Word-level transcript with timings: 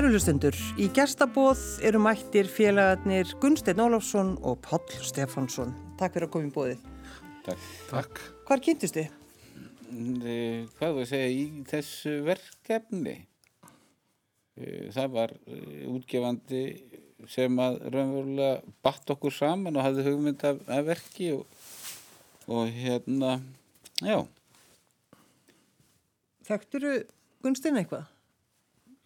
Kærulustendur, 0.00 0.56
í 0.80 0.86
gestabóð 0.96 1.60
eru 1.84 1.98
mættir 2.00 2.46
félagarnir 2.48 3.34
Gunstein 3.36 3.82
Ólafsson 3.84 4.30
og 4.48 4.62
Páll 4.64 4.94
Stefánsson. 5.04 5.74
Takk 6.00 6.14
fyrir 6.14 6.24
að 6.24 6.30
koma 6.32 6.46
í 6.48 6.52
bóðið. 6.54 6.84
Takk. 7.44 7.64
Takk. 7.90 8.20
Hvar 8.48 8.62
kynntist 8.64 8.96
þið? 8.96 9.10
Eh, 10.24 10.62
Hvað 10.78 10.94
var 10.96 11.02
að 11.02 11.10
segja 11.10 11.26
í 11.34 11.42
þessu 11.68 12.14
verkefni? 12.24 13.12
Eh, 14.56 14.86
Það 14.96 15.10
var 15.18 15.34
útgefandi 15.92 16.62
sem 17.28 17.60
að 17.60 17.76
raunverulega 17.92 18.54
batt 18.80 19.12
okkur 19.12 19.34
saman 19.36 19.76
og 19.76 19.84
hafði 19.84 20.06
hugmynd 20.08 20.46
af, 20.48 20.62
af 20.64 20.86
verki 20.88 21.28
og, 21.34 21.44
og 22.48 22.72
hérna, 22.72 23.34
já, 24.00 24.24
Þekkturu 26.48 26.94
Gunstein 27.44 27.76
eitthvað? 27.82 28.08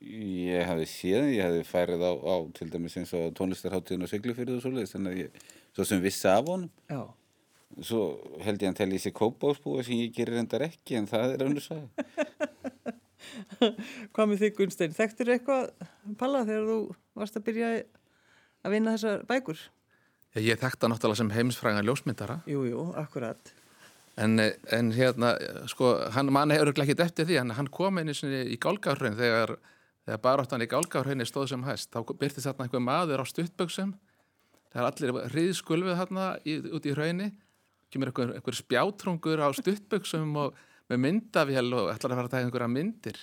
Ég 0.04 0.64
hafði 0.68 0.86
séð, 0.90 1.24
ég 1.34 1.42
hafði 1.48 1.64
færið 1.68 2.02
á, 2.04 2.12
á 2.14 2.36
til 2.56 2.68
dæmis 2.72 2.96
eins 3.00 3.12
og 3.16 3.22
tónlistarháttíðin 3.38 4.04
og 4.06 4.10
Siglufyrðu 4.12 4.54
og 4.58 4.62
svoleiðis, 4.64 4.94
þannig 4.96 5.12
að 5.14 5.20
ég, 5.24 5.28
svo 5.76 5.82
sem 5.88 6.02
vissi 6.04 6.28
af 6.30 6.44
honum. 6.50 6.70
Já. 6.90 7.02
Svo 7.82 8.00
held 8.44 8.60
ég 8.62 8.62
að 8.62 8.68
hann 8.70 8.78
telli 8.78 8.98
sér 9.02 9.14
kópásbúa 9.18 9.82
sem 9.86 9.98
ég 10.04 10.12
gerir 10.14 10.38
endar 10.38 10.62
ekki, 10.68 10.92
en 11.00 11.08
það 11.10 11.26
er 11.34 11.40
önnur 11.48 11.64
sagði. 11.64 11.88
Hvað 14.14 14.28
með 14.30 14.42
þig 14.44 14.52
Gunstein? 14.58 14.94
Þekkturu 14.94 15.30
eitthvað, 15.34 15.62
Palla, 16.20 16.44
þegar 16.46 16.64
þú 16.68 16.76
varst 17.18 17.38
að 17.40 17.46
byrja 17.48 17.68
að 18.64 18.70
vinna 18.76 18.94
þessar 18.94 19.18
bækur? 19.28 19.58
Já, 20.34 20.40
ég 20.42 20.60
þekkta 20.60 20.90
náttúrulega 20.90 21.20
sem 21.22 21.32
heimsfræðan 21.34 21.86
ljósmyndara 21.88 22.36
Jú, 22.50 22.60
jú, 22.68 22.84
akkurat. 22.98 23.52
en, 24.18 24.38
en 24.74 24.90
hérna, 24.94 25.34
sko, 25.70 25.84
hann 26.14 26.30
mann 26.34 26.52
hefur 26.54 26.72
ekki 26.74 26.96
eftir 27.02 27.24
því, 27.28 27.36
en 27.42 27.54
hann 27.58 27.70
kom 27.70 27.98
einu 27.98 28.14
sinni 28.14 28.44
í 28.54 28.58
gálgárhraun 28.62 29.16
þegar, 29.18 29.56
þegar 30.04 30.20
baráttan 30.24 30.64
í 30.64 30.68
gálgárhraunni 30.70 31.26
stóð 31.28 31.50
sem 31.52 31.64
hæst, 31.66 31.92
þá 31.92 32.04
byrtist 32.12 32.46
þarna 32.46 32.66
einhver 32.66 32.84
maður 32.84 33.22
á 33.22 33.26
stuttböksum 33.28 33.94
það 34.74 34.80
er 34.82 34.88
allir 34.90 35.32
hriðskulfið 35.32 35.98
þarna 36.00 36.28
út 36.74 36.86
í 36.86 36.94
hraunni 36.94 37.30
kemur 37.94 38.10
einhver, 38.10 38.34
einhver 38.38 38.58
spjátrungur 38.58 39.42
á 39.42 39.48
stuttböksum 39.54 40.34
og 40.42 40.58
með 40.90 41.00
myndavél 41.04 41.68
og 41.72 41.92
ætlar 41.92 42.14
að 42.14 42.18
fara 42.18 42.28
að 42.28 42.32
taka 42.34 42.48
einhverja 42.48 42.70
myndir. 42.72 43.20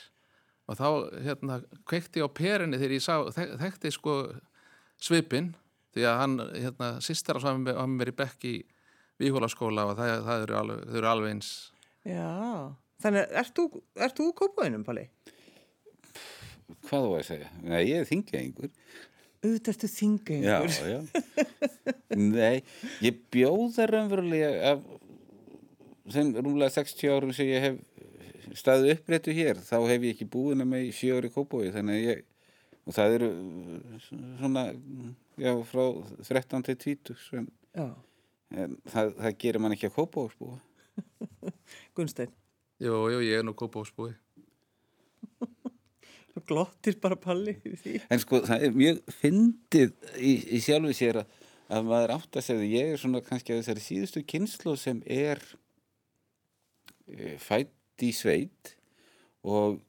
Og 0.69 0.77
þá 0.79 0.87
hérna 1.25 1.57
kveikti 1.89 2.21
ég 2.21 2.29
á 2.29 2.37
perinni 2.37 2.79
þegar 2.79 2.95
ég 2.95 3.03
sá, 3.03 3.15
þek, 3.35 3.55
þekkti 3.61 3.91
sko 3.97 4.15
svipinn. 5.01 5.51
Því 5.91 6.05
að 6.07 6.19
hann, 6.21 6.37
hérna, 6.55 6.91
sýstar 7.03 7.41
á 7.41 7.43
saman 7.43 7.65
með, 7.65 7.81
með 7.81 7.97
mér 7.99 8.13
í 8.13 8.17
bekk 8.21 8.47
í 8.47 8.55
Víhólaskóla 9.21 9.89
og 9.89 9.97
það, 9.99 10.13
það 10.25 10.45
eru 10.45 10.57
alveg, 10.61 10.85
eru 10.95 11.09
alveg 11.11 11.33
eins. 11.35 11.49
Já, 12.07 12.29
þannig, 13.03 13.33
ert 13.41 13.57
þú, 13.57 13.65
ert 14.07 14.17
þú 14.17 14.29
kópaðinum, 14.39 14.85
Palli? 14.87 15.03
Hvað 16.87 17.05
þú 17.05 17.13
að 17.17 17.23
segja? 17.27 17.49
Nei, 17.63 17.79
ég 17.89 18.01
er 18.01 18.09
þingjaðingur. 18.09 18.71
Auðvitað 19.41 19.71
ertu 19.73 19.87
þinga 19.89 20.35
Já, 20.45 20.57
já. 20.85 20.99
Nei, 22.13 22.61
ég 23.01 23.21
bjóða 23.33 23.87
raunverulega 23.89 24.73
af 24.73 24.83
þeim 26.11 26.33
rúmlega 26.37 26.75
60 26.75 27.13
árum 27.15 27.31
sem 27.33 27.49
ég 27.49 27.65
hef 27.65 27.79
staðið 28.57 28.97
uppréttu 28.97 29.33
hér, 29.33 29.61
þá 29.63 29.77
hef 29.89 30.05
ég 30.05 30.13
ekki 30.13 30.27
að 30.27 30.67
með 30.67 30.89
í 30.89 30.91
sjö 30.93 31.17
ári 31.17 31.31
kópói, 31.33 31.71
þannig 31.73 31.97
að 31.97 32.05
ég, 32.09 32.21
og 32.85 32.97
það 32.97 33.15
eru 33.17 33.29
svona, 34.37 34.65
já, 35.39 35.53
frá 35.71 35.83
13 36.27 36.67
til 36.67 36.77
20, 36.85 37.23
sem, 37.29 37.47
Já, 37.71 37.87
en 38.51 38.75
það, 38.91 39.15
það 39.23 39.39
gerir 39.45 39.63
mann 39.63 39.77
ekki 39.77 39.89
að 39.89 39.97
kópói, 40.01 40.27
búa. 40.37 40.59
Gunstein. 41.97 42.33
Jú, 42.81 42.95
jú, 43.13 43.19
ég 43.21 43.37
er 43.37 43.43
nú 43.45 43.53
kópásbúi 43.53 44.09
Þú 44.30 44.30
glottir 46.47 46.97
bara 47.01 47.17
Palli. 47.19 47.55
En 48.09 48.21
sko, 48.21 48.41
það 48.47 48.65
er 48.67 48.75
mjög 48.75 49.01
fyndið 49.19 49.93
í, 50.17 50.33
í 50.57 50.61
sjálfu 50.63 50.93
sér 50.97 51.21
að, 51.23 51.37
að 51.71 51.89
maður 51.89 52.15
átt 52.17 52.39
að 52.39 52.47
segja, 52.47 52.69
ég 52.71 52.93
er 52.93 53.01
svona 53.01 53.23
kannski 53.25 53.55
að 53.55 53.61
þessari 53.61 53.85
síðustu 53.85 54.23
kynslu 54.33 54.75
sem 54.79 55.01
er 55.05 55.41
e, 57.11 57.35
fætt 57.41 58.05
í 58.05 58.11
sveit 58.15 58.75
og 59.41 59.81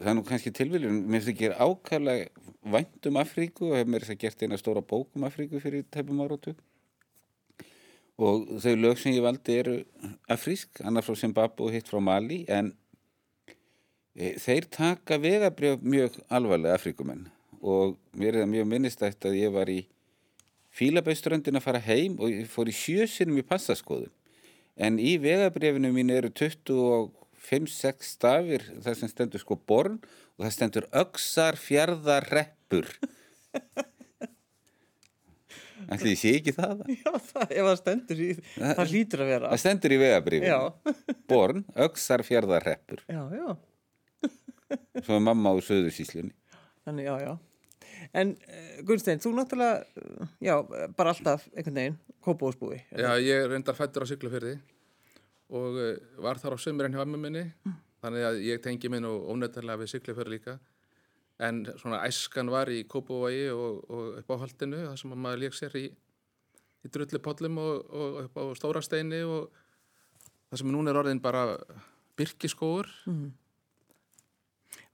það 0.00 0.10
er 0.10 0.18
nú 0.18 0.26
kannski 0.26 0.52
tilviljun, 0.54 1.02
mér 1.06 1.22
finnst 1.22 1.34
ekki 1.34 1.52
ákvæmlega 1.54 2.44
vænt 2.74 3.08
um 3.10 3.18
Afríku 3.20 3.70
og 3.70 3.78
hef 3.78 3.90
mér 3.90 4.04
þess 4.04 4.14
að 4.14 4.22
gert 4.22 4.44
eina 4.44 4.60
stóra 4.60 4.82
bók 4.84 5.10
um 5.18 5.26
Afríku 5.28 5.60
fyrir 5.62 5.84
tæpum 5.92 6.22
áratu 6.24 6.54
og 8.14 8.46
þau 8.62 8.74
lög 8.78 9.00
sem 9.00 9.16
ég 9.16 9.24
valdi 9.24 9.58
eru 9.58 9.74
afrísk, 10.30 10.80
annar 10.86 11.02
frá 11.02 11.16
Zimbabwe 11.18 11.66
og 11.66 11.74
hitt 11.74 11.90
frá 11.90 12.00
Mali 12.02 12.44
en 12.48 12.72
Þeir 14.14 14.68
taka 14.70 15.18
vegabrjöf 15.18 15.80
mjög 15.82 16.20
alvarlega 16.30 16.76
Afrikumenn 16.78 17.26
og 17.64 17.96
mér 18.14 18.36
er 18.36 18.44
það 18.44 18.52
mjög 18.52 18.68
minnistætt 18.70 19.26
að 19.26 19.38
ég 19.40 19.54
var 19.54 19.70
í 19.72 19.80
Fílabæströndin 20.74 21.58
að 21.58 21.64
fara 21.64 21.80
heim 21.82 22.14
og 22.18 22.30
ég 22.30 22.46
fór 22.50 22.70
í 22.70 22.74
sjösinum 22.74 23.38
í 23.38 23.46
passaskoðun. 23.46 24.12
En 24.74 24.98
í 24.98 25.16
vegabrjöfinu 25.22 25.90
mín 25.94 26.10
eru 26.14 26.30
25-6 26.34 28.08
stafir 28.14 28.66
þar 28.82 28.98
sem 28.98 29.10
stendur 29.10 29.42
sko 29.42 29.58
born 29.58 30.00
og 30.34 30.46
það 30.46 30.54
stendur 30.56 30.88
öksar 31.02 31.58
fjardar 31.58 32.26
reppur. 32.30 32.90
Ætli 35.94 36.14
ég 36.14 36.18
sé 36.18 36.32
ekki 36.38 36.54
það? 36.56 36.86
Já, 37.02 37.12
það, 37.18 37.46
ef 37.50 37.66
það 37.68 37.78
stendur 37.82 38.24
í, 38.24 38.32
það 38.56 38.88
hlýtur 38.90 39.22
að 39.22 39.30
vera. 39.34 39.52
Það 39.52 39.62
stendur 39.66 39.94
í 39.94 40.02
vegabrjöfinu. 40.06 41.14
Born, 41.30 41.64
öksar 41.86 42.26
fjardar 42.26 42.66
reppur. 42.66 43.06
Já, 43.10 43.22
já. 43.34 43.48
Svo 45.04 45.18
er 45.18 45.24
mamma 45.24 45.52
á 45.52 45.56
söðursíslunni. 45.64 46.34
Þannig, 46.84 47.08
já, 47.08 47.14
já. 47.24 47.32
En 48.12 48.34
uh, 48.34 48.76
Gunstein, 48.86 49.22
þú 49.22 49.32
náttúrulega, 49.38 49.80
uh, 50.00 50.28
já, 50.44 50.54
bara 50.98 51.14
alltaf 51.14 51.48
einhvern 51.54 51.80
veginn, 51.80 51.98
kópóðsbúi. 52.24 52.82
Já, 52.92 53.10
ég 53.22 53.48
reyndar 53.48 53.76
fættur 53.78 54.04
á 54.04 54.10
Siglufyrði 54.10 54.58
og 55.54 55.80
uh, 55.80 55.90
var 56.24 56.40
þar 56.42 56.56
á 56.56 56.58
sömurinn 56.60 56.94
hjá 56.96 57.02
amma 57.04 57.20
minni 57.20 57.48
þannig 58.04 58.28
að 58.28 58.38
ég 58.44 58.62
tengi 58.64 58.90
minn 58.92 59.06
og 59.08 59.28
ónættarlega 59.32 59.80
við 59.82 59.92
Siglufyrði 59.94 60.36
líka 60.36 60.58
en 61.44 61.64
svona 61.80 62.02
æskan 62.06 62.50
var 62.52 62.70
í 62.70 62.84
Kópavogi 62.88 63.48
og, 63.52 63.80
og 63.90 64.18
upp 64.20 64.32
á 64.34 64.36
holdinu 64.44 64.84
þar 64.84 65.00
sem 65.00 65.14
maður 65.14 65.42
lék 65.42 65.56
sér 65.56 65.76
í, 65.80 65.84
í 66.84 66.90
drullupollum 66.94 67.58
og, 67.62 67.88
og 67.90 68.18
upp 68.26 68.38
á 68.38 68.44
Stórasteini 68.60 69.22
og 69.26 69.48
það 70.50 70.60
sem 70.62 70.74
núna 70.74 70.92
er 70.92 71.00
orðin 71.02 71.22
bara 71.24 71.46
byrkiskóur 72.18 72.90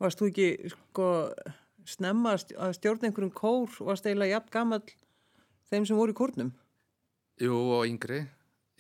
Varst 0.00 0.18
þú 0.20 0.28
ekki, 0.30 0.48
sko, 0.72 1.06
snemma 1.88 2.34
að 2.34 2.42
stj- 2.44 2.58
að 2.58 2.74
stjórna 2.78 3.08
einhverjum 3.10 3.32
kór 3.36 3.68
og 3.80 3.86
varst 3.90 4.06
eiginlega 4.08 4.36
jafn 4.38 4.52
gamall 4.54 4.92
þeim 5.70 5.86
sem 5.86 5.96
voru 5.96 6.12
í 6.14 6.18
kórnum? 6.18 6.52
Jú, 7.40 7.54
og 7.56 7.86
yngri. 7.88 8.22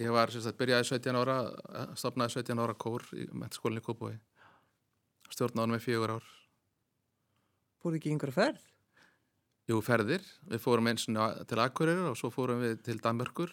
Ég 0.00 0.12
var, 0.12 0.30
sem 0.32 0.40
sagt, 0.40 0.56
byrjaði 0.56 0.88
17 0.88 1.16
ára, 1.20 1.38
eh, 1.74 1.86
stopnaði 1.94 2.38
17 2.40 2.58
ára 2.58 2.74
kór 2.74 3.04
í 3.12 3.26
mentaskólinni 3.32 3.82
Kópavogi. 3.84 4.18
Stjórnaði 5.30 5.74
með 5.74 5.84
fjögur 5.84 6.14
ár. 6.16 6.28
Fóru 7.82 7.96
ekki 8.00 8.10
einhverja 8.12 8.36
ferð? 8.36 8.60
Jú, 9.70 9.78
ferðir. 9.84 10.24
Við 10.50 10.60
fórum 10.64 10.88
eins 10.90 11.04
til 11.06 11.60
Akureyri 11.62 12.08
og 12.10 12.16
svo 12.18 12.30
fórum 12.32 12.60
við 12.64 12.82
til 12.82 12.98
Danmörkur, 12.98 13.52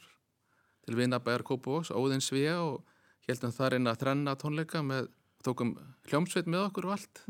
til 0.86 0.96
Vinabæjar 0.96 1.44
Kópavóks, 1.44 1.92
Óðinsvíja 1.92 2.56
og 2.64 2.84
heldum 3.28 3.52
þar 3.52 3.76
inn 3.78 3.88
að 3.92 4.00
þrenna 4.02 4.36
tónleika 4.40 4.82
með, 4.82 5.10
tókum 5.46 5.76
hljómsveit 6.10 6.48
með 6.50 6.68
okkur 6.70 6.88
og 6.90 6.96
allt. 6.98 7.22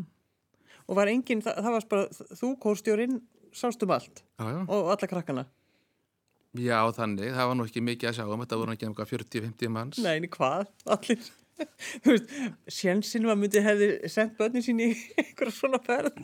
Og 0.87 0.95
var 0.99 1.09
enginn, 1.11 1.41
það, 1.43 1.57
það 1.65 1.75
var 1.75 1.87
bara, 1.91 2.27
þú 2.39 2.51
kórstjórinn, 2.63 3.17
sástum 3.57 3.91
allt 3.95 4.21
Já, 4.39 4.45
já. 4.53 4.59
og 4.67 4.91
alla 4.93 5.09
krakkana? 5.11 5.43
Já, 6.57 6.79
þannig. 6.95 7.33
Það 7.35 7.49
var 7.51 7.57
nú 7.59 7.65
ekki 7.67 7.83
mikið 7.83 8.09
að 8.09 8.15
sjá 8.17 8.23
um. 8.31 8.41
Þetta 8.41 8.57
voru 8.61 8.73
ekki 8.73 8.87
einhverja 8.87 9.11
40-50 9.11 9.73
manns. 9.75 9.99
Nei, 10.01 10.15
en 10.21 10.29
hvað? 10.31 10.71
Allir. 10.95 11.27
Sjensin 12.77 13.25
var 13.27 13.37
myndið 13.39 13.65
hefði 13.65 13.89
sendt 14.13 14.37
börnin 14.39 14.63
sín 14.65 14.81
í 14.81 14.87
einhverja 15.21 15.53
svona 15.53 15.79
ferð. 15.83 16.17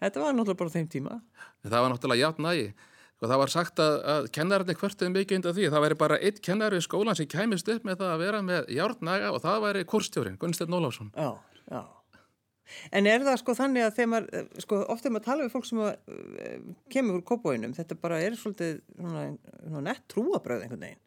Þetta 0.00 0.22
var 0.24 0.34
náttúrulega 0.34 0.60
bara 0.62 0.74
þeim 0.74 0.88
tíma. 0.90 1.18
Það 1.66 1.84
var 1.84 1.92
náttúrulega 1.94 2.24
játn 2.24 2.46
nægi. 2.48 2.66
Og 3.20 3.28
það 3.28 3.40
var 3.42 3.52
sagt 3.52 3.80
að, 3.84 3.94
að 4.08 4.26
kennararnir 4.32 4.78
hvertuðu 4.80 5.12
mikið 5.12 5.38
undan 5.38 5.56
því. 5.56 5.70
Það 5.72 5.82
væri 5.84 5.96
bara 6.00 6.18
einn 6.24 6.42
kennar 6.46 6.76
í 6.76 6.80
skólan 6.84 7.18
sem 7.18 7.28
kæmist 7.28 7.68
upp 7.68 7.84
með 7.84 7.98
það 8.00 8.12
að 8.14 8.22
vera 8.24 8.42
með 8.44 8.70
járnaga 8.72 9.32
og 9.34 9.42
það 9.44 9.64
væri 9.66 9.88
kórstjórin, 9.92 10.38
Gunnsteinn 10.40 10.76
Ólafsson. 10.78 11.10
Já, 11.12 11.34
já. 11.68 11.82
En 12.94 13.08
er 13.10 13.24
það 13.26 13.38
sko 13.42 13.54
þannig 13.58 13.84
að 13.84 13.94
þegar 13.98 14.10
maður, 14.14 14.48
sko, 14.64 14.80
ofta 14.94 15.08
er 15.08 15.14
maður 15.14 15.24
að 15.24 15.28
tala 15.28 15.44
við 15.44 15.54
fólk 15.56 15.68
sem 15.68 15.82
að, 15.84 15.92
uh, 16.14 16.56
kemur 16.94 17.18
úr 17.18 17.26
kópóinum, 17.26 17.76
þetta 17.76 17.98
bara 18.00 18.20
er 18.24 18.38
svolítið 18.38 18.80
svona, 18.94 19.24
svona 19.58 19.84
nett 19.88 20.04
trúabröð 20.14 20.64
einhvern 20.64 20.86
veginn. 20.86 21.02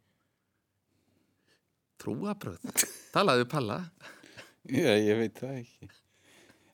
Trúabröð. 2.04 2.86
Talaðu 3.16 3.50
Palla. 3.50 3.80
Já, 4.84 4.94
ég 5.00 5.20
veit 5.24 5.40
það 5.40 5.60
ekki. 5.64 5.94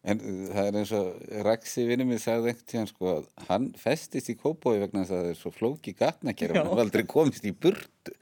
En 0.07 0.21
uh, 0.23 0.43
það 0.53 0.69
er 0.69 0.77
eins 0.79 0.91
og 0.95 1.31
Raksi 1.43 1.83
vinni 1.89 2.05
minn 2.07 2.21
sagði 2.21 2.53
ekkert 2.53 2.69
tíðan 2.71 2.89
sko 2.91 3.09
að 3.17 3.25
hann 3.49 3.65
festist 3.79 4.31
í 4.31 4.37
kópói 4.39 4.77
vegna 4.79 5.03
þess 5.03 5.15
að 5.15 5.25
það 5.25 5.31
er 5.33 5.39
svo 5.41 5.51
flóki 5.55 5.95
gatnakerf 5.99 6.55
Já. 6.55 6.61
hann 6.61 6.71
var 6.71 6.83
aldrei 6.85 7.03
komist 7.09 7.47
í 7.47 7.51
burtu. 7.51 8.15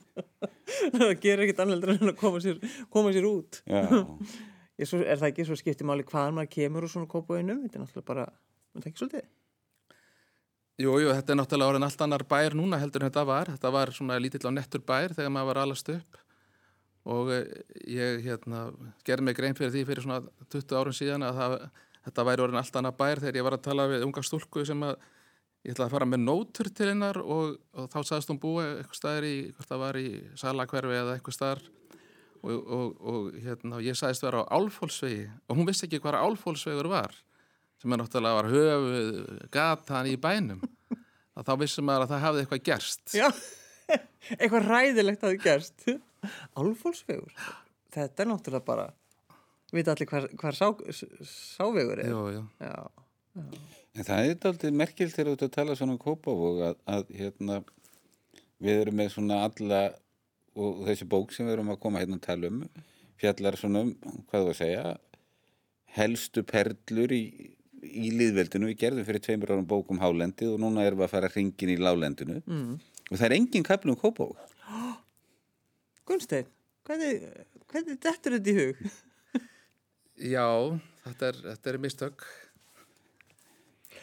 það 1.00 1.16
gerir 1.24 1.44
ekkert 1.46 1.64
anneldur 1.66 1.96
en 1.96 2.12
að 2.12 2.20
koma 2.20 2.42
sér, 2.44 2.62
koma 2.94 3.14
sér 3.16 3.26
út. 3.30 3.62
Já, 3.66 3.82
Ég, 4.80 4.88
svo, 4.88 5.02
er 5.04 5.18
það 5.20 5.32
ekki 5.34 5.44
svo 5.44 5.58
skipti 5.60 5.84
máli 5.84 6.06
hvaðan 6.08 6.38
maður 6.38 6.54
kemur 6.54 6.86
úr 6.86 6.92
svona 6.94 7.10
kópóinum? 7.10 7.58
Þetta 7.66 7.76
er 7.76 7.82
náttúrulega 7.82 8.06
bara 8.08 8.22
Það 8.70 8.80
er 8.80 8.88
ekki 8.88 9.02
svolítið? 9.02 9.28
Jú, 10.80 10.92
jú, 11.02 11.10
þetta 11.12 11.34
er 11.34 11.38
náttúrulega 11.40 11.72
orðin 11.74 11.84
allt 11.84 12.02
annar 12.06 12.24
bær 12.30 12.54
núna 12.56 12.78
heldur 12.80 13.02
en 13.02 13.10
þetta 13.10 13.24
var. 13.28 13.50
Þetta 13.52 13.72
var 13.74 13.92
svona 13.92 14.16
lítill 14.22 14.46
á 14.46 14.52
nettur 14.54 14.80
bær 14.86 15.12
þegar 15.16 15.34
maður 15.34 15.50
var 15.50 15.60
alast 15.66 15.90
upp 15.92 16.20
og 17.10 17.30
eh, 17.34 17.46
ég 17.90 18.24
hérna, 18.26 18.68
gerði 19.06 19.26
mig 19.26 19.38
grein 19.38 19.56
fyrir 19.58 19.72
því 19.74 19.86
fyrir 19.88 20.06
svona 20.06 20.20
20 20.52 20.76
árum 20.78 20.96
síðan 20.96 21.26
að 21.26 21.40
það, 21.40 21.56
þetta 22.06 22.26
væri 22.28 22.44
orðin 22.46 22.60
allt 22.62 22.78
annar 22.80 22.96
bær 22.98 23.22
þegar 23.22 23.40
ég 23.40 23.46
var 23.48 23.56
að 23.56 23.66
tala 23.66 23.88
við 23.90 24.06
unga 24.06 24.24
stúlku 24.26 24.64
sem 24.68 24.86
að 24.86 24.94
ég 25.66 25.74
ætlaði 25.74 25.88
að 25.88 25.96
fara 25.96 26.08
með 26.08 26.22
nótur 26.24 26.70
til 26.72 26.88
hennar 26.88 27.20
og, 27.20 27.58
og 27.76 27.90
þá 27.92 27.98
sagðist 28.00 28.32
hún 28.32 28.40
búið 28.40 28.70
eitthvað 28.78 29.00
staðar 29.00 29.28
í, 29.28 29.36
hvort 29.56 29.72
það 29.72 29.82
var 29.84 30.00
í 30.00 30.08
salakverfi 30.40 30.96
eða 30.96 31.16
eitthvað 31.16 31.36
staðar. 31.36 31.66
Og, 32.40 32.70
og, 32.72 32.92
og 33.04 33.34
hérna, 33.36 33.82
ég 33.84 33.98
sagðist 33.98 34.24
vera 34.24 34.40
á 34.40 34.56
Álfólsvegi 34.56 35.26
og 35.28 35.58
hún 35.58 35.66
vissi 35.68 35.84
ekki 35.84 36.00
hvað 36.00 36.22
Álfólsvegur 36.22 36.88
var 36.88 37.12
sem 37.80 37.92
er 37.92 38.00
náttúrulega 38.00 38.38
var 38.38 38.48
höfuð 38.48 39.10
gatan 39.52 40.08
í 40.08 40.16
bænum. 40.20 40.62
Þá 41.40 41.52
vissum 41.60 41.86
maður 41.88 42.04
að 42.04 42.10
það 42.10 42.24
hafði 42.24 42.42
eitthvað 42.42 42.64
gerst. 42.68 43.04
Já, 43.16 43.28
eitthvað 44.36 44.70
ræðilegt 44.70 45.26
hafi 45.26 45.42
gerst. 45.42 45.86
Álfólsvegur. 46.58 47.34
Þetta 47.94 48.24
er 48.24 48.30
náttúrulega 48.30 48.66
bara, 48.66 48.88
við 49.74 49.92
allir 49.92 50.10
hvar, 50.10 50.28
hvar 50.40 50.58
sá, 50.58 50.66
sávegur 51.26 52.02
er. 52.04 52.12
Jú, 52.12 52.26
jú. 52.36 52.44
Já, 52.60 52.74
En 53.98 54.06
það 54.06 54.28
er 54.28 54.46
aldrei 54.50 54.70
merkilt 54.74 55.14
þegar 55.14 55.30
þú 55.30 55.36
ert 55.36 55.44
að 55.46 55.56
tala 55.56 55.76
svona 55.78 55.94
um 55.96 56.00
Kópavog 56.00 56.60
að, 56.68 56.76
að 56.94 57.12
hérna, 57.18 57.58
við 58.62 58.82
erum 58.84 58.98
með 59.00 59.12
svona 59.16 59.40
alla 59.48 59.80
og 60.60 60.82
þessi 60.86 61.06
bók 61.10 61.34
sem 61.34 61.46
við 61.46 61.56
erum 61.56 61.72
að 61.74 61.80
koma 61.82 62.02
hérna 62.02 62.18
að 62.18 62.26
tala 62.26 62.50
um 62.50 62.60
fjallar 63.20 63.58
svona 63.60 63.84
um, 63.86 63.94
hvað 64.30 64.46
þú 64.46 64.52
að 64.52 64.60
segja 64.60 64.84
helstu 65.96 66.44
perlur 66.46 67.14
í, 67.14 67.22
í 67.82 68.12
líðveldinu, 68.14 68.70
við 68.70 68.80
gerðum 68.84 69.08
fyrir 69.08 69.24
tveimur 69.26 69.54
árum 69.54 69.68
bók 69.70 69.90
um 69.90 70.00
hálendið 70.02 70.54
og 70.54 70.62
núna 70.62 70.86
erum 70.86 71.02
við 71.02 71.08
að 71.08 71.14
fara 71.16 71.32
hringin 71.34 71.74
í 71.74 71.78
lálendinu 71.80 72.38
mm. 72.44 72.78
Og 73.10 73.18
það 73.18 73.26
er 73.28 73.36
engin 73.36 73.66
kaplu 73.66 73.94
um 73.94 74.00
Kópavog 74.00 74.38
Gunnsteinn, 76.08 76.48
hvernig, 76.86 77.26
hvernig 77.70 77.98
dettur 78.02 78.38
þetta 78.38 78.52
í 78.52 78.58
hug? 78.60 78.84
Já, 80.34 80.46
þetta 81.06 81.28
er, 81.30 81.42
þetta 81.48 81.70
er 81.70 81.78
mistök. 81.80 82.24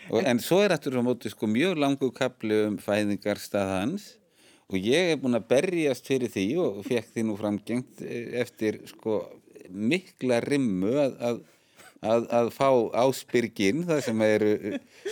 Og, 0.07 0.21
en 0.23 0.39
svo 0.39 0.61
er 0.63 0.71
á 0.71 1.03
móti 1.03 1.29
sko 1.31 1.49
mjög 1.51 1.75
langu 1.81 2.09
kapli 2.15 2.61
um 2.69 2.77
fæðingarstað 2.79 3.73
hans 3.73 4.13
og 4.67 4.79
ég 4.79 5.13
er 5.13 5.19
búin 5.19 5.35
að 5.35 5.47
berjast 5.51 6.07
fyrir 6.07 6.31
því 6.31 6.45
og 6.63 6.79
fekk 6.87 7.11
því 7.13 7.25
nú 7.27 7.35
framgengt 7.39 8.01
eh, 8.03 8.39
eftir 8.43 8.81
sko 8.87 9.19
mikla 9.67 10.39
rimmu 10.43 10.93
að, 10.99 11.13
að, 11.29 11.39
að, 12.07 12.27
að 12.39 12.49
fá 12.55 12.69
áspyrgin 13.03 13.83
það 13.87 14.01
sem 14.05 14.23
eru 14.27 14.51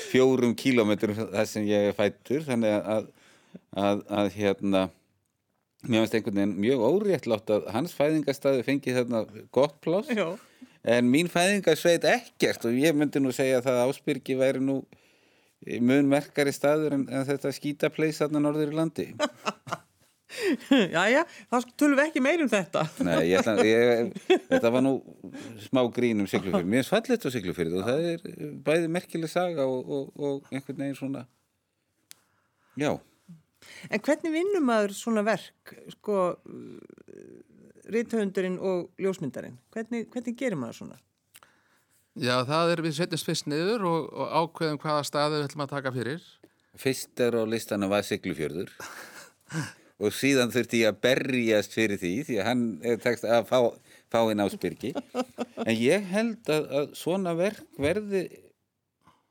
fjórum 0.09 0.55
kílómetrum 0.59 1.17
það 1.19 1.51
sem 1.51 1.67
ég 1.67 1.89
er 1.89 1.97
fættur 1.97 2.47
þannig 2.47 2.75
að, 2.79 3.09
að 3.75 4.31
hérna 4.35 4.87
mér 5.85 6.03
finnst 6.03 6.17
einhvern 6.17 6.39
veginn 6.41 6.59
mjög 6.65 6.83
óréttlátt 6.89 7.51
að 7.53 7.69
hans 7.75 7.93
fæðingarstaði 7.97 8.65
fengi 8.65 8.95
þarna 8.95 9.25
gott 9.53 9.77
pláss 9.85 10.09
Já, 10.09 10.33
En 10.85 11.07
mín 11.09 11.29
fæðingarsveit 11.33 12.03
ekkert 12.05 12.67
og 12.69 12.75
ég 12.77 12.93
myndi 12.93 13.17
nú 13.21 13.31
segja 13.33 13.57
að 13.57 13.71
það 13.71 13.79
áspyrki 13.87 14.35
væri 14.37 14.61
nú 14.61 14.83
mun 15.81 16.11
merkari 16.11 16.53
staður 16.53 16.99
en, 16.99 17.07
en 17.09 17.25
þetta 17.25 17.53
skítapleis 17.55 18.21
þarna 18.21 18.43
norður 18.43 18.73
í 18.73 18.77
landi. 18.77 19.05
já, 20.93 21.23
þá 21.49 21.57
tölum 21.73 21.97
við 21.97 22.03
ekki 22.03 22.21
meir 22.21 22.43
um 22.43 22.51
þetta. 22.51 22.83
Nei, 23.07 23.31
ég 23.31 23.49
ég, 23.65 24.13
þetta 24.51 24.71
var 24.75 24.85
nú 24.85 24.93
smá 25.65 25.81
grín 25.95 26.21
um 26.21 26.29
Siglufjörð. 26.29 26.69
Mér 26.75 26.83
er 26.83 26.89
fallet 26.91 27.25
á 27.25 27.29
Siglufjörð 27.33 27.79
og 27.79 27.89
það 27.89 28.07
er 28.11 28.29
bæði 28.69 28.93
merkileg 28.99 29.33
saga 29.33 29.65
og, 29.65 29.89
og, 29.89 30.13
og 30.21 30.53
einhvern 30.53 30.83
veginn 30.83 30.99
svona, 30.99 31.25
já. 32.77 32.91
En 33.89 34.01
hvernig 34.01 34.33
vinnum 34.33 34.65
maður 34.65 34.95
svona 34.97 35.23
verk, 35.25 35.75
sko, 35.95 36.21
rithöfundurinn 37.93 38.57
og 38.57 38.89
ljósmyndarinn? 39.01 39.59
Hvernig, 39.73 40.07
hvernig 40.13 40.37
gerir 40.39 40.59
maður 40.59 40.79
svona? 40.81 40.99
Já, 42.15 42.39
það 42.47 42.71
er 42.71 42.81
við 42.85 42.93
setjumst 42.95 43.27
fyrst 43.27 43.47
niður 43.51 43.87
og, 43.89 44.05
og 44.15 44.35
ákveðum 44.39 44.81
hvaða 44.81 45.07
staði 45.07 45.39
við 45.39 45.47
ætlum 45.49 45.65
að 45.65 45.73
taka 45.73 45.91
fyrir. 45.95 46.29
Fyrst 46.79 47.23
er 47.23 47.35
á 47.35 47.43
listana 47.47 47.89
var 47.91 48.05
Siglufjörður 48.07 48.71
og 50.03 50.15
síðan 50.15 50.51
þurfti 50.51 50.81
ég 50.83 50.91
að 50.91 51.01
berjast 51.05 51.75
fyrir 51.75 51.99
því 51.99 52.13
því 52.27 52.39
að 52.39 52.49
hann 52.49 52.63
er 52.83 52.97
tekst 53.03 53.27
að 53.27 53.45
fá, 53.47 53.59
fá 54.11 54.19
inn 54.31 54.43
áspyrki 54.43 54.91
en 55.67 55.75
ég 55.75 56.09
held 56.11 56.51
að, 56.51 56.67
að 56.79 56.89
svona 56.99 57.35
verk 57.37 57.63
verði 57.79 58.25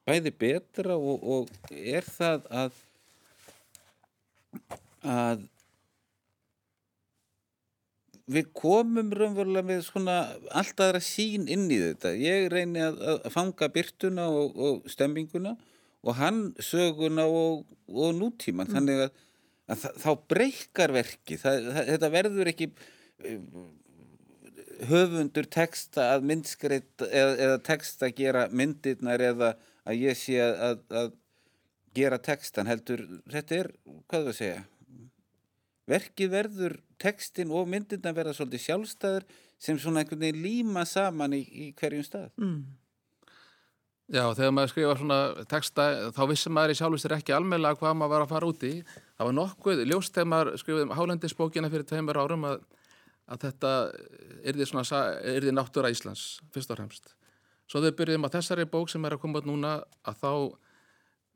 bæði 0.08 0.32
betra 0.40 0.96
og, 0.96 1.25
og 1.25 1.70
er 1.72 2.04
það 2.08 2.48
að 2.52 2.80
að 5.04 5.44
við 8.30 8.48
komum 8.56 9.12
raunverulega 9.12 9.66
með 9.68 9.82
svona 9.84 10.16
allt 10.56 10.80
aðra 10.80 11.00
sín 11.04 11.44
inn 11.52 11.66
í 11.68 11.78
þetta. 11.82 12.14
Ég 12.16 12.48
reyni 12.52 12.80
að, 12.84 13.00
að 13.18 13.30
fanga 13.34 13.68
byrtuna 13.72 14.26
og, 14.32 14.56
og 14.56 14.90
stemminguna 14.90 15.54
og 16.04 16.18
hann 16.20 16.40
söguna 16.60 17.26
og, 17.28 17.64
og 17.88 18.16
nútíman 18.16 18.68
þannig 18.72 19.06
að, 19.06 19.22
að 19.72 19.86
þá 20.02 20.10
breykar 20.32 20.94
verki 20.96 21.38
það, 21.40 21.70
það, 21.70 21.90
þetta 21.92 22.10
verður 22.12 22.50
ekki 22.52 22.70
eh, 23.24 23.38
höfundur 24.90 25.48
texta 25.52 26.10
að 26.14 26.26
myndskreitt 26.30 27.06
eða, 27.08 27.36
eða 27.46 27.60
texta 27.64 28.08
að 28.08 28.18
gera 28.20 28.48
myndirnar 28.52 29.24
eða 29.32 29.54
að 29.84 30.00
ég 30.00 30.18
sé 30.18 30.40
að, 30.44 30.56
að, 30.68 30.82
að 31.00 31.12
gera 31.94 32.20
textan 32.23 32.70
heldur 32.70 33.05
þetta 33.31 33.61
er, 33.62 33.73
hvað 34.11 34.29
þú 34.29 34.32
að 34.35 34.38
segja 34.41 34.62
verkið 35.91 36.31
verður 36.32 36.79
textin 37.00 37.52
og 37.52 37.69
myndirna 37.69 38.14
verða 38.17 38.32
svolítið 38.37 38.64
sjálfstæður 38.69 39.26
sem 39.61 39.79
svona 39.81 40.02
einhvern 40.02 40.23
veginn 40.23 40.44
líma 40.44 40.87
saman 40.88 41.37
í, 41.37 41.42
í 41.45 41.66
hverjum 41.76 42.07
stað 42.07 42.33
Já, 44.12 44.26
þegar 44.37 44.50
maður 44.52 44.71
skrifa 44.75 44.95
svona 45.00 45.18
texta, 45.49 45.85
þá 46.12 46.23
vissi 46.28 46.50
maður 46.52 46.75
í 46.75 46.76
sjálfu 46.76 46.99
sér 47.00 47.14
ekki 47.16 47.33
almennlega 47.33 47.78
hvað 47.80 47.95
maður 47.97 48.12
var 48.12 48.25
að 48.26 48.33
fara 48.35 48.49
út 48.50 48.64
í. 48.68 48.73
Það 49.16 49.28
var 49.30 49.37
nokkuð 49.38 49.80
ljóst 49.88 50.12
þegar 50.12 50.28
maður 50.28 50.59
skrifið 50.61 50.85
um 50.85 50.92
Hálendisbókina 50.99 51.71
fyrir 51.73 51.87
tveimur 51.88 52.21
árum 52.21 52.45
að, 52.50 52.66
að 53.33 53.47
þetta 53.47 53.71
yrði, 54.52 54.66
svona, 54.68 55.00
yrði 55.33 55.54
náttúra 55.57 55.92
Íslands, 55.95 56.26
fyrst 56.52 56.75
og 56.75 56.83
fremst. 56.83 57.14
Svo 57.64 57.80
þau 57.80 57.95
byrjuðum 57.97 58.28
á 58.28 58.35
þessari 58.37 58.68
bók 58.68 58.92
sem 58.92 59.09
er 59.09 59.16
að 59.16 59.23
koma 59.25 59.40
út 59.40 59.49
núna 59.49 59.73
að 60.04 60.21
þá 60.21 60.33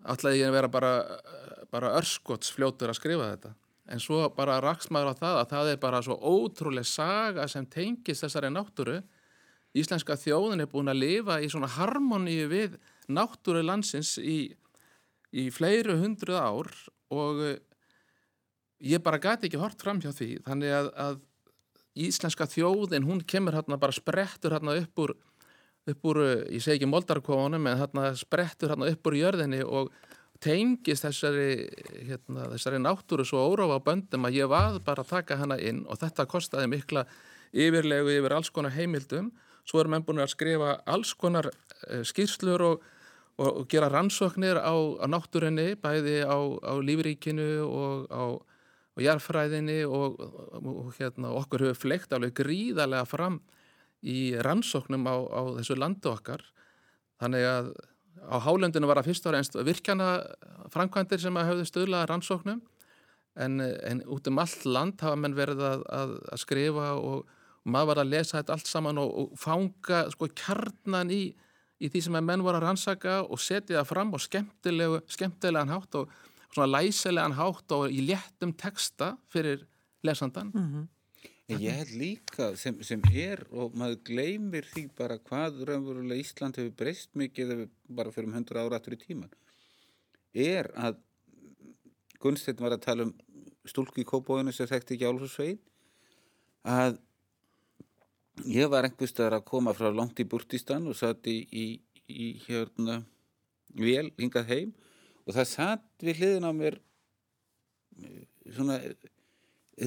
ætlaði 0.07 0.43
ég 0.43 0.51
að 0.51 0.59
vera 0.59 0.71
bara, 0.73 0.93
bara 1.73 1.95
örskots 1.99 2.53
fljótur 2.55 2.93
að 2.93 3.01
skrifa 3.01 3.33
þetta. 3.33 3.55
En 3.89 4.03
svo 4.05 4.21
bara 4.37 4.61
rakst 4.61 4.93
maður 4.93 5.17
á 5.17 5.21
það 5.21 5.39
að 5.39 5.53
það 5.55 5.71
er 5.73 5.79
bara 5.81 6.03
svo 6.05 6.19
ótrúlega 6.21 6.87
saga 6.87 7.47
sem 7.49 7.67
tengist 7.67 8.27
þessari 8.27 8.53
náttúru 8.53 8.99
íslenska 9.77 10.17
þjóðin 10.19 10.65
er 10.65 10.71
búin 10.71 10.91
að 10.91 11.03
lifa 11.03 11.39
í 11.45 11.49
svona 11.51 11.69
harmoníu 11.71 12.49
við 12.51 12.77
náttúru 13.13 13.63
landsins 13.65 14.17
í, 14.21 14.51
í 15.33 15.49
fleiru 15.55 15.99
hundruð 16.01 16.41
ár 16.41 16.71
og 17.15 17.43
eh, 17.45 17.59
ég 18.93 19.03
bara 19.05 19.21
gati 19.21 19.49
ekki 19.49 19.61
hort 19.61 19.81
fram 19.83 20.01
hjá 20.03 20.11
því 20.13 20.31
þannig 20.47 20.75
að, 20.79 20.91
að 21.05 21.21
íslenska 22.09 22.47
þjóðin 22.49 23.09
hún 23.09 23.25
kemur 23.27 23.57
hérna 23.59 23.81
bara 23.81 23.97
sprettur 23.97 24.55
hérna 24.55 24.77
upp 24.83 25.05
úr, 25.05 25.15
upp 25.93 26.09
úr 26.11 26.21
eh, 26.25 26.45
ég 26.57 26.65
segi 26.65 26.79
ekki 26.79 26.91
moldarkofunum 26.91 27.67
en 27.71 27.81
hérna 27.81 28.13
sprettur 28.19 28.73
hérna 28.73 28.91
upp 28.93 29.09
úr 29.11 29.17
jörðinni 29.19 29.63
og 29.65 29.93
tengist 30.43 31.07
þessari, 31.07 31.67
hérna, 32.07 32.47
þessari 32.55 32.79
náttúru 32.83 33.27
svo 33.27 33.43
órófa 33.51 33.81
á 33.81 33.87
böndum 33.89 34.29
að 34.29 34.39
ég 34.39 34.51
var 34.51 34.79
bara 34.87 35.03
að 35.03 35.17
taka 35.17 35.39
hana 35.41 35.59
inn 35.59 35.83
og 35.89 35.99
þetta 35.99 36.29
kostaði 36.31 36.71
mikla 36.71 37.07
yfirlegu 37.53 38.13
yfir 38.19 38.37
alls 38.37 38.53
konar 38.55 38.77
heimildum. 38.77 39.33
Svo 39.67 39.81
erum 39.83 39.97
menn 39.97 40.05
búin 40.07 40.23
að 40.23 40.31
skrifa 40.33 40.77
alls 40.87 41.11
konar 41.19 41.51
uh, 41.51 42.05
skýrslur 42.07 42.63
og, 42.65 42.85
og, 43.37 43.49
og 43.49 43.65
gera 43.73 43.91
rannsóknir 43.91 44.61
á, 44.63 44.73
á 44.73 45.07
náttúrunni 45.11 45.75
bæði 45.83 46.23
á, 46.23 46.39
á 46.39 46.73
lífríkinu 46.79 47.51
og 47.67 48.07
á 48.13 48.23
og 48.99 49.05
jarðfræðinni 49.07 49.85
og, 49.87 50.19
og, 50.19 50.69
og 50.73 50.97
hérna, 50.99 51.31
okkur 51.39 51.69
hefur 51.69 51.83
fleikt 51.85 52.15
alveg 52.15 52.35
gríðarlega 52.41 53.07
fram 53.07 53.39
í 54.03 54.19
rannsóknum 54.45 55.07
á, 55.11 55.17
á 55.27 55.41
þessu 55.59 55.79
landu 55.79 56.13
okkar. 56.13 56.45
Þannig 57.19 57.47
að 57.49 57.73
á 58.27 58.37
hálendinu 58.43 58.89
var 58.91 59.01
að 59.01 59.11
fyrst 59.11 59.27
og 59.27 59.35
reynst 59.35 59.57
virkjana 59.67 60.11
framkvæmdir 60.75 61.23
sem 61.23 61.39
að 61.39 61.53
höfðu 61.53 61.67
stöðlaða 61.71 62.11
rannsóknum. 62.13 62.63
En, 63.39 63.61
en 63.63 64.03
út 64.11 64.27
um 64.27 64.41
allt 64.43 64.65
land 64.67 65.03
hafa 65.05 65.19
menn 65.19 65.37
verið 65.37 65.61
að, 65.63 65.85
að, 65.95 66.15
að 66.35 66.41
skrifa 66.43 66.89
og, 66.99 67.21
og 67.63 67.71
maður 67.71 67.93
var 67.93 68.01
að 68.03 68.15
lesa 68.15 68.39
þetta 68.41 68.57
allt 68.57 68.71
saman 68.71 68.99
og, 68.99 69.13
og 69.23 69.37
fanga 69.39 70.01
sko 70.11 70.27
kjarnan 70.41 71.13
í, 71.15 71.21
í 71.79 71.91
því 71.93 72.03
sem 72.09 72.19
að 72.19 72.27
menn 72.33 72.43
voru 72.43 72.59
að 72.59 72.67
rannsaka 72.67 73.21
og 73.23 73.39
setja 73.43 73.79
það 73.79 73.91
fram 73.93 74.15
og 74.19 74.25
skemmtilegan 74.25 75.71
hátt 75.71 76.01
og 76.01 76.11
svona 76.49 76.71
læsilegan 76.73 77.37
hátt 77.39 77.77
og 77.77 77.95
í 77.95 78.03
léttum 78.09 78.57
texta 78.59 79.13
fyrir 79.31 79.63
lesandan. 80.03 80.51
Ég 81.49 81.73
held 81.73 81.93
líka 81.97 82.51
sem, 82.61 82.77
sem 82.85 83.01
er 83.17 83.41
og 83.49 83.77
maður 83.79 84.03
gleymir 84.05 84.67
því 84.69 84.83
bara 84.99 85.17
hvað 85.17 85.63
raunverulega 85.71 86.21
Ísland 86.21 86.59
hefur 86.61 86.75
breyst 86.77 87.15
mikið 87.17 87.53
ef 87.55 87.61
við 87.63 87.71
bara 88.01 88.13
fyrir 88.13 88.29
um 88.29 88.35
100 88.37 88.61
ára 88.61 88.77
aftur 88.77 88.99
í 88.99 89.01
tíman 89.01 89.33
er 90.39 90.69
að 90.77 90.99
Gunnsteinn 92.21 92.61
var 92.61 92.75
að 92.77 92.85
tala 92.85 93.09
um 93.09 93.15
stúlku 93.69 94.03
í 94.03 94.07
kópóinu 94.09 94.53
sem 94.53 94.69
þekkti 94.69 94.97
ekki 94.97 95.09
Álfsvein 95.09 95.59
að 96.69 96.99
ég 98.45 98.71
var 98.71 98.87
einhvers 98.87 99.15
staðar 99.15 99.39
að 99.39 99.49
koma 99.49 99.75
frá 99.77 99.89
langt 99.89 100.21
í 100.21 100.29
Burtistan 100.29 100.87
og 100.91 100.99
satt 100.99 101.27
í, 101.31 101.39
í, 101.49 101.67
í 102.09 102.29
hérna 102.45 103.03
vel 103.79 104.11
hingað 104.19 104.53
heim 104.53 104.75
og 105.25 105.37
það 105.37 105.53
satt 105.53 106.05
við 106.05 106.21
hliðin 106.23 106.49
á 106.49 106.53
mér 106.53 106.79
eh, 108.03 108.25
svona 108.53 108.83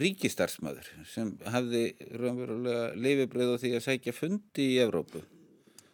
ríkistarsmaður 0.01 0.88
sem 1.12 1.33
hafði 1.51 1.83
raunverulega 2.15 2.86
lifibrið 2.95 3.55
á 3.55 3.62
því 3.62 3.74
að 3.77 3.86
sækja 3.88 4.15
fundi 4.15 4.67
í 4.75 4.79
Evrópu. 4.83 5.24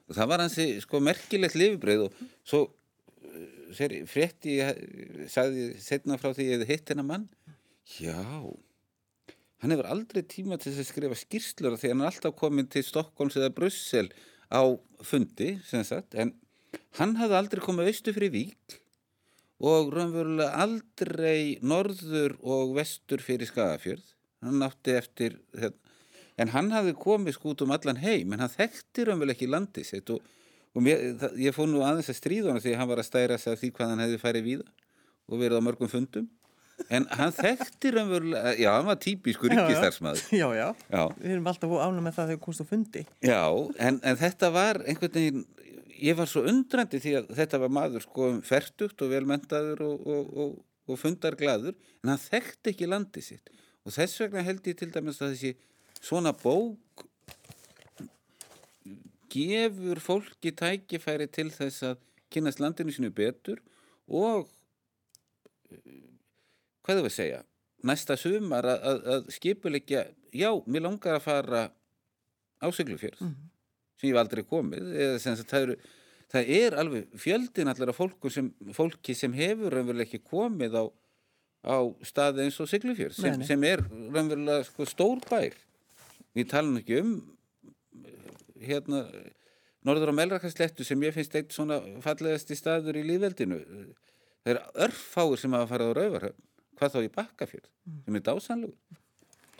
Og 0.08 0.16
það 0.16 0.30
var 0.32 0.44
hansi 0.46 0.68
sko 0.84 1.01
merkilegt 1.04 1.58
lifibrið 1.60 2.06
og 2.06 2.22
svo 2.48 2.62
eh, 2.68 3.50
sér, 3.75 3.98
frétti 4.08 4.60
sagði 5.32 5.74
setna 5.84 6.20
frá 6.22 6.32
því 6.32 6.48
ég 6.51 6.56
hefði 6.58 6.72
hitt 6.72 6.94
hennar 6.94 7.10
mann. 7.10 7.27
Já 7.98 8.22
hann 9.63 9.74
hefur 9.74 9.89
aldrei 9.89 10.24
tíma 10.30 10.58
til 10.62 10.74
að 10.75 10.88
skrifa 10.88 11.18
skýrslur 11.18 11.77
því 11.80 11.94
hann 11.94 12.04
er 12.04 12.12
alltaf 12.12 12.36
komin 12.38 12.68
til 12.70 12.84
Stokkons 12.86 13.38
eða 13.39 13.54
Brussel 13.56 14.10
á 14.54 14.62
fundi 15.04 15.56
sagt, 15.66 16.13
en 16.13 16.36
hann 17.00 17.16
hafði 17.18 17.39
aldrei 17.39 17.63
komið 17.66 17.92
austu 17.92 18.13
fyrir 18.16 18.34
Vík 18.36 18.77
og 19.58 19.90
raunverulega 19.96 20.54
aldrei 20.62 21.58
norður 21.66 22.36
og 22.46 22.76
vestur 22.78 23.24
fyrir 23.26 23.50
Skagafjörð. 23.50 24.06
Hann 24.46 24.62
átti 24.62 24.94
eftir 24.94 25.40
en 26.38 26.52
hann 26.54 26.70
hafði 26.76 26.94
komið 27.02 27.40
skút 27.40 27.64
um 27.66 27.74
allan 27.74 27.98
heim 28.04 28.34
en 28.36 28.44
hann 28.46 28.54
þekkti 28.54 29.08
raunverulega 29.08 29.38
ekki 29.40 29.50
landið 29.50 29.88
sitt. 29.90 30.12
Og, 30.14 30.22
og 30.78 30.86
mér, 30.86 31.08
það, 31.18 31.38
ég 31.42 31.56
fór 31.58 31.70
nú 31.72 31.82
aðeins 31.86 32.12
að 32.14 32.20
stríða 32.20 32.54
hann 32.54 32.62
því 32.62 32.76
hann 32.78 32.92
var 32.92 33.02
að 33.02 33.10
stæra 33.10 33.40
sig 33.42 33.56
af 33.56 33.62
því 33.64 33.72
hvað 33.74 33.94
hann 33.94 34.04
hefði 34.06 34.22
farið 34.22 34.50
víða 34.52 34.68
og 35.28 35.42
verið 35.42 35.58
á 35.58 35.66
mörgum 35.66 35.90
fundum. 35.92 36.28
En 36.94 37.08
hann 37.18 37.34
þekkti 37.34 37.90
raunverulega 37.96 38.52
já, 38.62 38.70
hann 38.76 38.86
var 38.86 39.00
típisku 39.02 39.50
ríkistarsmaður 39.50 40.22
Já, 40.38 40.46
já, 40.54 40.68
Já. 40.94 41.02
við 41.18 41.32
erum 41.34 41.48
alltaf 41.50 41.72
ánum 41.82 42.06
með 42.06 42.20
það 42.20 42.30
þegar 42.30 42.44
komst 42.46 42.62
á 42.62 42.66
fundi. 42.70 43.02
Já, 43.26 43.42
en, 43.82 43.98
en 44.06 44.20
þetta 44.22 44.52
var 44.54 44.84
einhvern 44.86 45.16
veginn, 45.18 45.42
ég 46.01 46.18
var 46.18 46.30
svo 46.30 46.44
undrandi 46.50 47.00
því 47.04 47.13
að 47.20 47.32
þetta 47.38 47.62
var 47.63 47.74
maður 47.74 48.06
sko 48.06 48.32
ferdugt 48.46 49.01
og 49.04 49.13
velmentaður 49.13 49.84
og, 49.86 50.08
og, 50.08 50.34
og, 50.44 50.58
og 50.88 51.00
fundarglaður, 51.01 51.77
en 52.04 52.13
hann 52.13 52.22
þekkti 52.22 52.74
ekki 52.74 52.89
landið 52.89 53.27
sitt. 53.32 53.51
Og 53.88 53.96
þess 53.96 54.22
vegna 54.24 54.44
held 54.46 54.68
ég 54.68 54.77
til 54.80 54.89
dæmis 54.94 55.22
að 55.22 55.36
þessi 55.36 55.54
svona 56.04 56.34
bók 56.36 57.06
gefur 59.32 60.00
fólki 60.01 60.54
tækifæri 60.56 61.27
til 61.32 61.50
þess 61.51 61.84
að 61.92 62.04
kynast 62.34 62.62
landinu 62.63 62.94
sinu 62.94 63.12
betur 63.16 63.60
og 64.08 64.48
eh, 65.72 66.08
hvað 66.84 67.01
þau 67.01 67.08
að 67.10 67.16
segja 67.16 67.42
næsta 67.88 68.18
sumar 68.20 68.68
að, 68.68 68.86
að, 68.89 69.01
að 69.13 69.27
skipuleikja 69.36 70.06
já, 70.36 70.50
mér 70.66 70.88
langar 70.88 71.20
að 71.20 71.27
fara 71.27 71.63
á 72.63 72.68
Siglufjörð 72.74 73.22
sem 73.98 74.10
ég 74.10 74.16
hef 74.16 74.22
aldrei 74.24 74.44
komið 74.48 74.92
eða 75.06 75.22
sem 75.24 75.38
sagt, 75.39 75.51
það, 75.51 75.68
eru, 75.68 75.77
það 76.34 76.51
er 76.58 76.77
alveg 76.84 77.20
fjöldin 77.24 77.72
allar 77.74 77.94
af 77.94 78.00
fólku 78.00 78.32
sem, 78.34 78.51
fólki 78.77 79.16
sem 79.18 79.34
hefur 79.38 79.74
raunverulega 79.74 80.08
ekki 80.08 80.24
komið 80.32 80.77
á, 80.82 80.84
á 81.68 81.77
staði 82.06 82.46
eins 82.46 82.60
og 82.63 82.70
Siglufjörð 82.72 83.18
sem, 83.18 83.42
sem 83.48 83.66
er 83.68 83.84
raunverulega 83.88 84.68
sko, 84.70 84.88
stór 84.89 85.24
bær. 85.30 85.58
Við 86.38 86.51
talum 86.51 86.77
ekki 86.82 87.01
um 87.01 87.16
hérna 88.62 89.06
norður 89.88 90.12
á 90.13 90.20
Melrakaslettu 90.20 90.86
sem 90.86 91.01
ég 91.06 91.16
finnst 91.16 91.36
eitt 91.38 91.56
svona 91.56 91.80
fallegasti 92.04 92.58
staður 92.58 93.00
í 93.00 93.06
líðveldinu 93.08 93.60
það 94.44 94.54
er 94.54 94.62
örfáir 94.88 95.42
sem 95.42 95.56
hafa 95.56 95.70
farið 95.72 95.92
á 95.94 95.98
Rauvarhöfn 95.98 96.44
hvað 96.77 96.94
þá 96.94 97.00
í 97.01 97.12
Bakkafjörð 97.16 97.70
sem 98.06 98.20
er 98.20 98.25
dásanlegur 98.25 99.04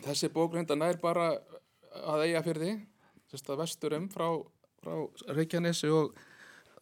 Þessi 0.06 0.30
bók 0.34 0.54
reynda 0.54 0.78
nær 0.78 1.00
bara 1.02 1.32
að 2.06 2.24
eiga 2.28 2.44
fyrir 2.46 2.62
því, 2.62 2.74
sérst 3.32 3.50
að 3.52 3.62
vesturum 3.64 4.10
frá, 4.14 4.28
frá 4.82 4.94
Reykjanesi 5.36 5.90
og 5.94 6.18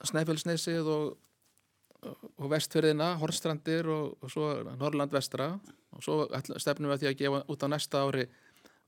Snæfellsnesið 0.06 0.90
og, 0.92 1.14
og 2.12 2.50
vestfyrðina, 2.52 3.14
Horstrandir 3.22 3.88
og, 3.90 4.18
og 4.22 4.34
svo 4.34 4.50
Norrland 4.76 5.14
vestra 5.16 5.54
og 5.96 6.04
svo 6.04 6.26
stefnum 6.62 6.92
við 6.92 6.98
að 6.98 7.06
því 7.06 7.12
að 7.12 7.22
gefa 7.22 7.46
út 7.54 7.64
á 7.64 7.68
næsta 7.72 8.04
ári 8.06 8.28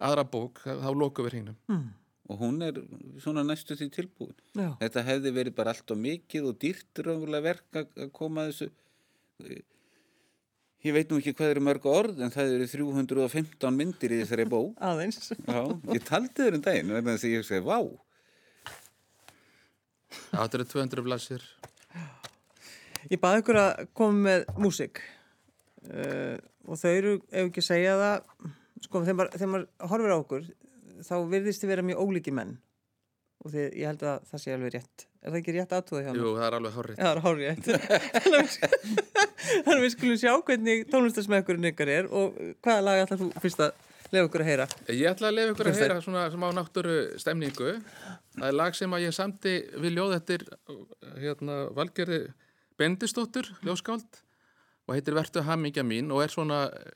aðra 0.03 0.27
bók, 0.27 0.61
þá 0.61 0.91
lokum 0.93 1.25
við 1.25 1.33
hringnum. 1.33 1.57
og 2.27 2.41
hún 2.43 2.61
er 2.61 2.75
svona 3.23 3.43
næstu 3.47 3.77
því 3.79 3.87
tilbúin 3.95 4.35
Já. 4.51 4.75
þetta 4.81 5.03
hefði 5.07 5.31
verið 5.37 5.55
bara 5.55 5.73
allt 5.73 5.93
og 5.93 5.99
mikið 6.03 6.49
og 6.49 6.57
dýrt 6.59 7.01
raunverulega 7.05 7.45
verk 7.45 7.79
að 7.79 8.01
að 8.03 8.11
koma 8.17 8.43
að 8.43 8.51
þessu 8.51 8.67
ég 10.87 10.95
veit 10.95 11.11
nú 11.11 11.19
ekki 11.21 11.35
hvað 11.37 11.53
eru 11.53 11.63
mörg 11.67 11.87
orð 11.91 12.21
en 12.23 12.33
það 12.33 12.53
eru 12.57 12.67
315 12.71 13.77
myndir 13.77 14.15
í 14.15 14.19
þessari 14.23 14.47
bók 14.49 14.77
Aðeins. 14.89 15.31
Já, 15.35 15.61
ég 15.93 16.03
taldi 16.07 16.35
þér 16.39 16.59
um 16.59 16.65
daginn 16.65 16.93
vegna 16.95 17.15
þess 17.15 17.27
að 17.27 17.35
ég 17.35 17.47
segi, 17.47 17.65
vá 17.67 17.79
Það 20.27 20.55
eru 20.57 20.65
200 20.71 21.03
blasir. 21.05 21.43
Ég 23.11 23.19
baði 23.21 23.41
ykkur 23.41 23.59
að 23.61 23.81
koma 23.95 24.23
með 24.27 24.45
músík 24.59 25.01
uh, 25.87 26.35
og 26.67 26.79
þau 26.79 26.91
eru, 26.91 27.13
ef 27.31 27.47
ekki 27.47 27.63
að 27.63 27.67
segja 27.67 27.97
það, 28.01 28.31
sko 28.83 29.01
þegar 29.03 29.17
maður, 29.19 29.33
þegar 29.35 29.51
maður 29.53 29.91
horfir 29.91 30.15
á 30.15 30.17
okkur, 30.17 30.47
þá 31.07 31.15
virðist 31.31 31.63
þið 31.63 31.71
vera 31.71 31.85
mjög 31.87 32.01
ólíki 32.03 32.33
menn 32.35 32.55
og 33.43 33.53
því 33.53 33.65
ég 33.67 33.85
held 33.91 34.05
að 34.07 34.27
það 34.29 34.43
sé 34.43 34.55
alveg 34.55 34.73
rétt. 34.77 35.07
Er 35.21 35.33
það 35.33 35.39
ekki 35.41 35.55
rétt 35.55 35.75
aðtúða 35.77 36.03
hjá 36.05 36.11
mér? 36.11 36.21
Jú, 36.21 36.31
það 36.37 36.47
er 36.47 36.57
alveg. 36.57 36.77
Já, 36.77 37.01
það 37.01 37.11
er 37.11 37.21
hárið 37.25 37.47
Þannig 39.47 39.73
að 39.73 39.83
við 39.83 39.93
skulum 39.93 40.19
sjá 40.19 40.31
hvernig 40.47 40.87
tónlistasmekkurinn 40.91 41.69
ykkar 41.71 41.91
er 41.93 42.09
og 42.09 42.39
hvaða 42.65 42.83
lag 42.83 43.03
ætlar 43.03 43.21
þú 43.21 43.29
fyrst 43.43 43.61
að 43.63 43.71
lefa 44.13 44.27
okkur 44.29 44.43
að 44.43 44.49
heyra? 44.51 44.67
Ég 44.91 45.09
ætla 45.11 45.29
að 45.29 45.37
lefa 45.37 45.53
ykkur 45.53 45.69
að 45.71 45.81
heyra 45.81 45.97
svona 46.03 46.25
sem 46.33 46.45
á 46.47 46.49
náttúru 46.57 46.97
stemningu. 47.21 47.73
Það 48.37 48.47
er 48.49 48.57
lag 48.57 48.77
sem 48.77 48.95
að 48.95 49.05
ég 49.05 49.15
samti 49.15 49.55
við 49.77 49.97
ljóð 49.97 50.15
eftir 50.17 50.45
hérna, 51.17 51.59
Valgerði 51.77 52.21
Bendistóttur, 52.77 53.49
ljóskáld 53.65 54.21
og 54.87 54.95
heitir 54.95 55.17
Vertu 55.17 55.43
hamingja 55.43 55.83
mín 55.83 56.11
og 56.13 56.23
er 56.23 56.31
svona 56.31 56.67
eh, 56.69 56.91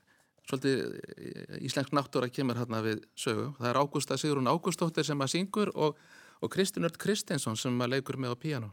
svolítið 0.47 0.81
eh, 0.85 1.55
íslensk 1.67 1.93
náttúra 1.95 2.29
kemur 2.31 2.59
hérna 2.59 2.83
við 2.85 3.03
sögu. 3.17 3.49
Það 3.59 3.69
er 3.71 3.79
Ágústa 3.81 4.17
Sigrun 4.19 4.51
Ágústóttir 4.51 5.07
sem 5.07 5.21
að 5.21 5.33
syngur 5.35 5.73
og, 5.75 5.97
og 6.41 6.51
Kristinn 6.51 6.87
Ört 6.89 6.97
Kristinsson 7.01 7.57
sem 7.57 7.81
að 7.81 7.95
leikur 7.95 8.17
með 8.17 8.33
á 8.33 8.37
píano. 8.41 8.71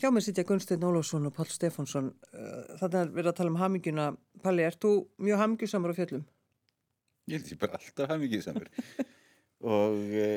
Hjá 0.00 0.08
mér 0.08 0.24
sitja 0.24 0.46
Gunsteinn 0.48 0.84
Ólafsson 0.88 1.28
og 1.28 1.34
Pál 1.36 1.48
Stefánsson. 1.52 2.06
Uh, 2.32 2.76
Þannig 2.80 3.00
er 3.02 3.10
verið 3.18 3.30
að 3.30 3.34
tala 3.36 3.50
um 3.52 3.58
hamingjuna. 3.60 4.06
Palli, 4.40 4.64
ert 4.64 4.80
þú 4.80 4.92
mjög 5.20 5.42
hamingjusamur 5.42 5.92
á 5.92 5.98
fjöllum? 5.98 6.22
Ég 7.28 7.44
ég 7.44 7.58
bara 7.60 7.76
alltaf 7.76 8.08
hafa 8.08 8.16
mikið 8.22 8.46
samur. 8.46 8.70
og 9.76 9.98
e, 10.16 10.30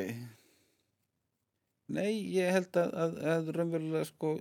nei, 1.96 2.12
ég 2.36 2.52
held 2.52 2.76
að, 2.82 2.92
að, 3.06 3.16
að 3.36 3.50
raunverulega 3.56 4.10
sko 4.10 4.34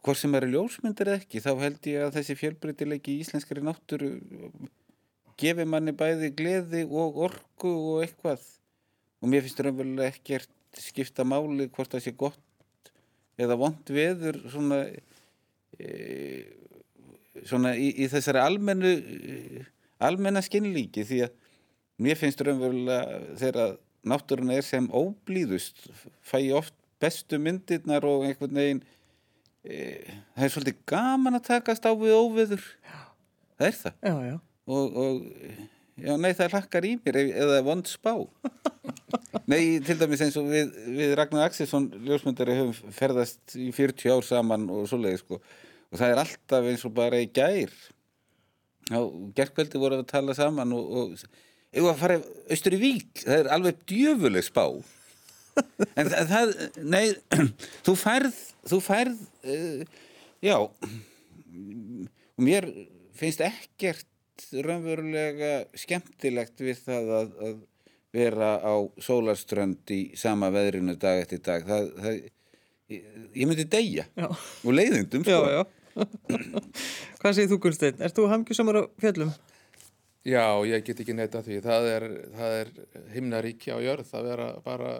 hvort 0.00 0.18
sem 0.18 0.34
eru 0.34 0.50
ljósmyndir 0.50 1.12
eða 1.12 1.22
ekki, 1.22 1.42
þá 1.44 1.50
held 1.62 1.88
ég 1.92 2.08
að 2.08 2.18
þessi 2.18 2.38
fjölbreytileiki 2.42 3.14
í 3.14 3.22
íslenskari 3.22 3.62
náttúru 3.64 4.16
gefi 5.40 5.66
manni 5.68 5.94
bæði 5.96 6.34
gleði 6.36 6.84
og 6.90 7.22
orku 7.28 7.70
og 7.70 8.04
eitthvað 8.04 8.42
og 9.20 9.30
mér 9.30 9.46
finnst 9.46 9.62
raunverulega 9.62 10.10
ekkert 10.10 10.80
skipta 10.80 11.26
máli 11.26 11.70
hvort 11.70 11.94
það 11.94 12.06
sé 12.06 12.18
gott 12.18 12.42
eða 13.40 13.58
vond 13.60 13.92
veður 13.94 14.38
svona 14.52 14.80
e, 15.78 15.90
svona 17.46 17.74
í, 17.78 17.92
í 18.04 18.08
þessari 18.12 18.42
almennu 18.42 18.90
e, 18.96 19.64
almenna 20.02 20.42
skinnlíki 20.44 21.04
því 21.08 21.22
að 21.26 21.38
mér 22.00 22.20
finnst 22.20 22.42
raunverulega 22.44 23.36
þegar 23.40 23.76
náttúruna 24.10 24.56
er 24.56 24.64
sem 24.64 24.86
óblíðust 24.88 25.88
fæ 26.24 26.38
ég 26.40 26.56
oft 26.60 26.76
bestu 27.00 27.40
myndirnar 27.40 28.04
og 28.08 28.26
einhvern 28.28 28.56
veginn 28.60 28.82
e, 29.64 30.00
það 30.36 30.46
er 30.46 30.54
svolítið 30.54 30.80
gaman 30.92 31.38
að 31.40 31.46
takast 31.50 31.88
á 31.88 31.92
við 31.92 32.16
óveður. 32.16 32.64
Það 33.60 33.68
er 33.68 33.76
það. 33.82 33.98
Já, 34.00 34.14
já. 34.30 34.36
og, 34.72 34.96
og 35.04 35.78
já, 36.04 36.14
nei, 36.20 36.30
það 36.36 36.54
hlakkar 36.56 36.86
í 36.88 36.92
mér 37.00 37.18
eða 37.28 37.60
vond 37.66 37.88
spá. 37.90 38.12
Nei, 39.50 39.80
til 39.84 39.96
dæmis 39.98 40.22
eins 40.24 40.36
og 40.38 40.50
við, 40.50 40.74
við 40.96 41.14
Ragnar 41.18 41.48
Axelsson 41.48 41.88
ljósmyndari 42.06 42.58
höfum 42.58 42.92
ferðast 42.94 43.56
í 43.58 43.70
40 43.74 44.14
ár 44.14 44.26
saman 44.26 44.68
og 44.72 44.86
svoleiði 44.90 45.22
sko. 45.22 45.40
Og 45.90 45.98
það 45.98 46.14
er 46.14 46.22
alltaf 46.22 46.70
eins 46.70 46.86
og 46.86 46.94
bara 46.96 47.22
í 47.22 47.30
gær. 47.34 47.72
Já, 48.90 49.00
gerkveldi 49.38 49.80
voru 49.82 50.00
að 50.00 50.08
tala 50.10 50.36
saman 50.38 50.74
og, 50.76 50.94
og 51.02 51.26
ef 51.70 51.90
að 51.90 52.00
fara 52.00 52.20
austur 52.50 52.78
í 52.78 52.82
vík, 52.82 53.12
það 53.24 53.36
er 53.36 53.52
alveg 53.56 53.84
djöfuleg 53.90 54.46
spá. 54.46 54.64
En 55.98 56.08
það, 56.08 56.54
nei, 56.86 57.04
þú 57.86 57.94
færð 57.98 58.38
þú 58.68 58.80
færð 58.84 59.20
uh, 59.44 59.82
já 60.44 60.56
mér 62.40 62.68
finnst 63.16 63.42
ekkert 63.44 64.06
raunverulega 64.66 65.50
skemmtilegt 65.78 66.62
við 66.62 66.80
það 66.86 67.12
að, 67.16 67.34
að 67.48 67.58
vera 68.14 68.52
á 68.58 68.74
sólarströnd 69.02 69.92
í 69.94 70.00
sama 70.18 70.50
veðrinu 70.54 70.96
dag 71.00 71.22
eftir 71.22 71.42
dag 71.46 71.66
það, 71.66 71.90
það, 72.00 72.16
ég, 72.90 73.04
ég 73.36 73.50
myndi 73.50 73.66
deyja 73.70 74.06
Já. 74.18 74.26
og 74.30 74.72
leiðindum 74.74 75.26
sko. 75.26 75.42
Já, 75.46 75.60
já. 75.60 75.62
Hvað 77.20 77.36
segir 77.36 77.50
þú, 77.52 77.60
Gunsteinn? 77.66 78.00
Ert 78.02 78.16
þú 78.16 78.26
hamingjusamur 78.30 78.80
á 78.80 78.82
fjöllum? 79.02 79.34
Já, 80.26 80.44
ég 80.68 80.84
get 80.84 81.00
ekki 81.00 81.14
neyta 81.16 81.40
því. 81.44 81.60
Það 81.64 81.86
er, 81.90 82.06
það 82.36 82.56
er 82.58 82.72
himnaríki 83.14 83.72
á 83.72 83.78
jörð 83.80 84.10
að 84.18 84.26
vera 84.28 84.48
bara 84.64 84.90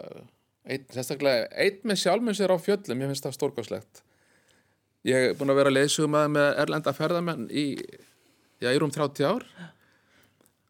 einn, 0.65 1.81
með 1.85 1.99
sjálfum 2.01 2.33
sér 2.37 2.53
á 2.53 2.57
fjöllum, 2.61 3.03
ég 3.03 3.11
finnst 3.11 3.27
það 3.27 3.37
stórkoslegt. 3.37 4.01
Ég 5.07 5.31
er 5.31 5.37
búin 5.37 5.53
að 5.53 5.61
vera 5.61 5.73
leysugum 5.73 6.17
að 6.17 6.27
með 6.35 6.49
erlenda 6.61 6.93
ferðamenn 6.93 7.47
í, 7.49 7.65
já, 8.61 8.69
í 8.69 8.79
rúm 8.81 8.93
30 8.93 9.27
ár 9.27 9.45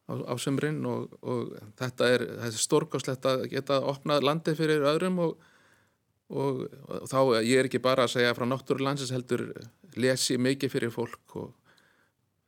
á, 0.08 0.13
á 0.32 0.34
sömrin 0.41 0.82
og, 0.88 1.15
og 1.21 1.54
þetta 1.80 2.10
er, 2.15 2.25
er 2.47 2.58
stórkoslegt 2.58 3.27
að 3.27 3.47
geta 3.51 3.82
opnað 3.91 4.25
landið 4.27 4.60
fyrir 4.60 4.86
öðrum 4.91 5.19
og, 5.27 5.47
og, 6.32 6.65
og 6.88 7.08
þá, 7.12 7.19
ég 7.43 7.62
er 7.62 7.69
ekki 7.69 7.84
bara 7.84 8.08
að 8.08 8.15
segja 8.17 8.36
frá 8.38 8.47
náttúrulandsins 8.49 9.13
heldur 9.15 9.47
lesi 9.99 10.38
mikið 10.39 10.73
fyrir 10.75 10.93
fólk 10.93 11.38
og 11.39 11.51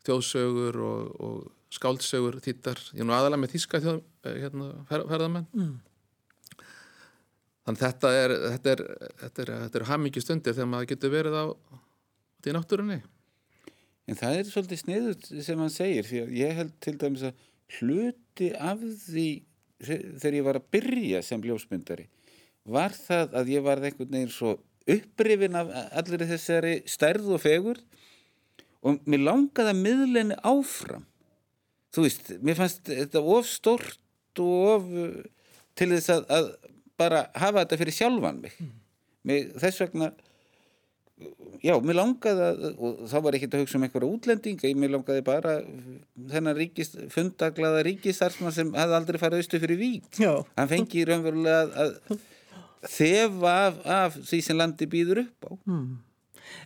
þjóðsögur 0.08 0.80
og, 0.84 1.12
og 1.24 1.74
skáldsögur 1.74 2.38
þýttar, 2.44 2.80
ég 2.94 3.02
er 3.02 3.08
nú 3.08 3.16
aðalega 3.16 3.42
með 3.42 3.56
þýska 3.56 3.82
þjóð, 3.84 4.04
eh, 4.28 4.38
hérna, 4.44 4.68
fer, 4.90 5.06
ferðamenn. 5.10 5.48
Mm. 5.58 5.74
þannig 7.64 7.82
þetta 7.86 8.12
er 8.20 8.34
þetta 8.44 8.74
er, 8.74 8.84
er, 9.24 9.52
þetta 9.64 9.80
er 9.80 9.88
hamingi 9.88 10.24
stundir 10.24 10.56
þegar 10.58 10.70
maður 10.74 10.90
getur 10.92 11.14
verið 11.14 11.38
á 11.40 11.46
í 12.44 12.52
náttúrunni 12.52 13.00
En 14.10 14.18
það 14.20 14.38
er 14.40 14.50
svolítið 14.52 14.82
sniðut 14.82 15.30
sem 15.48 15.62
hann 15.64 15.72
segir 15.72 16.08
því 16.10 16.22
að 16.26 16.34
ég 16.42 16.58
held 16.60 16.74
til 16.84 16.96
dæmis 17.00 17.24
að 17.30 17.44
hluti 17.80 18.50
af 18.60 18.82
því 19.08 19.28
þe- 19.84 20.02
þegar 20.20 20.38
ég 20.40 20.46
var 20.50 20.60
að 20.60 20.68
byrja 20.76 21.22
sem 21.24 21.42
ljósmyndari 21.46 22.10
var 22.76 22.94
það 22.96 23.34
að 23.40 23.52
ég 23.54 23.64
var 23.66 23.82
einhvern 23.84 24.12
veginn 24.12 24.32
svo 24.32 24.54
upprifin 24.94 25.56
af 25.60 25.72
allir 26.00 26.26
þessari 26.28 26.74
stærð 26.92 27.32
og 27.38 27.42
fegur 27.44 27.80
og 28.84 29.00
mér 29.08 29.24
langaði 29.24 29.72
að 29.72 29.80
miðlenni 29.80 30.36
áfram. 30.44 31.06
Þú 31.96 32.04
veist, 32.04 32.32
mér 32.44 32.58
fannst 32.60 32.90
þetta 32.90 33.22
of 33.24 33.48
stort 33.48 34.42
og 34.44 34.64
of 34.74 34.88
uh, 34.92 35.14
til 35.80 35.88
þess 35.94 36.10
að, 36.12 36.26
að 36.36 36.50
bara 37.00 37.22
hafa 37.40 37.64
þetta 37.64 37.80
fyrir 37.80 37.96
sjálfan 37.96 38.42
mig. 38.44 38.58
Mér, 39.24 39.54
þess 39.64 39.80
vegna 39.86 40.10
já, 41.64 41.74
mér 41.84 41.98
langaði 41.98 42.46
að, 42.48 42.64
og 42.74 43.02
þá 43.12 43.16
var 43.26 43.38
ekkert 43.38 43.58
að 43.58 43.64
hugsa 43.64 43.80
um 43.80 43.86
einhverja 43.88 44.10
útlendinga, 44.18 44.70
ég 44.70 44.80
mér 44.80 44.94
langaði 44.96 45.24
bara 45.26 45.56
þennan 46.34 46.58
ríkis, 46.58 46.94
fundaglaða 47.14 47.84
ríkisarsmann 47.88 48.56
sem 48.56 48.74
hafði 48.76 48.98
aldrei 49.00 49.20
farið 49.22 49.44
austu 49.44 49.62
fyrir 49.64 49.80
vík. 49.80 50.10
Já. 50.20 50.34
Hann 50.58 50.72
fengi 50.72 51.06
raunverulega 51.10 51.86
að, 51.86 51.96
að 52.12 52.92
þefa 52.98 53.56
af, 53.68 53.82
af 54.00 54.20
því 54.32 54.42
sem 54.48 54.60
landi 54.60 54.90
býður 54.92 55.24
upp 55.26 55.50
á. 55.50 55.52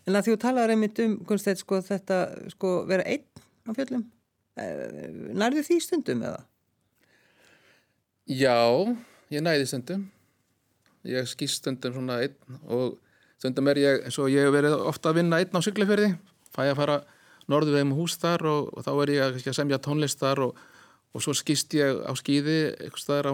En 0.07 0.17
að 0.17 0.25
því 0.25 0.35
þú 0.35 0.41
talaður 0.43 0.75
einmitt 0.75 1.01
um, 1.03 1.17
Gunsteinn, 1.27 1.59
sko, 1.59 1.81
þetta, 1.85 2.21
sko, 2.55 2.75
vera 2.89 3.05
einn 3.07 3.25
á 3.67 3.71
fjöllum. 3.77 4.07
Eh, 4.57 4.83
Nærðu 5.37 5.63
því 5.67 5.81
stundum 5.85 6.23
eða? 6.25 6.41
Já, 8.27 8.57
ég 9.31 9.43
næði 9.45 9.67
stundum 9.69 10.07
ég 11.07 11.27
skýst 11.29 11.61
stundum 11.61 11.95
svona 11.95 12.19
einn 12.25 12.57
og 12.67 12.97
stundum 13.37 13.69
er 13.71 13.81
ég, 13.81 14.07
eins 14.07 14.17
og 14.21 14.31
ég 14.33 14.47
hef 14.47 14.55
verið 14.55 14.77
ofta 14.89 15.11
að 15.11 15.21
vinna 15.21 15.41
einn 15.41 15.53
á 15.53 15.61
Siglufjörði 15.65 16.09
fæ 16.55 16.63
að 16.65 16.79
fara 16.79 16.97
norðu 17.51 17.75
vegum 17.75 17.93
hús 17.97 18.17
þar 18.19 18.47
og, 18.49 18.71
og 18.73 18.87
þá 18.87 18.91
er 18.95 19.13
ég 19.13 19.27
að, 19.27 19.51
semja 19.55 19.79
tónlistar 19.83 20.41
og, 20.43 20.57
og 21.13 21.23
svo 21.23 21.35
skýst 21.37 21.75
ég 21.77 22.01
á 22.03 22.11
skýði 22.17 22.57
eitthvað 22.73 23.03
staðar 23.03 23.29
á 23.31 23.33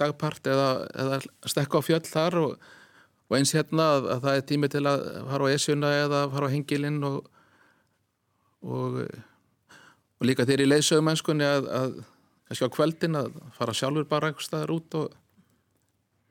dagpart 0.00 0.46
eða, 0.48 0.70
eða 1.04 1.18
stekka 1.50 1.82
á 1.82 1.86
fjöll 1.86 2.06
þar 2.06 2.38
og, 2.40 2.70
og 3.28 3.36
eins 3.38 3.52
hérna 3.56 3.90
að, 3.96 4.08
að 4.14 4.24
það 4.26 4.38
er 4.38 4.46
tími 4.52 4.72
til 4.72 4.84
að 4.88 5.04
fara 5.32 5.50
á 5.50 5.52
Esjuna 5.56 5.92
eða 6.04 6.22
fara 6.32 6.48
á 6.48 6.54
Hengilinn 6.54 7.02
og 7.08 7.20
og 8.62 9.02
líka 10.22 10.46
þeir 10.46 10.62
í 10.62 10.68
leiðsögumennskunni 10.70 11.46
að, 11.46 11.64
að 11.66 11.94
kannski 12.46 12.68
á 12.70 12.74
kveldin 12.76 13.18
að 13.18 13.34
fara 13.56 13.74
sjálfur 13.74 14.06
bara 14.06 14.30
eitthvað 14.30 14.46
staðar 14.46 14.74
út 14.76 14.98
og 15.00 15.16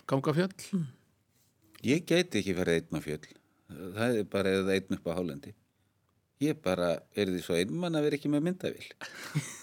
ganga 0.07 0.35
fjöll 0.37 0.85
Ég 1.87 2.05
geti 2.09 2.41
ekki 2.41 2.53
farið 2.57 2.81
einn 2.81 2.99
á 2.99 3.01
fjöll. 3.01 3.31
Það 3.95 4.19
er 4.19 4.29
bara 4.29 4.53
eða 4.59 4.75
einn 4.77 4.97
upp 4.97 5.07
á 5.09 5.11
hálendi. 5.17 5.53
Ég 6.41 6.57
bara 6.61 6.91
er 7.15 7.29
því 7.31 7.41
svo 7.45 7.57
einmann 7.57 7.97
að 7.97 8.07
vera 8.07 8.17
ekki 8.19 8.31
með 8.33 8.47
myndavill. 8.49 8.87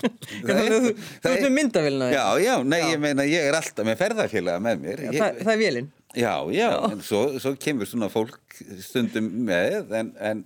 Þú 0.00 0.54
þú 0.54 1.30
ert 1.32 1.42
með 1.44 1.54
myndavélina. 1.56 2.08
Já, 2.14 2.22
já, 2.40 2.52
nei, 2.64 2.78
ég 2.92 3.00
meina, 3.02 3.24
ég 3.26 3.48
er 3.50 3.56
alltaf 3.58 3.84
með 3.84 3.98
ferðarfélaga 4.00 4.62
með 4.62 4.84
mér. 4.84 5.02
Ég, 5.08 5.16
Það, 5.18 5.40
það 5.42 5.52
er 5.52 5.60
vélinn. 5.60 5.88
Já, 6.16 6.32
já, 6.54 6.68
en 6.88 7.02
svo, 7.06 7.20
svo 7.42 7.52
kemur 7.60 7.90
svona 7.90 8.08
fólk 8.10 8.60
stundum 8.86 9.28
með, 9.48 9.90
en, 9.98 10.12
en 10.30 10.44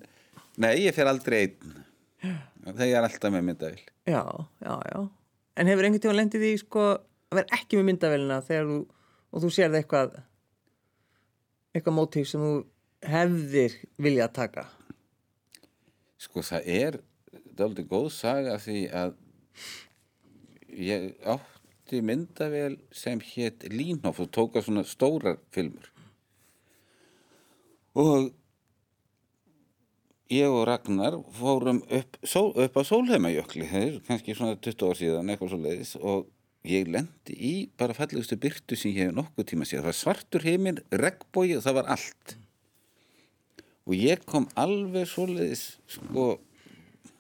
nei, 0.60 0.72
ég 0.87 0.96
fer 0.96 1.08
aldrei 1.12 1.42
einn. 1.44 1.76
Það 2.64 2.87
ég 2.88 2.96
er 2.98 3.06
alltaf 3.06 3.34
með 3.34 3.46
myndavill. 3.50 3.84
Já, 4.08 4.22
já, 4.64 4.74
já. 4.90 4.98
En 5.60 5.70
hefur 5.70 5.87
einhvern 5.87 6.02
tíma 6.02 6.16
lendið 6.18 6.46
í, 6.48 6.54
sko, 6.64 6.87
að 7.30 7.38
vera 7.42 7.58
ekki 7.60 7.78
með 7.78 7.88
myndavélina 7.92 8.40
þegar 8.48 8.70
þú, 8.72 8.78
og 9.30 9.44
þú 9.44 9.52
sérð 9.54 9.78
eitthvað, 9.82 10.16
eitthvað 11.74 11.96
mótíf 11.96 12.30
sem 12.30 12.42
þú 12.42 12.54
hefðir 13.10 13.74
vilja 14.00 14.28
að 14.28 14.37
taka? 14.38 14.64
Sko, 16.22 16.44
það 16.46 16.68
er 16.70 17.00
dálítið 17.58 17.90
góð 17.90 18.06
saga 18.14 18.54
því 18.62 18.84
að 18.94 19.16
ég 20.74 21.10
átti 21.34 22.00
myndavél 22.02 22.78
sem 22.94 23.20
hétt 23.34 23.66
Línhoff 23.70 24.22
og 24.22 24.30
tóka 24.34 24.62
svona 24.64 24.87
stórar 24.88 25.38
filmur. 25.54 25.90
Og 27.94 28.32
ég 30.32 30.50
og 30.50 30.64
Ragnar 30.66 31.18
fórum 31.37 31.82
upp, 31.84 32.18
sól, 32.26 32.50
upp 32.58 32.78
á 32.78 32.82
Sólheimajökli, 32.82 33.68
það 33.70 33.87
er 33.88 34.00
kannski 34.08 34.34
svona 34.34 34.58
20 34.58 34.88
ár 34.88 34.98
síðan, 34.98 35.30
eitthvað 35.30 35.52
svo 35.52 35.60
leiðis 35.62 35.94
og 36.00 36.30
ég 36.64 36.88
lendi 36.88 37.35
í 37.37 37.53
bara 37.79 37.96
fallegustu 37.96 38.38
byrtu 38.40 38.77
sem 38.79 38.94
ég 38.94 39.09
hef 39.09 39.16
nokkuð 39.16 39.50
tíma 39.50 39.66
síðan. 39.68 39.85
Það 39.85 39.90
var 39.90 39.98
svartur 39.98 40.46
heiminn, 40.46 40.81
regnbói 40.92 41.57
og 41.59 41.64
það 41.66 41.79
var 41.81 41.90
allt. 41.96 42.37
Og 43.85 43.98
ég 43.98 44.24
kom 44.29 44.48
alveg 44.57 45.09
svo 45.11 45.27
leiðis, 45.29 45.66
sko, 45.92 46.38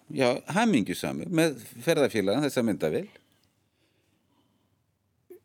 já, 0.08 0.30
hamingjusamur 0.56 1.28
með 1.28 1.60
ferðarfélagan 1.84 2.46
þessa 2.46 2.64
myndavél. 2.64 3.04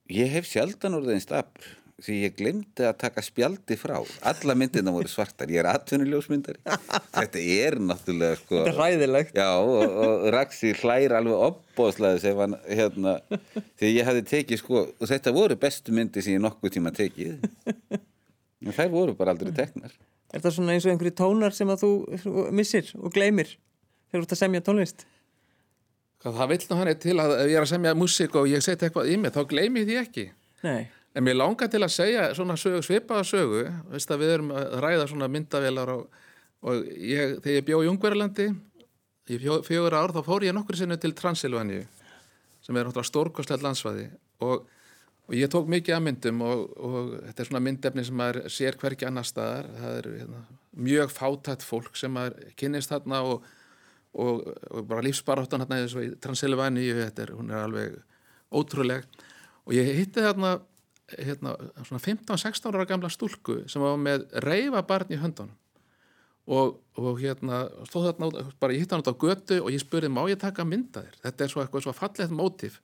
Ég 0.10 0.32
hef 0.34 0.48
sjaldan 0.50 0.96
orðið 0.98 1.18
einn 1.18 1.26
stapur 1.28 1.76
því 2.06 2.16
ég 2.24 2.36
glemdi 2.40 2.86
að 2.88 2.98
taka 3.02 3.22
spjaldi 3.26 3.76
frá 3.80 3.98
alla 4.32 4.56
myndina 4.58 4.94
voru 4.96 5.10
svartar, 5.12 5.50
ég 5.52 5.62
er 5.64 5.70
atvinnuljósmyndari 5.74 6.62
þetta 7.16 7.44
er 7.56 7.78
náttúrulega 7.84 8.40
sko, 8.42 8.62
Þetta 8.64 8.74
er 8.74 8.80
ræðilegt. 8.80 9.34
já, 9.40 9.48
og, 9.60 9.98
og 10.06 10.28
Raksi 10.36 10.74
hlær 10.82 11.18
alveg 11.20 11.46
opbóðslega 11.50 12.22
sem 12.24 12.42
hann, 12.44 12.58
hérna, 12.68 13.16
því 13.82 13.94
ég 13.96 14.10
hafði 14.10 14.26
tekið 14.34 14.62
sko, 14.64 14.86
og 15.00 15.12
þetta 15.14 15.36
voru 15.36 15.60
bestu 15.60 15.96
myndi 15.96 16.24
sem 16.26 16.38
ég 16.38 16.44
nokkuð 16.46 16.76
tíma 16.78 16.94
tekið 16.96 17.38
en 17.90 18.76
þær 18.76 18.92
voru 18.94 19.16
bara 19.20 19.36
aldrei 19.36 19.54
teknar 19.56 19.96
Er 20.30 20.44
það 20.44 20.60
svona 20.60 20.76
eins 20.76 20.86
og 20.86 20.92
einhverju 20.94 21.16
tónar 21.18 21.56
sem 21.58 21.70
að 21.74 21.82
þú 21.88 22.44
missir 22.54 22.92
og 23.02 23.10
gleymir 23.16 23.56
þegar 24.12 24.20
þú 24.22 24.28
ert 24.28 24.36
að 24.36 24.42
semja 24.44 24.62
tónlist? 24.68 25.06
Hvað, 26.22 26.36
Það 26.38 26.50
vill 26.52 26.66
nú 26.70 26.78
hann 26.78 26.92
til 27.02 27.16
að 27.24 27.34
ef 27.40 27.48
ég 27.50 27.56
er 27.58 27.64
að 27.66 27.72
semja 27.72 27.94
músík 27.98 28.36
og 28.38 28.50
ég 28.52 28.62
setja 28.62 28.90
eitthvað 28.90 29.10
í 29.10 29.16
mig, 29.18 29.32
þá 29.34 29.42
gleymi 29.50 29.82
ég 29.82 29.88
því 29.90 29.98
ekki. 30.04 30.26
Nei. 30.68 30.82
En 31.18 31.26
mér 31.26 31.40
langar 31.40 31.70
til 31.72 31.82
að 31.82 31.94
segja 31.94 32.26
svona 32.38 32.56
sögu, 32.60 32.84
svipaða 32.86 33.26
sögu, 33.26 33.64
veist 33.90 34.12
að 34.14 34.22
við 34.24 34.34
erum 34.36 34.52
að 34.54 34.76
ræða 34.84 35.08
svona 35.10 35.30
myndavélar 35.32 35.94
og, 35.96 36.04
og 36.62 36.84
ég, 36.94 37.40
þegar 37.42 37.56
ég 37.56 37.66
bjó 37.66 37.80
í 37.82 37.90
Ungverjalandi 37.90 38.50
í 39.30 39.40
fjögur 39.66 39.98
ár 39.98 40.14
þá 40.14 40.22
fór 40.26 40.46
ég 40.46 40.56
nokkur 40.58 40.78
sinni 40.78 40.98
til 41.02 41.16
Transilvaníu 41.18 41.86
sem 42.66 42.78
er 42.78 42.86
náttúrulega 42.86 43.10
stórkostlegt 43.10 43.66
landsvæði. 43.66 44.06
Og, 44.46 44.66
og 45.30 45.36
ég 45.38 45.50
tók 45.50 45.70
mikið 45.72 45.96
af 45.96 46.04
myndum 46.06 46.44
og, 46.46 46.64
og 46.78 47.12
þetta 47.28 47.44
er 47.44 47.50
svona 47.50 47.64
myndefni 47.66 48.06
sem 48.06 48.18
maður 48.20 48.50
sér 48.54 48.78
hverki 48.78 49.08
annar 49.08 49.26
staðar, 49.26 49.70
það 49.80 49.98
er 50.00 50.10
hérna, 50.20 50.42
mjög 50.90 51.14
fátætt 51.16 51.66
fólk 51.66 51.98
sem 51.98 52.14
maður 52.14 52.52
kynnist 52.60 52.94
þarna 52.94 53.24
og, 53.32 53.48
bara 54.90 55.06
lífsbaráttan 55.06 55.66
hérna 55.66 55.82
í 55.82 55.88
þessu 55.88 56.06
Transilvaníu, 56.22 56.98
þetta 57.00 57.26
er, 57.26 57.34
hún 57.38 57.54
er 57.54 57.64
alveg 57.64 57.98
ótrúleg. 58.54 59.06
Og 59.66 59.76
ég 59.78 59.90
hitti 59.98 60.26
þarna 60.26 60.58
hérna, 61.18 61.56
svona 61.88 62.02
15-16 62.04 62.70
ára 62.76 62.86
gamla 62.90 63.10
stúlku 63.14 63.64
sem 63.72 63.82
var 63.84 63.98
með 64.02 64.28
reyfa 64.46 64.82
barn 64.88 65.12
í 65.14 65.20
höndunum. 65.22 65.56
Og, 66.50 66.80
og 66.98 67.20
hérna 67.22 67.64
stóð 67.86 68.08
þarna, 68.10 68.30
út- 68.32 68.56
bara 68.62 68.74
ég 68.74 68.82
hitt 68.82 68.94
hann 68.96 69.04
út 69.04 69.12
á 69.14 69.22
götu 69.22 69.60
og 69.62 69.70
ég 69.70 69.84
spurði 69.84 70.10
má 70.10 70.24
ég 70.32 70.40
taka 70.42 70.66
mynda 70.66 71.04
þér? 71.06 71.18
Þetta 71.26 71.46
er 71.46 71.52
svo 71.54 71.62
eitthvað 71.62 71.86
svo 71.86 71.94
fallegt 71.94 72.34
mótif. 72.34 72.80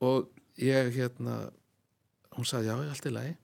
Og 0.00 0.30
ég 0.56 0.88
hérna 0.96 1.50
hún 2.36 2.48
sagði 2.48 2.70
já, 2.70 2.76
allt 2.88 3.08
í 3.10 3.12
lagi. 3.12 3.34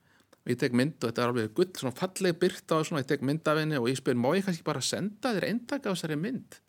Og 0.46 0.52
ég 0.54 0.60
tek 0.62 0.76
mynd 0.78 0.96
og 1.02 1.10
þetta 1.10 1.24
er 1.24 1.32
alveg 1.32 1.52
gull 1.58 1.72
svona 1.76 1.96
falleg 1.98 2.38
byrta 2.40 2.78
og 2.80 2.86
svona, 2.88 3.02
ég 3.02 3.10
tek 3.10 3.24
mynd 3.28 3.50
af 3.50 3.60
henni 3.60 3.80
og 3.80 3.90
ég 3.90 3.98
spurði 4.00 4.22
má 4.22 4.30
ég 4.38 4.46
kannski 4.46 4.64
bara 4.64 4.80
senda 4.84 5.34
þér 5.36 5.48
eintak 5.50 5.84
af 5.84 5.98
þessari 5.98 6.16
mynd? 6.22 6.60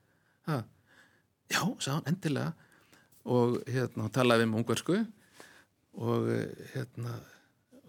Ha. 0.49 0.63
já, 1.53 1.61
hann 1.87 2.09
endilega. 2.11 2.51
Og 3.27 3.61
hérna, 3.67 4.07
hann 4.07 4.15
talaði 4.15 4.47
um 4.47 4.57
ungversku 4.59 5.01
og 5.97 6.29
eh, 6.31 6.69
hérna 6.75 7.17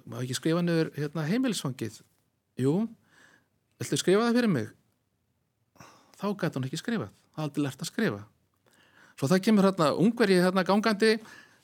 má 0.08 0.22
ekki 0.22 0.38
skrifa 0.38 0.62
niður 0.64 0.92
hérna, 0.96 1.26
heimilisfangið? 1.28 2.00
Jú, 2.58 2.74
viltu 3.78 4.00
skrifa 4.00 4.28
það 4.28 4.40
fyrir 4.40 4.52
mig? 4.52 4.70
Þá 6.18 6.26
gæti 6.40 6.58
hún 6.58 6.66
ekki 6.66 6.80
skrifað. 6.80 7.12
Það 7.34 7.42
er 7.42 7.46
aldrei 7.46 7.64
lært 7.66 7.84
að 7.84 7.90
skrifa. 7.92 8.22
Svo 9.18 9.28
það 9.30 9.44
kemur 9.46 9.68
hérna 9.68 9.92
ungverji 9.98 10.40
hérna 10.42 10.64
gangandi. 10.66 11.12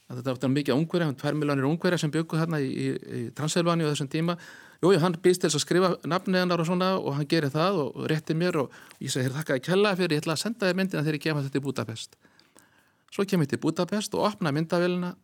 Að 0.04 0.20
þetta 0.20 0.34
var 0.44 0.52
mikið 0.52 0.76
ungverja, 0.76 1.06
hann 1.08 1.16
tvær 1.16 1.36
miljonir 1.40 1.66
ungverja 1.66 1.98
sem 2.02 2.12
byggu 2.12 2.36
hérna 2.36 2.60
í, 2.60 2.68
í, 2.68 2.88
í 2.92 3.20
Transilvani 3.34 3.86
á 3.86 3.90
þessum 3.90 4.10
tíma. 4.12 4.36
Jú, 4.82 4.90
jú, 4.92 5.00
hann 5.00 5.16
býst 5.24 5.40
til 5.40 5.48
að 5.48 5.62
skrifa 5.64 5.90
nafnið 6.04 6.42
hennar 6.42 6.60
og 6.60 6.68
svona 6.68 6.90
og 7.00 7.16
hann 7.16 7.28
gerir 7.30 7.48
það 7.54 7.78
og, 7.80 7.94
og 7.96 8.10
réttir 8.12 8.36
mér 8.36 8.58
og 8.60 8.74
ég 9.00 9.14
segi, 9.14 9.32
þakka 9.32 9.56
að 9.56 9.62
kella 9.64 9.94
fyrir, 9.96 10.12
ég 10.18 10.20
ætla 10.20 10.36
að 10.36 10.42
senda 10.42 10.68
þér 10.68 10.76
myndina 10.76 11.04
þegar 11.06 11.16
ég 11.16 11.24
kemur 11.24 11.46
þetta 11.46 11.60
í 11.62 11.64
Budapest. 11.64 12.18
Svo 13.16 13.24
kem 13.30 13.46
ég 13.46 13.50
til 13.54 13.60
Budapest 13.64 14.18
og 14.18 14.26
opna 14.28 14.52
myndavélina 14.52 15.14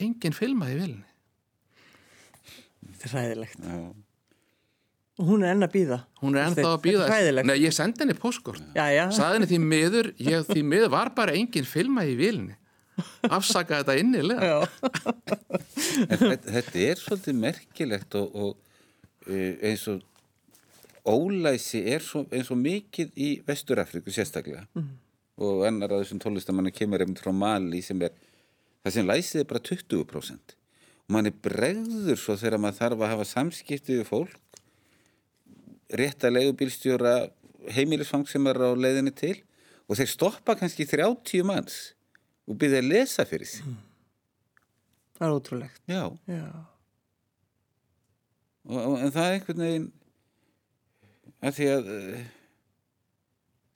engin 0.00 0.34
filmaði 0.36 0.74
í 0.76 0.80
vélinni 0.80 1.12
Þetta 2.96 3.06
er 3.08 3.14
ræðilegt. 3.16 3.62
já. 3.66 3.78
Og 5.16 5.24
hún 5.30 5.42
er 5.46 5.54
enn 5.54 5.64
að 5.64 5.72
býða. 5.72 5.96
hún 6.20 6.34
er 6.36 6.42
ennþá 6.50 6.68
að 6.74 6.82
býða 6.84 7.06
er. 7.16 7.38
Nei, 7.48 7.56
ég 7.62 7.72
sendi 7.72 8.02
henni 8.04 8.14
póskort 8.20 8.60
Já, 8.76 8.84
já. 8.92 9.04
saði 9.16 9.38
henni 9.38 9.48
því 9.52 9.58
miður, 9.64 10.08
ég, 10.20 10.44
því 10.50 10.62
miður 10.68 10.90
var 10.92 11.10
bara 11.16 11.32
engin 11.36 11.64
filmaði 11.68 12.12
í 12.12 12.18
vélinni 12.20 12.56
afsaka 13.28 13.80
þetta 13.82 13.96
innilega 14.00 14.50
Já. 14.50 14.58
En 16.06 16.20
þetta, 16.20 16.52
þetta 16.58 16.84
er 16.84 17.00
svolítið 17.00 17.40
merkilegt 17.40 18.14
og, 18.20 18.36
og 18.36 19.32
eh, 19.32 19.56
eins 19.70 19.86
og 19.92 20.04
ólæsi 21.06 21.82
er 21.92 22.02
svo, 22.04 22.24
eins 22.34 22.48
og 22.52 22.58
mikið 22.60 23.12
í 23.20 23.28
Vesturafriku 23.46 24.12
sérstaklega 24.14 24.64
og 25.36 25.64
annar 25.68 25.92
af 25.92 26.02
þessum 26.04 26.20
tónlistamanna 26.24 26.72
kemur 26.74 27.04
einmitt 27.04 27.20
frá 27.24 27.32
Mali 27.36 27.82
sem 27.84 28.00
er 28.04 28.12
það 28.86 28.94
sem 28.94 29.08
læsið 29.10 29.40
er 29.42 29.48
bara 29.50 29.62
20% 29.66 30.54
og 31.06 31.14
mann 31.14 31.28
er 31.30 31.34
bregður 31.42 32.18
svo 32.18 32.36
þegar 32.38 32.62
maður 32.62 32.78
þarf 32.80 33.02
að 33.02 33.12
hafa 33.14 33.26
samskipti 33.32 33.96
við 34.00 34.06
fólk 34.08 34.62
rétta 36.00 36.30
leigubílstjóra 36.32 37.16
heimilisfang 37.76 38.26
sem 38.30 38.46
er 38.50 38.58
á 38.62 38.70
leiðinni 38.78 39.12
til 39.14 39.34
og 39.86 39.98
þeir 39.98 40.10
stoppa 40.10 40.56
kannski 40.58 40.86
30 40.90 41.44
manns 41.46 41.76
og 42.46 42.58
byrja 42.58 42.80
að 42.82 42.88
lesa 42.94 43.26
fyrir 43.26 43.50
sig 43.50 43.66
Það 45.16 45.26
er 45.26 45.34
ótrúlegt. 45.38 45.78
já 45.88 46.02
Já. 46.28 46.46
og, 48.66 48.96
en 49.00 49.12
það 49.14 49.26
er 49.28 49.36
einhvern 49.38 49.62
veginn 49.64 49.86
að 51.46 51.54
því 51.58 51.68
að 51.72 51.88
uh, 51.94 52.18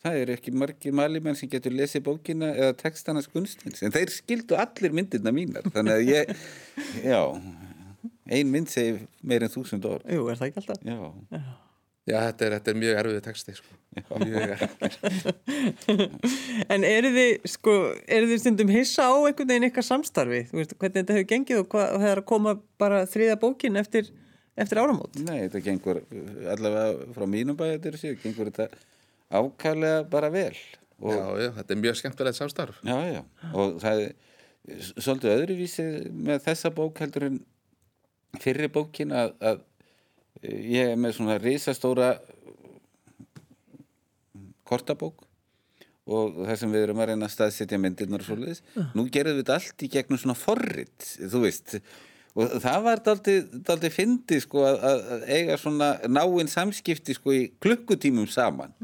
það 0.05 0.19
eru 0.23 0.37
ekki 0.37 0.53
margir 0.57 0.95
malimenn 0.97 1.37
sem 1.39 1.51
getur 1.53 1.75
lesið 1.77 2.05
bókina 2.09 2.53
eða 2.57 2.77
textana 2.81 3.23
skunstins 3.25 3.83
en 3.85 3.93
þeir 3.95 4.13
skildu 4.15 4.57
allir 4.61 4.95
myndirna 4.97 5.33
mínar 5.37 5.67
þannig 5.75 5.97
að 5.99 6.05
ég, 6.09 6.37
já 7.13 7.21
ein 8.31 8.53
mynd 8.53 8.71
segir 8.73 9.03
meir 9.27 9.45
en 9.45 9.53
þúsund 9.53 9.85
orð 9.91 10.07
Jú, 10.09 10.29
er 10.31 10.39
það 10.41 10.51
ekki 10.53 10.63
alltaf? 10.65 10.87
já, 10.87 11.43
Já, 12.09 12.17
þetta 12.31 12.47
er, 12.47 12.55
þetta 12.57 12.71
er 12.73 12.79
mjög 12.81 12.99
erfiðu 13.01 13.21
texti 13.23 13.53
sko. 13.55 13.75
mjög 14.25 14.63
En 16.73 16.87
eru 16.89 17.11
þið, 17.15 17.33
sko, 17.53 17.75
eru 18.09 18.31
þið 18.31 18.41
stundum 18.43 18.73
hissa 18.73 19.05
á 19.11 19.15
einhvern 19.19 19.51
veginn 19.53 19.67
eitthvað 19.69 19.87
samstarfi? 19.91 20.41
Þú 20.49 20.59
veist, 20.59 20.73
hvernig 20.81 20.97
þetta 20.97 21.17
hefur 21.19 21.29
gengið 21.35 21.61
og 21.61 21.69
hvað 21.75 22.07
er 22.09 22.23
að 22.23 22.27
koma 22.33 22.55
bara 22.81 23.03
þriða 23.11 23.37
bókin 23.45 23.77
eftir, 23.83 24.09
eftir 24.57 24.81
áramót? 24.83 25.21
nei, 25.23 25.43
þetta 25.45 25.63
gengur 25.69 26.01
allavega 26.57 27.11
frá 27.19 27.29
mínum 27.37 27.59
bæjatir 27.61 28.01
sér 28.01 28.17
gengur 28.25 28.51
þetta 28.51 28.71
ákærlega 29.31 30.05
bara 30.11 30.31
vel 30.35 30.57
og, 31.01 31.15
Já, 31.15 31.25
já, 31.41 31.49
þetta 31.57 31.73
er 31.73 31.81
mjög 31.81 31.97
skemmtilegt 31.97 32.37
samstarf. 32.37 32.81
Já, 32.85 32.99
já, 33.09 33.23
og 33.57 33.79
það 33.81 34.03
er 34.05 34.91
svolítið 35.01 35.33
öðruvísi 35.33 35.87
með 36.13 36.43
þessa 36.45 36.71
bók 36.77 37.01
heldur 37.01 37.27
en 37.31 37.39
fyrri 38.43 38.69
bókin 38.71 39.15
að, 39.17 39.33
að 39.41 39.63
ég 40.45 40.93
er 40.93 41.01
með 41.01 41.17
svona 41.17 41.39
risastóra 41.41 42.13
kortabók 44.69 45.25
og 46.11 46.43
það 46.45 46.61
sem 46.61 46.75
við 46.75 46.85
erum 46.85 47.01
að 47.01 47.11
reyna 47.13 47.27
að 47.31 47.35
staðsetja 47.35 47.81
myndirnar 47.81 48.23
og 48.23 48.29
svoleiðis. 48.29 48.63
Nú 48.99 49.07
gerðum 49.13 49.39
við 49.39 49.43
þetta 49.45 49.57
allt 49.57 49.85
í 49.87 49.91
gegnum 49.95 50.21
svona 50.21 50.39
forrit, 50.39 51.11
þú 51.19 51.45
veist 51.47 51.77
og 52.39 52.53
það 52.63 52.85
var 52.87 53.01
daldið 53.03 53.91
fyndið 53.95 54.45
sko 54.45 54.63
að, 54.69 54.77
að 54.87 55.01
að 55.15 55.25
eiga 55.35 55.57
svona 55.59 55.89
náinn 56.07 56.51
samskipti 56.51 57.17
sko 57.17 57.35
í 57.35 57.41
klukkutímum 57.63 58.29
saman 58.31 58.75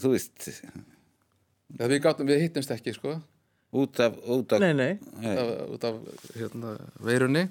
þú 0.00 0.14
veist 0.14 0.48
Já, 1.74 1.86
við, 1.90 1.98
gátum, 2.04 2.28
við 2.28 2.44
hittumst 2.44 2.70
ekki 2.70 2.92
sko, 2.94 3.16
út 3.74 4.00
af, 4.04 4.16
út 4.30 4.52
af 4.54 4.62
Nei, 4.62 4.72
nei. 4.76 4.92
Nei. 5.18 5.32
af, 5.34 5.52
út 5.74 5.86
af 5.88 5.98
hérna, 6.36 6.76
veirunni 7.02 7.48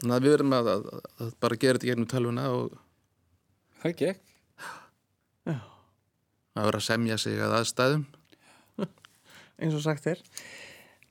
þannig 0.00 0.16
að 0.16 0.26
við 0.26 0.36
erum 0.38 0.56
að, 0.56 0.70
að, 0.74 0.88
að 1.22 1.34
bara 1.44 1.58
gera 1.60 1.78
þetta 1.78 1.90
gegnum 1.92 2.10
tölvuna 2.10 2.48
og 2.56 2.78
það 3.84 3.98
gekk 4.02 4.22
að 6.54 6.68
vera 6.68 6.78
að 6.78 6.86
semja 6.86 7.18
sig 7.18 7.40
að 7.42 7.56
aðstæðum 7.58 8.04
eins 9.60 9.74
og 9.74 9.82
sagt 9.84 10.06
er. 10.10 10.20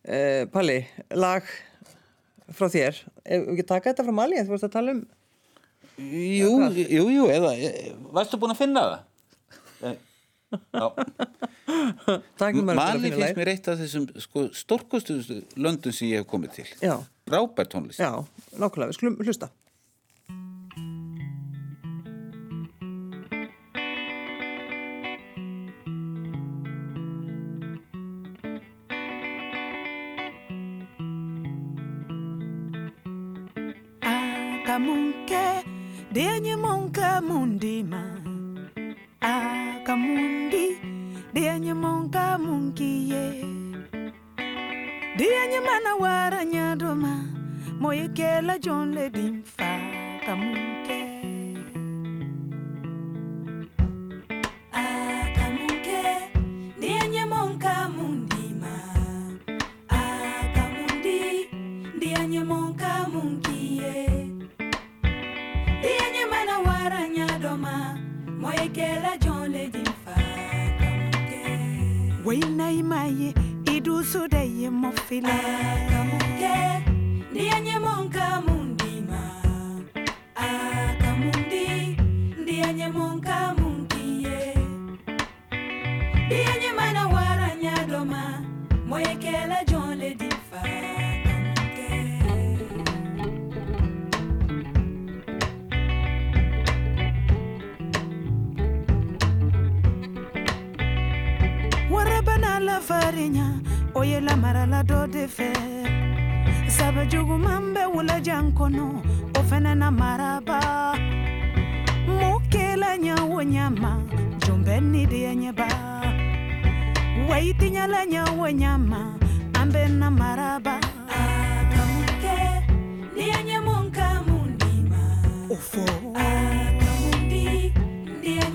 Uh, 0.03 0.43
Palli, 0.51 0.81
lag 1.15 1.47
frá 2.53 2.67
þér. 2.71 2.97
Ef 3.23 3.43
við 3.43 3.51
ekki 3.53 3.65
taka 3.67 3.91
þetta 3.91 4.05
frá 4.07 4.15
Mali, 4.15 4.39
þú 4.43 4.55
veist 4.55 4.67
að 4.67 4.73
tala 4.75 4.95
um... 4.97 5.03
Jú, 5.93 6.49
jú, 6.73 7.03
jú, 7.13 7.25
eða 7.29 7.51
eh, 7.53 7.91
Varstu 8.15 8.39
búin 8.41 8.55
að 8.55 8.63
finna 8.63 8.81
það? 8.87 9.03
Eh, 9.83 9.91
Já, 9.91 9.91
Takkum 9.91 9.91
bara 9.91 9.91
til 9.91 9.99
að 9.99 10.42
Mali 12.73 13.11
finnst 13.11 13.37
mér 13.39 13.51
eitt 13.53 13.67
af 13.71 13.81
þessum 13.81 14.07
sko, 14.23 14.45
stórkostustu 14.55 15.41
löndum 15.57 15.95
sem 15.95 16.11
ég 16.11 16.21
hef 16.21 16.29
komið 16.29 16.55
til. 16.59 16.69
Já, 16.83 16.95
Rábær 17.33 17.69
tónlist. 17.71 17.99
Já, 18.01 18.11
nákvæmlega, 18.57 18.91
við 18.91 18.97
skulum 18.99 19.19
hlusta. 19.23 19.49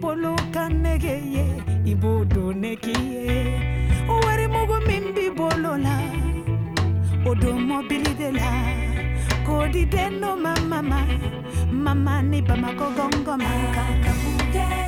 boloka 0.00 0.68
ndenge 0.68 1.14
ye 1.34 1.46
ibodoneki 1.84 2.96
ye. 3.12 3.28
Owari 4.08 4.46
moko 4.48 4.80
mimbi 4.86 5.30
bolola 5.30 5.96
odomobilidela 7.26 8.50
kodideno 9.46 10.36
mamama 10.36 10.82
mama 10.82 11.00
mama 11.72 12.22
ni 12.22 12.42
bamakogongoma 12.42 13.52
kakamuke 13.74 14.87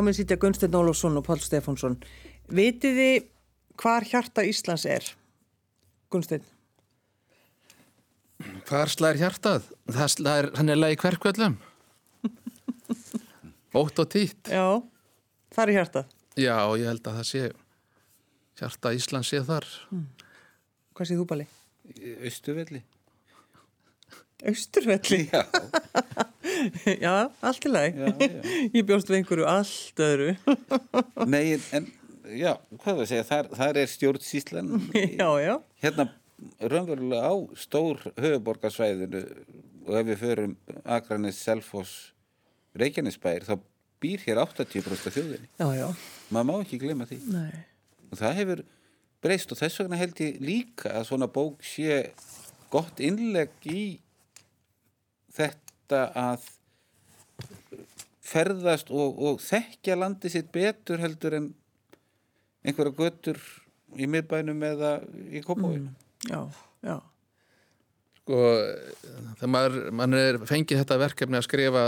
Hjá 0.00 0.04
minn 0.06 0.16
sitja 0.16 0.38
Gunsteinn 0.40 0.72
Ólafsson 0.72 1.18
og 1.20 1.26
Pál 1.26 1.42
Stefánsson. 1.44 1.98
Vitið 2.56 2.94
þið 2.96 3.24
hvar 3.82 4.06
hjarta 4.08 4.40
Íslands 4.48 4.86
er? 4.88 5.04
Gunsteinn. 6.08 6.46
Hvar 8.70 8.88
slær 8.88 9.20
hjartað? 9.20 9.66
Það 9.92 10.08
slær 10.14 10.48
hannilega 10.56 10.96
í 10.96 11.00
hverkvöllum. 11.02 11.58
Ótt 13.82 14.00
og 14.00 14.08
títt. 14.16 14.48
Já, 14.48 14.80
þar 15.52 15.74
er 15.74 15.76
hjartað. 15.76 16.16
Já, 16.32 16.56
ég 16.80 16.88
held 16.88 17.04
að 17.04 17.20
það 17.20 17.28
sé 17.34 17.44
hjarta 18.62 18.96
Ísland 18.96 19.28
sé 19.28 19.44
þar. 19.52 19.68
Hvað 20.96 21.12
séð 21.12 21.20
þú, 21.20 21.28
Bali? 21.34 21.48
Austuvelli. 22.24 22.86
Austurvelli. 24.48 25.24
Já, 25.32 25.44
Já, 27.00 27.30
allt 27.44 27.66
í 27.66 27.70
já. 27.70 28.10
Ég 28.74 28.84
bjóst 28.88 29.10
við 29.10 29.20
einhverju 29.20 29.46
allt 29.48 30.02
öðru. 30.04 30.30
Nei, 31.32 31.58
en, 31.76 31.88
já, 32.26 32.54
hvað 32.80 32.98
var 32.98 33.04
að 33.04 33.10
segja, 33.12 33.26
þar, 33.28 33.50
þar 33.58 33.80
er 33.82 33.90
stjórnsýslan. 33.92 34.70
já, 35.20 35.28
já. 35.44 35.54
Hérna, 35.84 36.08
raunverulega 36.60 37.32
á 37.32 37.34
stór 37.60 38.02
höfuborgarsvæðinu 38.16 39.24
og 39.86 39.94
ef 40.00 40.08
við 40.10 40.20
förum 40.24 40.56
Akranes, 40.84 41.40
Selfoss, 41.44 41.94
Reykjanesbær, 42.78 43.46
þá 43.48 43.56
býr 44.00 44.22
hér 44.26 44.42
80% 44.42 45.08
af 45.10 45.16
þjóðinni. 45.16 45.48
Já, 45.60 45.68
já. 45.76 45.88
Maður 46.32 46.48
má 46.50 46.54
ekki 46.60 46.80
glemma 46.80 47.08
því. 47.08 47.20
Nei. 47.34 47.64
Og 48.10 48.20
það 48.20 48.38
hefur 48.40 48.62
breyst 49.20 49.52
og 49.52 49.60
þess 49.60 49.82
vegna 49.82 49.98
held 50.00 50.20
ég 50.24 50.38
líka 50.40 50.94
að 50.96 51.10
svona 51.10 51.28
bók 51.30 51.60
sé 51.66 52.06
gott 52.72 53.02
innlegg 53.04 53.52
í 53.68 53.82
þetta 55.40 56.02
að 56.20 56.48
ferðast 58.30 58.92
og, 58.94 59.18
og 59.18 59.40
þekkja 59.42 59.98
landi 59.98 60.30
sitt 60.32 60.52
betur 60.54 61.02
heldur 61.02 61.36
en 61.40 61.48
einhverja 62.64 62.94
götur 62.98 63.40
í 63.98 64.06
miðbænum 64.10 64.60
eða 64.68 64.92
í 65.32 65.42
kópavóinu. 65.42 65.90
Já, 66.28 66.44
já. 66.84 66.98
Sko, 68.20 68.38
þegar 69.40 69.50
maður, 69.50 69.80
maður 69.96 70.28
er 70.28 70.38
fengið 70.46 70.82
þetta 70.82 71.00
verkefni 71.00 71.40
að 71.40 71.46
skrifa 71.48 71.84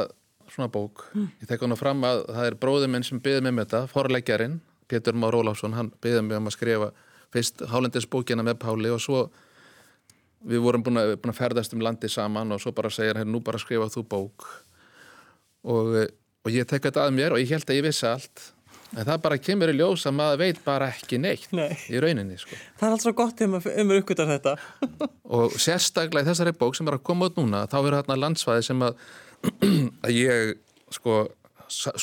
svona 0.53 0.73
bók, 0.73 1.07
ég 1.15 1.49
tek 1.49 1.63
hana 1.63 1.79
fram 1.79 2.03
að 2.05 2.25
það 2.29 2.49
er 2.49 2.59
bróður 2.61 2.91
minn 2.93 3.07
sem 3.07 3.21
byggði 3.23 3.53
með 3.53 3.63
þetta, 3.63 3.87
forleggjarinn, 3.93 4.59
Pétur 4.91 5.17
Már 5.17 5.37
Ólafsson, 5.39 5.77
hann 5.77 5.93
byggði 6.03 6.25
mig 6.27 6.41
um 6.41 6.51
að 6.51 6.57
skrifa 6.57 6.89
fyrst 7.33 7.63
Hálendisbókina 7.71 8.45
með 8.45 8.59
Páli 8.61 8.91
og 8.93 9.01
svo 9.01 9.23
við 10.49 10.65
vorum 10.65 10.85
búin 10.87 11.01
að, 11.01 11.15
búin 11.23 11.35
að 11.35 11.39
ferðast 11.39 11.77
um 11.77 11.85
landi 11.85 12.11
saman 12.11 12.55
og 12.55 12.63
svo 12.63 12.73
bara 12.77 12.91
segir 12.93 13.21
hann, 13.21 13.31
nú 13.33 13.43
bara 13.45 13.61
skrifa 13.63 13.91
þú 13.93 14.05
bók 14.09 14.49
og, 15.63 15.95
og 16.43 16.51
ég 16.51 16.67
tek 16.69 16.89
þetta 16.89 17.07
að 17.07 17.17
mér 17.19 17.37
og 17.37 17.43
ég 17.43 17.55
held 17.55 17.69
að 17.69 17.79
ég 17.79 17.87
vissi 17.87 18.09
allt 18.09 18.53
en 18.93 19.07
það 19.09 19.21
bara 19.25 19.41
kemur 19.41 19.73
í 19.73 19.77
ljós 19.77 20.05
að 20.09 20.17
maður 20.19 20.41
veit 20.43 20.63
bara 20.65 20.89
ekki 20.93 21.19
neitt 21.21 21.53
Nei. 21.57 21.73
í 21.89 22.01
rauninni, 22.03 22.37
sko. 22.41 22.57
Það 22.79 22.89
er 22.89 22.97
alls 22.97 23.07
svo 23.07 23.13
gott 23.17 23.39
þegar 23.39 23.53
maður 23.55 23.79
um 23.83 23.93
uppgötar 23.97 24.33
þetta. 24.33 24.55
og 25.39 25.55
sérstaklega 25.57 26.27
í 26.27 26.31
þessari 26.31 26.55
bók 26.61 26.77
sem 26.77 26.91
er 26.91 26.99
að 26.99 27.07
koma 27.09 27.31
út 27.31 27.39
núna 27.41 27.65
þá 27.73 27.79
er 27.81 27.97
þarna 27.99 28.19
landsvæði 28.21 28.67
sem 28.69 28.85
að, 28.85 29.07
að 30.05 30.17
ég 30.19 30.53
sko, 30.93 31.21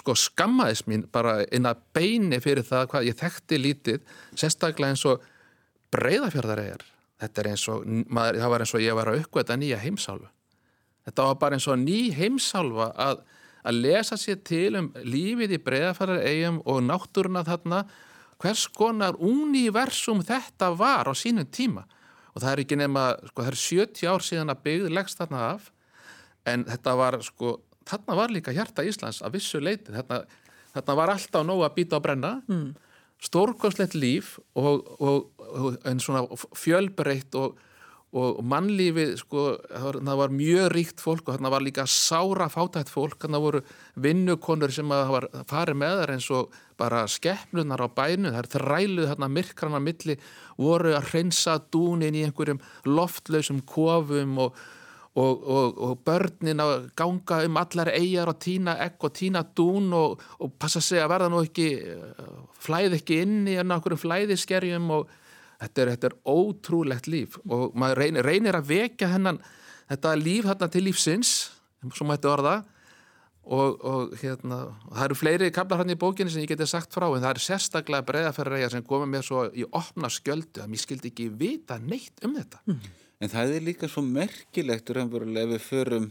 sko 0.02 0.18
skammaðis 0.18 0.86
mín 0.90 1.06
bara 1.14 1.40
inn 1.54 1.70
að 1.70 1.84
beini 1.96 2.42
fyrir 2.44 2.66
það 2.66 2.88
hvað 2.94 3.12
ég 3.12 3.20
þekkti 3.20 3.62
lítið 3.62 4.16
sérstaklega 4.34 4.96
eins 4.96 5.06
og 5.10 5.28
breyðafjörðaregar 5.94 6.88
þetta 7.20 7.42
er 7.42 7.52
eins 7.54 7.68
og, 7.72 7.88
maður, 8.08 8.42
það 8.42 8.54
var 8.54 8.66
eins 8.66 8.76
og 8.76 8.84
ég 8.84 9.00
var 9.00 9.12
að 9.12 9.24
uppgöta 9.24 9.58
nýja 9.60 9.80
heimsálfu 9.82 10.30
þetta 11.10 11.28
var 11.30 11.40
bara 11.42 11.58
eins 11.58 11.68
og 11.70 11.80
ný 11.82 12.00
heimsálfa 12.16 12.92
að, 13.00 13.24
að 13.68 13.80
lesa 13.86 14.18
sér 14.20 14.42
til 14.46 14.78
um 14.80 14.90
lífið 15.04 15.56
í 15.58 15.62
breyðafjörðaregjum 15.66 16.62
og 16.70 16.84
náttúruna 16.86 17.46
þarna. 17.48 17.84
Hvers 18.40 18.68
konar 18.72 19.18
universum 19.20 20.22
þetta 20.26 20.72
var 20.80 21.10
á 21.12 21.14
sínum 21.18 21.48
tíma? 21.50 21.84
Og 22.36 22.44
það 22.44 22.52
er 22.52 22.62
ekki 22.64 22.78
nema, 22.80 23.08
sko 23.32 23.44
það 23.44 23.52
er 23.52 23.62
70 23.64 24.12
ár 24.12 24.26
síðan 24.26 24.54
að 24.54 24.62
byggð 24.68 24.94
leggst 24.96 25.20
þarna 25.20 25.48
af. 25.50 25.72
En 26.48 26.64
þetta 26.70 26.94
var 27.00 27.18
sko, 27.26 27.56
þarna 27.90 28.20
var 28.22 28.32
líka 28.32 28.54
hjarta 28.56 28.86
Íslands 28.88 29.24
að 29.26 29.40
vissu 29.40 29.60
leiti, 29.60 29.92
þarna, 29.92 30.22
þarna 30.76 30.96
var 31.02 31.14
alltaf 31.16 31.44
nóg 31.48 31.66
að 31.66 31.76
býta 31.82 32.00
á 32.00 32.06
brenna. 32.06 32.38
Mm. 32.48 32.70
Stórkoslegt 33.24 33.98
líf 34.00 34.38
og, 34.56 34.86
og, 35.00 35.26
og 35.50 35.82
en 35.88 36.00
svona 36.00 36.24
fjölbreytt 36.56 37.36
og, 37.40 37.58
og 38.16 38.40
mannlífið 38.48 39.12
sko, 39.20 39.44
það 39.70 40.22
var, 40.22 40.34
mjög 40.34 40.72
ríkt 40.74 41.04
fólk 41.04 41.28
og 41.28 41.36
þarna 41.36 41.52
var 41.54 41.66
líka 41.66 41.86
sára 41.86 42.48
fátætt 42.50 42.90
fólk, 42.90 43.20
þarna 43.22 43.42
voru 43.44 43.62
vinnukonur 44.02 44.74
sem 44.74 44.96
að 44.96 45.14
var 45.14 45.30
farið 45.52 45.82
með 45.84 46.02
þar 46.02 46.16
eins 46.16 46.32
og 46.34 46.58
bara 46.80 47.04
skeppnunar 47.12 47.84
á 47.84 47.88
bænu, 47.92 48.32
það 48.32 48.42
er 48.42 48.52
þræluð 48.56 49.12
þarna 49.12 49.32
myrkrana 49.36 49.84
milli, 49.84 50.18
voru 50.58 50.96
að 50.96 51.12
hreinsa 51.12 51.60
dúnin 51.70 52.18
í 52.18 52.26
einhverjum 52.26 52.64
loftlausum 52.88 53.62
kofum 53.68 54.40
og, 54.48 54.56
og, 55.18 55.44
og, 55.44 55.80
og 55.84 56.02
börnin 56.06 56.62
að 56.62 56.90
ganga 56.98 57.42
um 57.48 57.58
allar 57.60 57.92
eigjar 57.96 58.30
og 58.30 58.38
tína 58.44 58.76
egg 58.86 59.02
og 59.04 59.14
tína 59.18 59.44
dún 59.58 59.90
og, 59.98 60.22
og 60.40 60.54
passa 60.62 60.82
sig 60.82 61.02
að 61.02 61.12
verða 61.16 61.32
nú 61.34 61.42
ekki 61.44 61.70
eh, 61.82 62.34
flæði 62.62 63.00
ekki 63.00 63.22
inn 63.26 63.40
í 63.50 63.58
einhverjum 63.60 64.04
flæðiskerjum 64.04 64.92
og 65.00 65.10
þetta 65.60 65.82
er, 65.82 65.94
þetta 65.96 66.12
er 66.12 66.18
ótrúlegt 66.30 67.10
líf. 67.12 67.40
Og 67.50 67.74
maður 67.74 68.04
reynir, 68.04 68.28
reynir 68.28 68.60
að 68.60 68.70
vekja 68.70 69.10
hennan 69.16 69.42
þetta 69.90 70.18
líf 70.20 70.46
þarna 70.48 70.70
til 70.72 70.86
lífsins 70.86 71.34
svo 71.96 72.08
mætti 72.08 72.30
orða 72.30 72.60
og, 73.50 73.82
og 73.82 74.16
hérna, 74.22 74.62
það 74.92 75.04
eru 75.08 75.18
fleiri 75.18 75.52
kaplar 75.56 75.82
hann 75.82 75.94
í 75.94 75.98
bókinni 76.00 76.32
sem 76.34 76.44
ég 76.44 76.52
geti 76.52 76.68
sagt 76.70 76.94
frá 76.94 77.08
en 77.08 77.24
það 77.24 77.32
er 77.32 77.44
sérstaklega 77.44 78.06
breyðaferðareyja 78.10 78.72
sem 78.76 78.86
komið 78.86 79.14
mér 79.16 79.26
svo 79.26 79.46
í 79.50 79.66
opna 79.66 80.12
skjöldu 80.14 80.64
að 80.64 80.74
mér 80.74 80.84
skildi 80.84 81.14
ekki 81.14 81.30
vita 81.40 81.80
neitt 81.82 82.22
um 82.28 82.36
þetta 82.38 82.62
En 83.20 83.32
það 83.32 83.56
er 83.58 83.66
líka 83.68 83.90
svo 83.92 84.04
merkilegt 84.06 84.90
ef 84.90 85.50
við 85.52 85.64
förum 85.64 86.06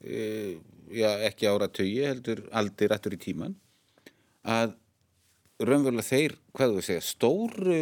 e, 0.00 0.56
já, 0.88 1.10
ekki 1.28 1.48
ára 1.48 1.68
tögi 1.68 2.00
heldur 2.06 2.46
aldir 2.50 2.94
aftur 2.94 3.16
í 3.16 3.20
tíman 3.20 3.56
að 4.42 4.72
raunverulega 5.62 6.08
þeir, 6.08 6.36
hvað 6.56 6.76
þú 6.76 6.84
segja, 6.86 7.04
stóru 7.06 7.80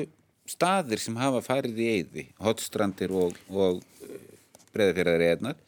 staðir 0.50 1.00
sem 1.00 1.16
hafa 1.16 1.40
farið 1.44 1.78
í 1.78 1.88
eyði, 1.94 2.24
hotstrandir 2.42 3.14
og, 3.14 3.38
og 3.48 3.80
breðafjörðar 4.74 5.26
eðnar 5.30 5.60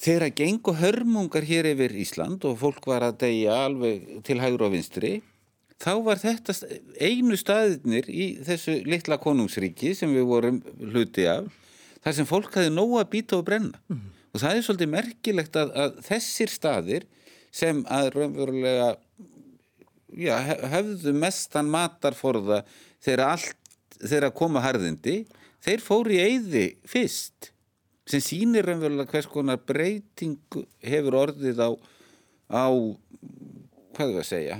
þegar 0.00 0.26
að 0.28 0.36
gengu 0.40 0.74
hörmungar 0.76 1.46
hér 1.48 1.70
yfir 1.72 1.94
Ísland 1.98 2.44
og 2.46 2.58
fólk 2.60 2.86
var 2.88 3.06
að 3.06 3.18
deyja 3.24 3.58
alveg 3.66 4.20
til 4.26 4.38
hægur 4.42 4.68
og 4.68 4.76
vinstri 4.76 5.16
þá 5.82 5.92
var 6.06 6.20
þetta 6.20 6.54
einu 7.00 7.36
staðirnir 7.38 8.08
í 8.08 8.26
þessu 8.46 8.78
litla 8.88 9.18
konungsríki 9.20 9.92
sem 9.96 10.12
við 10.14 10.28
vorum 10.28 10.60
hluti 10.80 11.26
af 11.30 11.50
þar 12.04 12.16
sem 12.16 12.28
fólk 12.28 12.54
hafði 12.54 12.72
nóg 12.72 12.96
að 13.00 13.10
býta 13.12 13.40
og 13.40 13.46
brenna. 13.48 13.80
Og 14.32 14.40
það 14.42 14.56
er 14.56 14.64
svolítið 14.66 14.92
merkilegt 14.92 15.56
að, 15.58 15.72
að 15.74 16.00
þessir 16.06 16.52
staðir 16.52 17.06
sem 17.56 17.82
að 17.92 18.10
raunverulega 18.14 18.90
já, 20.16 20.34
hefðu 20.76 21.14
mestan 21.16 21.70
matarforða 21.72 22.62
þegar 23.04 23.24
allt 23.32 23.80
þegar 23.96 24.34
koma 24.36 24.62
harðindi 24.64 25.22
þeir 25.64 25.82
fóru 25.84 26.14
í 26.14 26.20
eyði 26.20 26.66
fyrst 26.88 27.50
sem 28.06 28.22
sýnir 28.22 28.68
raunverulega 28.68 29.10
hvers 29.10 29.28
konar 29.30 29.60
breyting 29.66 30.38
hefur 30.84 31.18
orðið 31.24 31.62
á, 31.64 31.70
á 32.52 32.66
hvað 33.96 34.12
er 34.12 34.20
að 34.20 34.28
segja 34.28 34.58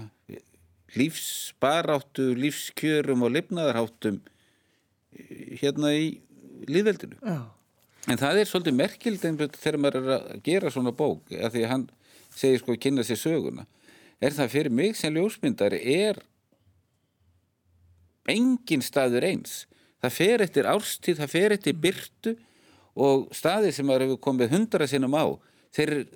lífsbaráttu, 0.97 2.31
lífskjörum 2.39 3.25
og 3.27 3.35
lifnaðarháttum 3.37 4.21
hérna 5.61 5.93
í 5.97 6.09
líðveldinu. 6.69 7.19
Já. 7.21 7.45
En 8.07 8.21
það 8.21 8.41
er 8.41 8.49
svolítið 8.49 8.79
merkild 8.79 9.25
einmitt 9.27 9.57
þegar 9.59 9.81
maður 9.83 9.97
er 10.01 10.13
að 10.17 10.43
gera 10.47 10.71
svona 10.71 10.93
bók, 10.95 11.33
af 11.35 11.55
því 11.55 11.65
að 11.65 11.73
hann 11.73 11.87
segir 12.37 12.61
sko 12.63 12.75
að 12.77 12.83
kynna 12.85 13.05
sér 13.07 13.19
söguna. 13.19 13.67
Er 14.23 14.37
það 14.37 14.53
fyrir 14.53 14.75
mig 14.79 14.97
sem 14.97 15.15
ljósmyndari 15.15 15.81
er 15.97 16.21
engin 18.31 18.85
staður 18.85 19.27
eins. 19.27 19.65
Það 20.03 20.15
fer 20.17 20.45
eftir 20.45 20.69
árstíð, 20.71 21.19
það 21.21 21.33
fer 21.33 21.57
eftir 21.57 21.81
byrtu 21.83 22.37
og 22.97 23.27
staðir 23.37 23.75
sem 23.75 23.87
maður 23.89 24.07
hefur 24.07 24.23
komið 24.29 24.55
hundra 24.55 24.89
sinnum 24.89 25.17
á. 25.19 25.25
Þeir 25.77 26.07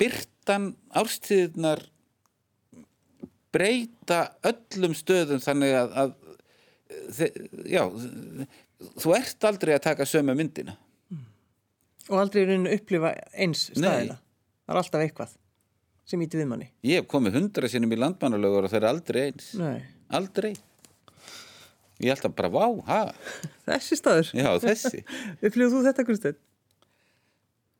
byrtan 0.00 0.72
árstíðnar 0.96 1.84
breyta 3.54 4.20
öllum 4.46 4.94
stöðum 4.98 5.40
þannig 5.44 5.74
að, 5.78 5.96
að 6.02 6.14
já, 7.68 7.82
þú 9.02 9.14
ert 9.16 9.48
aldrei 9.48 9.74
að 9.76 9.84
taka 9.88 10.06
sömu 10.08 10.34
myndina. 10.38 10.76
Og 12.08 12.16
aldrei 12.22 12.44
í 12.44 12.48
rauninu 12.48 12.72
upplifa 12.72 13.10
eins 13.36 13.66
Nei. 13.74 13.82
staðina. 13.82 14.16
Það 14.64 14.72
er 14.74 14.80
alltaf 14.82 15.02
eitthvað 15.04 15.34
sem 16.08 16.22
íti 16.24 16.38
við 16.40 16.46
manni. 16.48 16.70
Ég 16.88 17.02
hef 17.02 17.08
komið 17.12 17.36
hundra 17.36 17.68
sinnum 17.68 17.92
í 17.92 17.98
landmannalögur 18.00 18.64
og 18.64 18.72
það 18.72 18.80
er 18.80 18.86
aldrei 18.88 19.20
eins. 19.26 19.50
Nei. 19.60 19.82
Aldrei. 20.16 20.54
Ég 21.98 22.14
held 22.14 22.28
að 22.28 22.36
bara, 22.38 22.48
vá, 22.54 22.64
ha, 22.88 22.98
Þessi 23.68 23.98
staður. 23.98 24.30
já, 24.38 24.48
þessi. 24.62 25.02
Upplifðu 25.44 25.72
þú 25.74 25.84
þetta, 25.88 26.04
Gunnsteinn? 26.08 26.38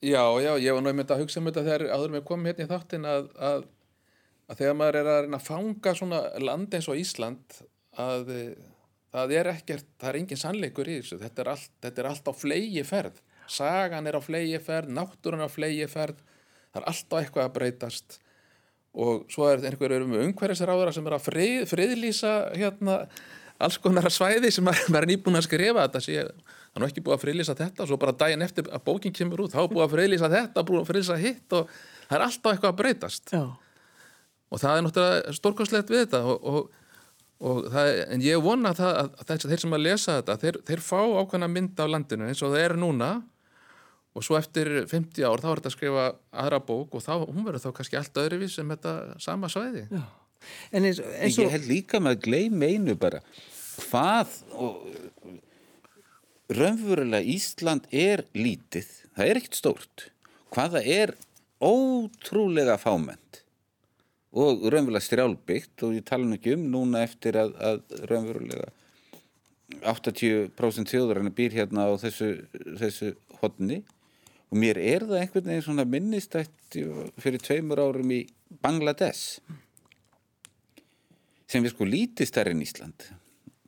Já, 0.04 0.22
já, 0.42 0.52
ég 0.62 0.74
var 0.76 0.82
nú 0.84 0.90
einmitt 0.92 1.10
að 1.10 1.24
hugsa 1.24 1.40
um 1.40 1.48
þetta 1.48 1.64
þegar 1.66 1.84
áður 1.96 2.12
með 2.14 2.24
komum 2.28 2.46
hérna 2.50 2.66
í 2.66 2.70
þáttin 2.70 3.06
að, 3.08 3.24
að, 3.48 3.64
að 4.48 4.62
þegar 4.62 4.76
maður 4.80 4.98
er 5.00 5.10
að 5.12 5.20
reyna 5.24 5.40
að 5.40 5.48
fanga 5.48 5.94
svona 5.96 6.20
land 6.42 6.76
eins 6.76 6.88
og 6.88 7.00
Ísland 7.00 7.58
að 7.98 8.30
eh, 8.34 8.68
það 9.14 9.34
er 9.40 9.50
ekkert, 9.54 9.88
það 10.00 10.10
er 10.10 10.20
engin 10.20 10.40
sannleikur 10.40 10.90
í 10.90 11.00
þessu, 11.00 11.18
þetta 11.22 11.44
er 11.44 11.50
allt, 11.54 11.74
þetta 11.84 12.02
er 12.02 12.10
allt 12.12 12.30
á 12.30 12.32
flegi 12.36 12.84
ferð, 12.86 13.20
sagan 13.48 14.08
er 14.08 14.18
á 14.18 14.22
flegi 14.24 14.60
ferð, 14.62 14.94
náttúran 14.96 15.44
er 15.44 15.50
á 15.50 15.52
flegi 15.52 15.88
ferð, 15.90 16.22
það 16.72 16.80
er 16.82 16.88
alltaf 16.92 17.22
eitthvað 17.22 17.48
að 17.48 17.54
breytast. 17.58 18.18
Og 18.98 19.26
svo 19.30 19.46
er 19.46 19.62
einhverjur 19.68 20.06
um 20.06 20.14
umhverfisráðara 20.16 20.94
sem 20.96 21.06
er 21.06 21.14
að 21.18 21.26
frið, 21.28 21.58
friðlýsa 21.70 22.32
hérna 22.56 23.02
alls 23.62 23.78
konar 23.82 24.08
svæði 24.12 24.50
sem 24.54 24.64
maður 24.66 25.02
er 25.02 25.08
nýbúin 25.12 25.38
að 25.38 25.46
skrifa 25.48 25.84
þetta 25.86 26.02
sé, 26.02 26.24
það 26.72 26.82
er 26.82 26.88
ekki 26.88 27.04
búið 27.04 27.16
að 27.16 27.24
friðlýsa 27.24 27.56
þetta 27.58 27.84
og 27.84 27.90
svo 27.90 27.98
bara 28.00 28.16
daginn 28.16 28.44
eftir 28.46 28.68
að 28.72 28.84
bókin 28.86 29.14
kemur 29.14 29.44
út 29.44 29.54
þá 29.54 29.62
er 29.64 29.72
búið 29.72 29.86
að 29.86 29.94
friðlýsa 29.96 30.30
þetta, 30.34 30.64
búið 30.68 30.82
að 30.82 30.90
friðlýsa 30.92 31.18
hitt 31.22 31.56
og 31.58 31.72
það 32.08 32.18
er 32.18 32.26
alltaf 32.28 32.52
eitthvað 32.52 32.72
að 32.72 32.78
breytast. 32.82 33.32
Já, 33.34 33.42
og 34.48 34.60
það 34.62 34.76
er 34.78 34.84
náttúrulega 34.86 35.32
stórkostlegt 35.38 35.90
við 35.92 36.04
þetta 36.06 36.20
og, 36.32 36.44
og, 36.52 36.70
og 37.48 37.58
það, 37.72 37.88
er- 37.94 38.04
en 38.16 38.22
ég 38.24 38.42
vona 38.44 38.72
það 38.78 38.92
að, 39.02 39.10
að 39.22 39.26
þess, 39.32 39.48
þeir 39.52 39.62
sem 39.64 39.76
að 39.78 39.84
lesa 39.86 40.14
þetta 40.20 40.38
þeir, 40.44 40.60
þeir 40.70 40.84
fá 40.88 41.00
ákveðna 41.22 41.50
mynd 41.52 41.82
af 41.84 41.90
landinu 41.92 42.28
eins 42.30 42.42
og 42.46 42.54
það 42.54 42.64
er 42.68 42.76
núna. 42.80 43.10
Og 44.16 44.24
svo 44.24 44.34
eftir 44.38 44.66
50 44.90 45.22
ár 45.28 45.38
þá 45.44 45.50
er 45.52 45.60
þetta 45.60 45.68
að 45.70 45.74
skrifa 45.76 46.04
aðra 46.42 46.58
bók 46.66 46.96
og 46.98 47.02
þá, 47.04 47.12
hún 47.28 47.44
verður 47.46 47.62
þá 47.68 47.74
kannski 47.76 47.98
allt 48.00 48.16
öðruvís 48.18 48.56
sem 48.56 48.72
þetta 48.72 48.94
sama 49.22 49.50
svæði. 49.52 49.84
Já. 49.92 50.00
En 50.74 50.88
eins, 50.88 50.98
eins 51.20 51.36
Ég 51.38 51.44
og, 51.46 51.52
held 51.52 51.68
líka 51.68 52.00
með 52.02 52.16
að 52.16 52.24
gleyma 52.24 52.70
einu 52.72 52.96
bara. 52.98 53.20
Hvað 53.84 54.32
og, 54.58 54.88
raunverulega 56.58 57.20
Ísland 57.28 57.86
er 57.94 58.24
lítið, 58.36 58.88
það 59.14 59.30
er 59.30 59.40
ekkert 59.42 59.58
stórt. 59.60 60.06
Hvað 60.54 60.78
það 60.78 60.90
er 60.96 61.12
ótrúlega 61.68 62.78
fámennt 62.80 63.42
og 64.38 64.64
raunverulega 64.64 65.04
strjálbyggt 65.04 65.84
og 65.86 65.94
ég 65.98 66.06
tala 66.08 66.26
nú 66.26 66.38
ekki 66.38 66.54
um 66.56 66.66
núna 66.72 67.02
eftir 67.06 67.38
að, 67.40 67.54
að 67.58 67.96
raunverulega 68.10 68.70
80% 69.84 70.88
þjóðurinn 70.94 71.34
býr 71.36 71.56
hérna 71.58 71.88
á 71.88 71.92
þessu, 72.00 72.32
þessu 72.80 73.12
hodni 73.42 73.82
og 74.48 74.60
mér 74.62 74.80
er 74.80 75.04
það 75.04 75.22
einhvern 75.22 75.50
veginn 75.50 75.66
svona 75.66 75.88
minnistætt 75.88 76.78
fyrir 77.20 77.42
tveimur 77.44 77.82
árum 77.84 78.12
í 78.16 78.22
Bangladesh 78.64 79.40
sem 81.48 81.64
er 81.64 81.72
sko 81.72 81.88
lítið 81.88 82.30
stærri 82.30 82.56
en 82.56 82.64
Ísland 82.64 83.10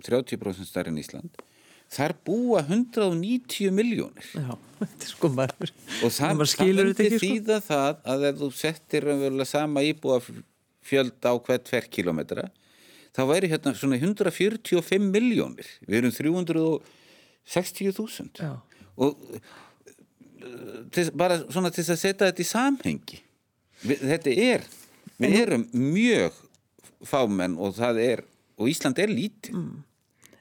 30% 0.07 0.69
stærri 0.69 0.93
en 0.93 1.01
Ísland. 1.01 1.47
Þar 1.91 2.15
búa 2.23 2.61
190 2.63 3.73
miljónir 3.75 4.27
já, 4.31 4.53
þetta 4.79 5.07
er 5.07 5.11
sko 5.11 5.31
maður 5.35 5.73
og 6.07 6.13
það, 6.15 6.43
það 6.47 6.69
myndi 6.71 6.93
ekki, 6.93 7.09
sko. 7.09 7.23
þýða 7.25 7.57
það 7.67 8.05
að 8.13 8.27
ef 8.29 8.37
þú 8.39 8.51
settir 8.61 9.07
raunverulega 9.09 9.51
sama 9.51 9.83
íbúa 9.89 10.21
fjöld 10.85 11.25
á 11.27 11.33
hvert 11.37 11.65
tver 11.69 11.85
kilometra 11.93 12.51
þá 13.17 13.23
væri 13.31 13.49
hérna 13.51 13.75
svona 13.77 13.97
145 14.01 15.11
miljónir 15.11 15.67
við 15.87 15.97
erum 16.01 16.13
360.000 16.15 18.41
Já. 18.41 18.53
og 18.97 19.11
uh, 19.11 19.17
til, 20.95 21.11
bara 21.13 21.39
svona 21.49 21.71
til 21.75 21.85
að 21.87 21.99
setja 22.01 22.27
þetta 22.29 22.43
í 22.43 22.45
samhengi 22.49 23.19
við, 23.85 23.99
þetta 24.15 24.31
er 24.31 24.61
við 25.21 25.33
erum 25.43 25.65
mjög 25.75 26.33
fámenn 27.07 27.59
og 27.61 27.75
það 27.79 27.95
er 28.05 28.21
og 28.61 28.69
Ísland 28.69 28.99
er 29.01 29.09
lítið 29.13 29.55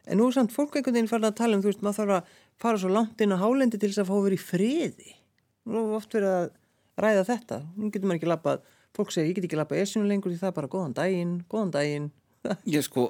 En 0.09 0.17
nú 0.17 0.25
er 0.25 0.33
samt 0.33 0.53
fólk 0.53 0.73
einhvern 0.73 0.95
veginn 0.97 1.09
farin 1.09 1.29
að 1.29 1.37
tala 1.37 1.57
um, 1.57 1.61
þú 1.61 1.69
veist, 1.69 1.83
maður 1.85 1.99
þarf 1.99 2.13
að 2.15 2.37
fara 2.63 2.79
svo 2.81 2.89
langt 2.89 3.21
inn 3.21 3.35
á 3.35 3.37
hálendi 3.37 3.77
til 3.77 3.91
þess 3.91 4.01
að 4.01 4.09
fá 4.09 4.15
vera 4.25 4.37
í 4.37 4.41
friði. 4.41 5.11
Nú 5.69 5.83
er 5.83 5.97
oft 5.99 6.15
verið 6.17 6.33
að 6.33 6.47
ræða 7.05 7.25
þetta. 7.27 7.59
Nú 7.75 7.89
getur 7.93 8.09
maður 8.09 8.19
ekki 8.19 8.31
lappað, 8.31 8.63
fólk 8.97 9.11
segir, 9.13 9.31
ég 9.31 9.39
get 9.39 9.49
ekki 9.49 9.59
lappað 9.59 9.83
esinu 9.83 10.07
lengur 10.09 10.31
því 10.33 10.39
það 10.41 10.51
er 10.51 10.57
bara 10.57 10.71
góðan 10.73 10.95
daginn, 10.97 11.35
góðan 11.51 11.73
daginn. 11.75 12.09
ég 12.75 12.85
sko 12.85 13.09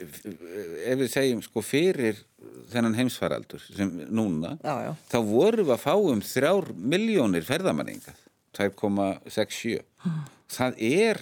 ef 0.00 0.96
við 1.00 1.08
segjum 1.12 1.42
sko 1.44 1.62
fyrir 1.64 2.18
þennan 2.70 2.96
heimsfaraldur 2.96 3.62
sem 3.64 3.90
núna 4.08 4.54
Já, 4.62 4.74
já. 4.86 4.90
þá 5.12 5.18
vorum 5.28 5.68
við 5.68 5.74
að 5.74 5.82
fá 5.82 5.94
um 5.98 6.22
þrjár 6.24 6.70
miljónir 6.94 7.44
ferðamanningað 7.46 8.22
2,67 8.56 9.82
það 10.56 10.80
er 10.88 11.20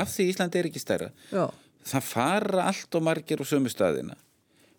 af 0.00 0.10
því 0.10 0.28
Ísland 0.32 0.56
er 0.58 0.70
ekki 0.70 0.82
stærra 0.82 1.10
Já, 1.28 1.44
það 1.92 2.08
fara 2.08 2.68
allt 2.70 2.98
og 2.98 3.04
margir 3.10 3.42
á 3.42 3.46
sömu 3.46 3.72
staðina 3.72 4.16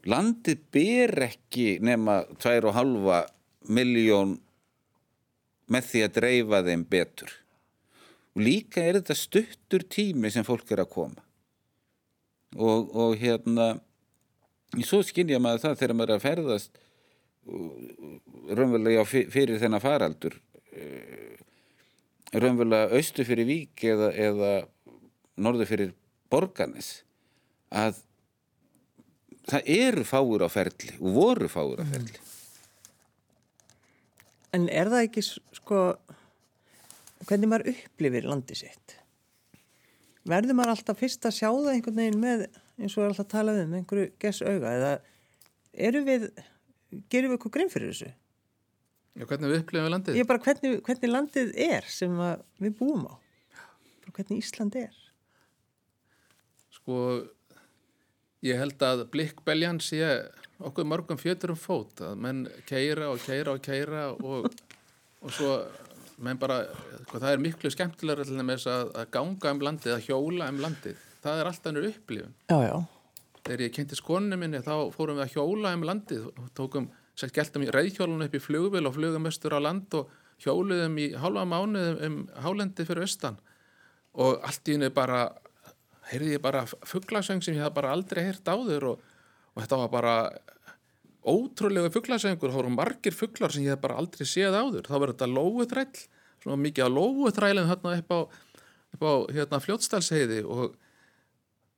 landið 0.09 0.65
ber 0.73 1.13
ekki 1.29 1.75
nema 1.85 2.23
2,5 2.41 3.69
miljón 3.73 4.35
með 5.71 5.89
því 5.89 6.03
að 6.05 6.15
dreifa 6.19 6.61
þeim 6.65 6.85
betur. 6.89 7.31
Og 8.35 8.43
líka 8.45 8.83
er 8.83 8.99
þetta 8.99 9.17
stuttur 9.17 9.85
tími 9.89 10.31
sem 10.33 10.45
fólk 10.45 10.71
er 10.75 10.83
að 10.83 10.91
koma. 10.93 11.23
Og, 12.55 12.91
og 12.95 13.15
hérna 13.19 13.75
svo 14.83 15.01
skynja 15.05 15.39
maður 15.39 15.67
það 15.67 15.79
þegar 15.81 15.95
maður 15.95 16.13
er 16.13 16.19
að 16.19 16.25
ferðast 16.25 16.81
raunverulega 18.55 19.03
fyrir 19.05 19.59
þennan 19.61 19.83
faraldur 19.83 20.35
uh, 20.35 21.35
raunverulega 22.33 22.97
austu 22.97 23.25
fyrir 23.27 23.47
vík 23.47 23.85
eða, 23.85 24.09
eða 24.11 24.51
norður 25.37 25.69
fyrir 25.69 25.93
borganes 26.31 27.03
að 27.69 27.99
það 29.45 29.69
eru 29.75 30.05
fáur 30.07 30.45
á 30.45 30.49
ferli 30.49 30.95
og 30.97 31.19
voru 31.19 31.51
fáur 31.51 31.83
á 31.83 31.85
ferli 31.85 32.23
en 34.55 34.67
er 34.71 34.91
það 34.91 35.07
ekki 35.07 35.23
sko, 35.25 35.81
hvernig 37.27 37.51
maður 37.51 37.73
upplifir 37.73 38.27
landið 38.29 38.61
sitt? 38.63 38.97
Verður 40.25 40.57
maður 40.57 40.75
alltaf 40.75 41.01
fyrst 41.01 41.25
að 41.27 41.37
sjá 41.37 41.49
það 41.49 41.71
einhvern 41.73 41.99
veginn 42.01 42.21
með, 42.21 42.45
eins 42.79 42.95
og 42.97 43.03
er 43.03 43.11
alltaf 43.11 43.29
talað 43.29 43.61
um, 43.61 43.75
einhverju 43.77 44.11
gess 44.21 44.41
auga, 44.41 44.71
eða 44.71 44.93
eru 45.89 46.01
við, 46.07 46.29
gerum 47.13 47.33
við 47.33 47.37
eitthvað 47.37 47.55
grein 47.57 47.73
fyrir 47.73 47.91
þessu? 47.91 48.13
Já, 49.15 49.23
hvernig 49.29 49.51
við 49.51 49.61
upplifum 49.61 49.85
við 49.85 49.93
landið? 49.93 50.17
Ég 50.19 50.27
bara 50.27 50.43
hvernig, 50.43 50.79
hvernig 50.87 51.11
landið 51.11 51.51
er 51.67 51.85
sem 51.87 52.17
við 52.63 52.73
búum 52.79 53.05
á. 53.07 53.13
Bara 54.03 54.15
hvernig 54.17 54.41
Ísland 54.41 54.75
er. 54.79 54.97
Sko, 56.75 56.97
ég 58.43 58.59
held 58.59 58.83
að 58.83 59.05
blikkbeljan 59.13 59.79
sé 59.83 60.01
okkur 60.59 60.87
mörgum 60.87 61.19
fjötur 61.19 61.53
um 61.55 61.59
fót, 61.59 62.01
að 62.05 62.19
menn 62.21 62.45
keira 62.67 63.09
og 63.11 63.21
keira 63.23 63.55
og 63.55 63.61
keira 63.63 64.07
og, 64.15 64.49
og 65.21 65.33
svo 65.35 65.53
menn 66.23 66.39
bara, 66.39 66.61
sko, 67.05 67.19
það 67.19 67.31
er 67.31 67.43
miklu 67.43 67.71
skemmtilega 67.73 68.27
til 68.27 68.39
þess 68.39 68.69
að, 68.71 68.91
að 69.01 69.09
ganga 69.17 69.55
um 69.55 69.63
landið, 69.67 69.95
að 69.97 70.05
hjóla 70.09 70.49
um 70.53 70.61
landið. 70.63 71.01
Það 71.25 71.41
er 71.41 71.49
alltaf 71.49 71.71
ennur 71.71 71.89
upplifun. 71.89 72.35
Já, 72.51 72.59
já. 72.63 72.75
Þegar 73.45 73.63
ég 73.65 73.73
kynnti 73.75 73.97
skonu 73.99 74.37
minni 74.39 74.61
þá 74.65 74.75
fórum 74.95 75.19
við 75.19 75.25
að 75.25 75.33
hjóla 75.35 75.73
um 75.75 75.83
landið 75.85 76.29
tókum, 76.57 76.87
sem 77.19 77.31
geltum 77.35 77.65
í 77.65 77.71
reyðhjólun 77.73 78.25
upp 78.25 78.37
í 78.37 78.41
flugvél 78.43 78.87
og 78.87 78.95
flugum 78.95 79.27
östur 79.29 79.55
á 79.55 79.59
land 79.59 79.93
og 79.97 80.13
hjóluðum 80.43 80.97
í 80.99 81.09
hálfa 81.19 81.45
mánuð 81.47 82.01
um 82.07 82.17
hálendi 82.43 82.85
fyrir 82.87 83.05
austan 83.05 83.37
og 84.15 84.41
allt 84.47 84.67
í 84.67 84.75
henni 84.75 84.89
bara 84.93 85.27
heyrði 86.09 86.35
ég 86.35 86.43
bara 86.43 86.65
fugglasöng 86.67 87.43
sem 87.43 87.55
ég 87.55 87.63
hafði 87.63 87.77
bara 87.79 87.93
aldrei 87.95 88.25
heyrt 88.27 88.51
áður 88.51 88.89
og, 88.91 89.05
og 89.55 89.63
þetta 89.63 89.79
var 89.81 89.91
bara 89.93 90.15
ótrúlega 91.25 91.89
fugglasöngur, 91.93 92.51
það 92.51 92.59
voru 92.59 92.73
margir 92.75 93.15
fugglar 93.15 93.53
sem 93.53 93.65
ég 93.65 93.73
hef 93.73 93.81
bara 93.81 93.97
aldrei 94.01 94.27
séð 94.29 94.57
áður, 94.59 94.85
þá 94.85 94.95
verður 94.95 95.15
þetta 95.15 95.29
lóutræll, 95.31 96.01
svona 96.43 96.59
mikið 96.61 96.85
að 96.85 96.97
lóutrællin 96.99 97.69
þarna 97.71 97.93
upp 98.01 98.13
á, 98.13 98.19
upp 98.95 99.05
á 99.09 99.13
hérna, 99.33 99.61
fljótstalsheiði 99.63 100.43
og 100.45 100.75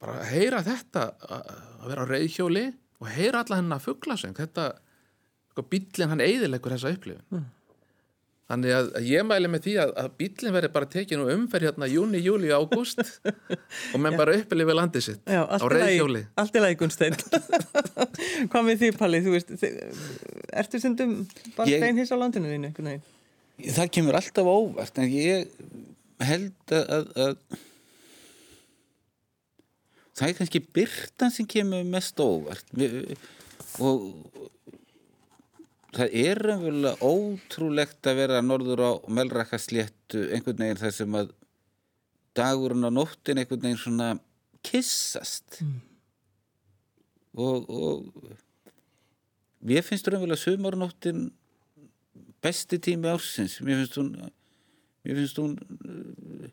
bara 0.02 0.26
heyra 0.30 0.64
þetta 0.66 1.06
að 1.24 1.88
vera 1.88 2.04
á 2.04 2.12
reyðhjóli 2.12 2.66
og 3.00 3.14
heyra 3.14 3.44
alla 3.46 3.62
hennar 3.62 3.84
fugglasöng 3.84 4.36
þetta, 4.38 4.72
sko, 5.54 5.66
bíllinn 5.72 6.12
hann 6.12 6.26
eiðilegur 6.26 6.76
þessa 6.76 6.92
upplifun 6.98 7.46
þannig 8.48 8.72
að, 8.78 8.86
að 9.00 9.08
ég 9.12 9.26
mæli 9.28 9.50
með 9.52 9.64
því 9.66 9.74
að, 9.84 9.90
að 10.04 10.10
bíllinn 10.22 10.56
verði 10.56 10.70
bara 10.78 10.90
tekin 10.94 11.24
og 11.24 11.32
umferð 11.34 11.68
hérna 11.68 11.90
júni, 11.92 12.22
júli, 12.24 12.52
ágúst 12.56 13.02
og 13.94 14.00
menn 14.04 14.16
bara 14.20 14.38
upplifi 14.40 14.78
landið 14.78 15.06
sitt 15.10 15.28
Já, 15.28 15.42
á 15.44 15.52
allt 15.58 15.68
reyðhjóli 15.74 16.24
Allt 16.40 16.56
í 16.56 16.64
lagi, 16.64 16.78
Gunnstein. 16.80 17.18
Hvað 18.54 18.68
með 18.70 18.82
því, 18.84 18.92
Palli? 19.02 19.22
Þú 19.26 19.36
veist, 19.36 19.54
ertu 20.64 20.80
stundum 20.84 21.14
bara 21.58 21.68
Ég- 21.74 21.84
steinhins 21.84 22.14
á 22.14 22.18
landinu 22.20 22.54
þínu? 22.54 22.72
veginn? 22.78 23.06
það 23.74 23.88
kemur 23.98 24.20
alltaf 24.20 24.46
óvart 24.54 25.00
en 25.02 25.08
ég 25.10 25.48
held 26.28 26.74
að, 26.78 26.84
að, 26.94 27.08
að 27.26 27.62
það 30.18 30.30
er 30.32 30.36
kannski 30.40 30.62
byrtan 30.78 31.34
sem 31.34 31.48
kemur 31.50 31.84
mest 31.90 32.22
óvart 32.22 32.70
og 33.84 34.08
það 35.98 36.16
er 36.22 36.42
raunverulega 36.46 37.10
ótrúlegt 37.10 38.10
að 38.10 38.22
vera 38.22 38.44
norður 38.46 38.84
á 38.86 38.92
melrakkasléttu 39.20 40.28
einhvern 40.36 40.64
veginn 40.64 40.82
þar 40.82 40.96
sem 40.96 41.20
að 41.20 41.34
dagurinn 42.38 42.88
á 42.88 42.92
nóttin 42.94 43.42
einhvern 43.42 43.64
veginn 43.66 43.82
svona 43.82 44.10
kissast 44.66 45.62
og, 47.38 47.68
og 47.70 48.32
mér 49.68 49.86
finnst 49.86 50.10
raunverulega 50.10 50.42
sumarnóttin 50.42 51.28
besti 52.42 52.80
tími 52.82 53.10
ársins. 53.10 53.60
Mér 53.62 53.82
finnst 53.82 53.98
hún 54.00 54.12
mér 55.04 55.22
finnst 55.22 55.40
hún 55.42 55.56
uh, 55.58 56.50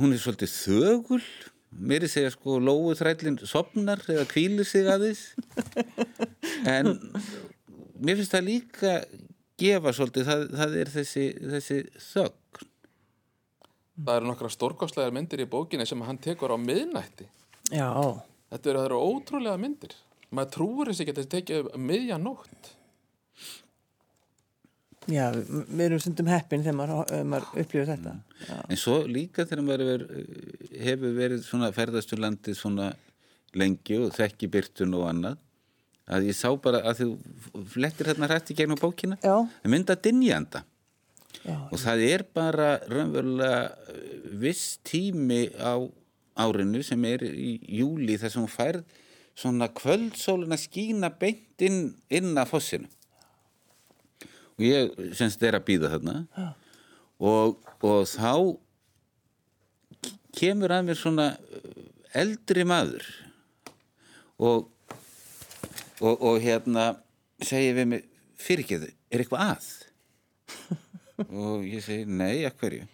hún 0.00 0.14
er 0.14 0.22
svolítið 0.22 0.54
þögul. 0.56 1.24
Mér 1.72 2.04
er 2.04 2.12
segja 2.12 2.32
sko 2.34 2.58
lóu 2.60 2.92
þrællin 2.96 3.40
sopnar 3.48 4.02
eða 4.12 4.28
kvílir 4.28 4.68
sig 4.68 4.88
aðeins. 4.88 5.32
En 6.68 6.94
mér 8.02 8.18
finnst 8.20 8.34
það 8.34 8.46
líka 8.48 8.92
gefa 9.62 9.92
svolítið, 9.94 10.26
það, 10.28 10.44
það 10.60 10.76
er 10.82 10.92
þessi, 10.96 11.26
þessi 11.54 11.80
þögn 12.12 12.38
Það 14.02 14.16
eru 14.16 14.26
nokkra 14.30 14.48
stórkostlegar 14.50 15.12
myndir 15.14 15.42
í 15.44 15.48
bókinni 15.52 15.84
sem 15.86 16.00
hann 16.02 16.16
tekur 16.18 16.54
á 16.54 16.58
miðnætti. 16.58 17.26
Já, 17.70 17.92
Þetta 18.52 18.70
eru, 18.72 18.80
eru 18.88 19.00
ótrúlega 19.04 19.60
myndir. 19.60 19.92
Maður 20.32 20.50
trúur 20.56 20.88
þessi 20.90 21.04
ekki 21.04 21.12
að 21.12 21.18
þetta 21.20 21.34
tekið 21.36 21.68
um 21.76 21.84
miðja 21.90 22.16
nótt. 22.20 22.70
já, 25.12 25.26
við 25.34 25.84
erum 25.84 26.00
stundum 26.02 26.30
heppin 26.32 26.64
þegar 26.64 26.76
maður, 26.78 27.12
ef 27.18 27.28
maður 27.34 27.62
upplifir 27.62 27.88
þetta. 27.92 28.14
Já, 28.48 28.56
En 28.72 28.80
svo 28.80 28.96
líka 29.06 29.46
þegar 29.50 29.64
maður 29.68 30.04
hefur 30.88 31.16
verið 31.20 31.44
svona 31.46 31.70
ferðastur 31.76 32.22
landið 32.22 32.58
svona 32.58 32.90
lengi 33.58 33.98
og 34.00 34.12
þekki 34.16 34.48
byrtun 34.56 34.96
og 34.98 35.08
annað 35.10 35.40
að 36.10 36.28
ég 36.30 36.36
sá 36.36 36.48
bara 36.62 36.82
að 36.90 37.02
þú 37.02 37.64
flettir 37.74 38.10
hérna 38.10 38.28
hrætt 38.30 38.52
í 38.52 38.56
gegnum 38.58 38.80
bókina. 38.80 39.18
Það 39.22 39.74
mynda 39.74 39.96
dynjanda 40.02 40.64
já, 41.42 41.56
og 41.58 41.78
það 41.80 42.04
er 42.08 42.24
bara 42.34 42.70
raunverulega 42.90 43.62
eh, 43.92 44.16
viss 44.42 44.78
tími 44.86 45.44
á 45.58 45.78
árinu 46.42 46.82
sem 46.86 47.04
er 47.08 47.24
í 47.28 47.54
júli 47.80 48.16
þar 48.20 48.32
sem 48.34 48.44
hún 48.44 48.52
færð 48.52 48.98
svona 49.38 49.68
kvöldsóluna 49.72 50.58
skína 50.60 51.12
beint 51.18 51.64
inn, 51.64 51.94
inn 52.12 52.34
að 52.36 52.50
fossinu. 52.52 52.90
Og 54.58 54.66
ég 54.66 54.92
semst 55.16 55.42
er 55.44 55.56
að 55.56 55.66
býða 55.70 55.92
þarna. 55.94 56.52
Og, 57.22 57.56
og 57.80 58.04
þá 58.10 58.34
kemur 60.36 60.74
að 60.74 60.88
mér 60.88 61.00
svona 61.00 61.28
uh, 61.36 61.86
eldri 62.18 62.66
maður. 62.68 63.06
Og, 64.42 64.68
og, 66.02 66.16
og 66.18 66.40
hérna 66.42 66.92
segir 67.42 67.76
við 67.78 67.88
mig 67.92 68.08
fyrirgeðu, 68.42 68.90
er 69.12 69.22
eitthvað 69.22 69.52
að? 69.52 69.68
og 71.42 71.66
ég 71.66 71.84
segi, 71.84 72.06
nei, 72.08 72.42
að 72.46 72.58
hverju? 72.62 72.88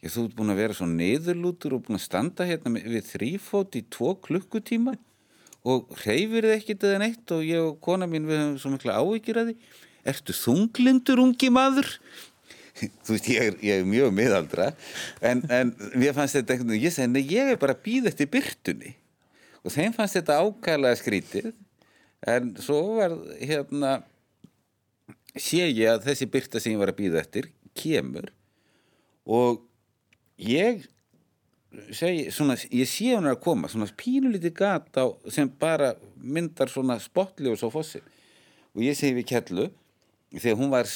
Ég, 0.00 0.12
þú 0.14 0.24
ert 0.24 0.36
búin 0.38 0.54
að 0.54 0.62
vera 0.62 0.76
svo 0.76 0.88
niðurlútur 0.88 1.76
og 1.76 1.84
búin 1.86 1.98
að 1.98 2.06
standa 2.06 2.46
hérna 2.48 2.72
við 2.80 3.04
þrýfót 3.10 3.76
í 3.76 3.84
tvo 3.92 4.14
klukkutíma 4.24 4.96
og 5.68 5.90
hreyfir 6.00 6.48
þið 6.48 6.56
ekkit 6.56 6.86
eða 6.88 7.02
neitt 7.02 7.34
og 7.36 7.44
ég 7.44 7.60
og 7.60 7.76
kona 7.84 8.08
mín 8.08 8.28
við 8.28 8.40
höfum 8.40 8.58
svo 8.62 8.72
mikla 8.72 8.96
áhyggjur 8.96 9.42
að 9.42 9.50
því. 9.50 9.56
Ertu 10.10 10.36
þunglindur, 10.38 11.20
ungi 11.20 11.50
maður? 11.52 11.90
Þú 13.04 13.12
veist, 13.12 13.28
ég 13.28 13.50
er, 13.50 13.58
ég 13.60 13.82
er 13.82 13.88
mjög 13.88 14.14
miðaldra 14.16 14.70
en, 15.20 15.44
en 15.52 15.74
mér 15.92 16.16
fannst 16.16 16.38
þetta 16.38 16.56
veginn, 16.56 16.78
ég 16.80 16.94
segi, 16.94 17.10
nei, 17.12 17.26
ég 17.28 17.52
er 17.52 17.60
bara 17.60 17.76
að 17.76 17.84
býða 17.84 18.08
eftir 18.08 18.30
byrtunni 18.32 18.94
og 19.60 19.74
þeim 19.74 19.92
fannst 19.92 20.16
þetta 20.16 20.38
ákæðlega 20.40 21.00
skrítið 21.02 21.50
en 22.26 22.54
svo 22.60 22.80
var 22.98 23.14
hérna 23.40 24.00
sé 25.38 25.66
ég 25.70 25.88
að 25.94 26.06
þessi 26.10 26.28
byrta 26.30 26.60
sem 26.60 26.74
ég 26.74 26.80
var 26.80 26.92
að 26.92 27.00
býða 27.00 27.20
eftir 27.22 27.50
kemur 27.76 28.32
og 29.30 29.62
ég 30.40 30.84
segi, 31.94 32.30
svona, 32.34 32.56
ég 32.74 32.88
sé 32.90 33.12
hún 33.14 33.30
að 33.30 33.40
koma 33.44 33.70
svona 33.70 33.88
pínulítið 33.98 34.54
gat 34.58 34.98
á 34.98 35.06
sem 35.30 35.50
bara 35.60 35.94
myndar 36.16 36.70
svona 36.72 36.98
spottljós 37.02 37.62
á 37.62 37.68
fossin 37.70 38.04
og 38.74 38.82
ég 38.84 38.98
segi 38.98 39.16
við 39.20 39.28
kellu 39.30 39.68
þegar 40.30 40.58
hún 40.60 40.70
var, 40.70 40.90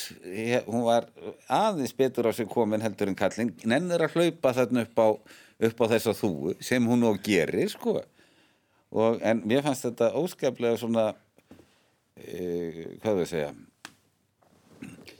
hún 0.66 0.84
var 0.86 1.08
aðeins 1.50 1.94
betur 1.96 2.28
á 2.30 2.32
sig 2.34 2.50
komin 2.50 2.82
heldur 2.84 3.10
en 3.10 3.18
kallin 3.18 3.54
nennir 3.66 4.02
að 4.02 4.18
hlaupa 4.18 4.54
þarna 4.54 4.84
upp 4.86 5.00
á, 5.02 5.08
á 5.58 5.84
þessa 5.94 6.14
þúu 6.18 6.54
sem 6.62 6.86
hún 6.86 7.06
og 7.08 7.22
gerir 7.24 7.70
sko 7.72 8.00
og, 8.95 9.20
en 9.26 9.42
mér 9.45 9.64
fannst 9.66 9.86
þetta 9.88 10.12
óskaplega 10.20 10.78
svona 10.80 11.11
e, 12.16 12.97
hvað 13.03 13.22
við 13.22 13.30
segja 13.34 13.53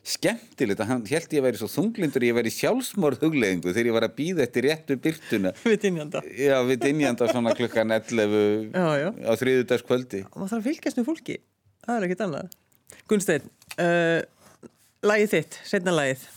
skemmtilegt 0.05 0.83
að 0.85 0.91
hann 0.91 1.05
held 1.09 1.33
ég 1.33 1.41
að 1.41 1.47
væri 1.47 1.61
svo 1.63 1.69
þunglindur 1.73 2.27
ég 2.27 2.37
væri 2.37 2.51
sjálfsmorð 2.53 3.23
hugleðingu 3.25 3.73
þegar 3.73 3.89
ég 3.89 3.97
var 3.97 4.05
að 4.05 4.17
býða 4.19 4.45
eftir 4.45 4.67
réttu 4.69 4.97
byrtuna 5.01 5.55
við 5.63 5.79
dynjanda. 5.87 6.21
já 6.29 6.57
við 6.69 6.83
dynjanda 6.83 7.29
svona 7.31 7.55
klukkan 7.57 7.95
11 7.97 8.75
Já, 8.75 8.89
já. 9.01 9.09
á 9.25 9.33
þriðudagskvöldi 9.41 10.21
Og 10.29 10.37
maður 10.43 10.53
þarf 10.53 10.59
að 10.61 10.69
fylgjast 10.69 11.01
með 11.01 11.09
fólki. 11.09 11.39
Það 11.85 11.97
er 11.97 12.07
ekkert 12.09 12.25
annað. 12.27 12.53
Gunnsteinn, 13.09 13.49
uh, 13.81 14.21
lagið 15.05 15.33
þitt, 15.35 15.59
setna 15.73 15.97
lagið. 15.97 16.29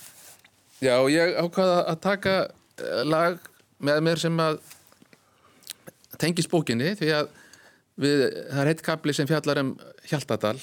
Já, 0.84 0.96
ég 1.12 1.36
ákvaða 1.42 1.78
að 1.92 2.02
taka 2.04 2.34
eh, 2.46 3.04
lag 3.08 3.40
með 3.84 4.02
mér 4.06 4.20
sem 4.22 4.42
að 4.44 4.60
tengis 6.22 6.50
bókinni 6.52 6.94
því 7.00 7.14
að 7.16 7.32
við, 8.02 8.26
það 8.52 8.62
er 8.62 8.72
heitt 8.72 8.84
kapli 8.86 9.16
sem 9.16 9.30
fjallar 9.30 9.64
um 9.64 9.74
Hjaltadal 10.10 10.58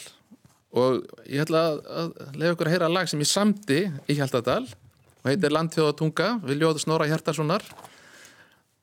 og 0.74 1.04
ég 1.30 1.44
ætla 1.44 1.64
að, 1.78 2.14
leiða 2.34 2.54
ykkur 2.54 2.70
að 2.70 2.76
heyra 2.76 2.92
lag 2.92 3.10
sem 3.10 3.22
ég 3.22 3.30
samdi 3.30 3.80
í 4.10 4.18
Hjaltadal 4.18 4.64
og 4.66 5.30
heitir 5.30 5.54
Landþjóðatunga 5.54 6.30
við 6.44 6.62
ljóðu 6.62 6.82
Snorra 6.82 7.08
Hjartarssonar 7.10 7.66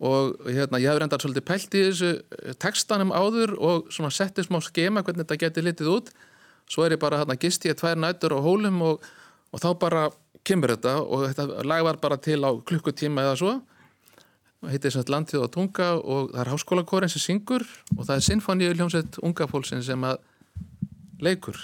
og 0.01 0.39
hérna, 0.49 0.79
ég 0.81 0.89
hef 0.89 0.97
reyndar 0.97 1.21
svolítið 1.21 1.45
pælt 1.45 1.75
í 1.77 1.83
þessu 1.85 2.11
eh, 2.17 2.53
textanum 2.57 3.13
áður 3.13 3.53
og 3.61 3.91
settið 3.93 4.47
smá 4.47 4.57
skema 4.65 5.03
hvernig 5.05 5.27
þetta 5.27 5.37
geti 5.43 5.63
litið 5.67 5.91
út. 5.93 6.09
Svo 6.71 6.87
er 6.87 6.95
ég 6.95 7.01
bara 7.01 7.19
hérna 7.21 7.37
gist 7.37 7.67
ég 7.69 7.77
tvær 7.77 7.99
nætur 8.01 8.33
á 8.33 8.39
hólum 8.41 8.81
og, 8.87 9.05
og 9.53 9.61
þá 9.61 9.69
bara 9.77 10.07
kemur 10.47 10.73
þetta 10.73 10.95
og 11.03 11.27
þetta 11.27 11.65
lag 11.69 11.85
var 11.85 12.01
bara 12.01 12.17
til 12.17 12.39
á 12.41 12.49
klukkutíma 12.65 13.27
eða 13.27 13.37
svo 13.37 13.53
heitir 14.69 14.93
sem 14.93 15.01
sagt 15.01 15.09
Landþjóð 15.09 15.45
og 15.47 15.53
tunga 15.55 15.89
og 15.97 16.31
það 16.33 16.41
er 16.43 16.51
háskólakorin 16.53 17.11
sem 17.11 17.23
syngur 17.23 17.65
og 17.97 18.03
það 18.05 18.15
er 18.15 18.25
sinfoníu 18.27 18.73
hljómsveit 18.75 19.21
unga 19.25 19.47
fólksinn 19.49 19.85
sem 19.85 20.03
að 20.05 20.19
leikur 21.21 21.57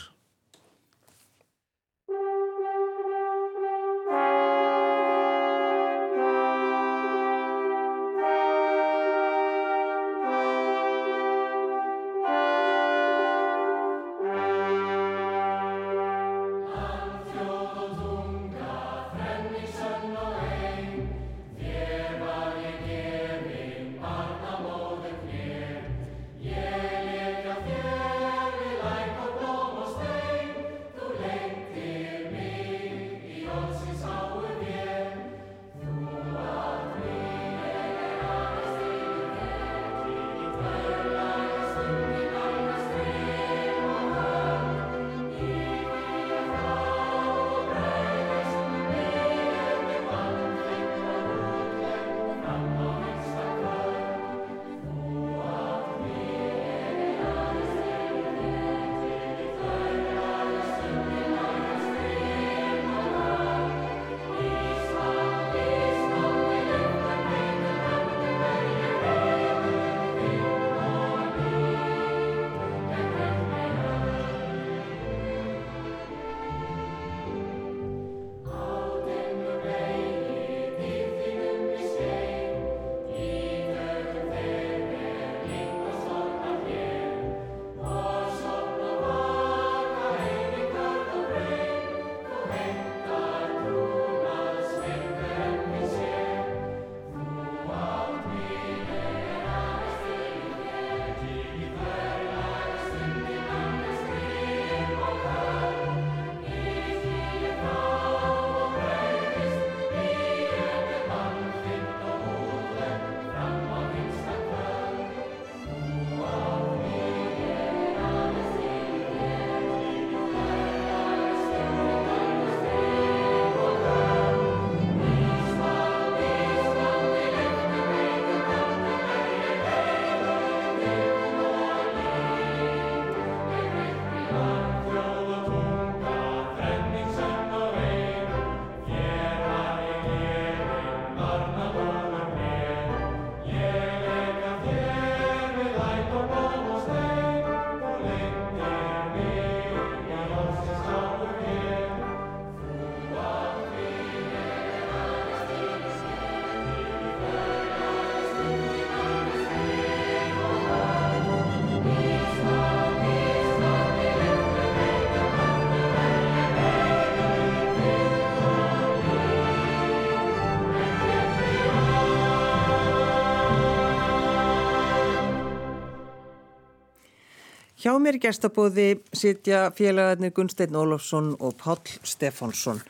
Hjá 177.88 177.94
mér 178.04 178.18
gestabóði 178.20 178.98
sitja 179.16 179.70
félagarnir 179.72 180.34
Gunsteinn 180.36 180.76
Ólafsson 180.76 181.30
og 181.40 181.54
Páll 181.56 181.94
Stefánsson. 182.04 182.82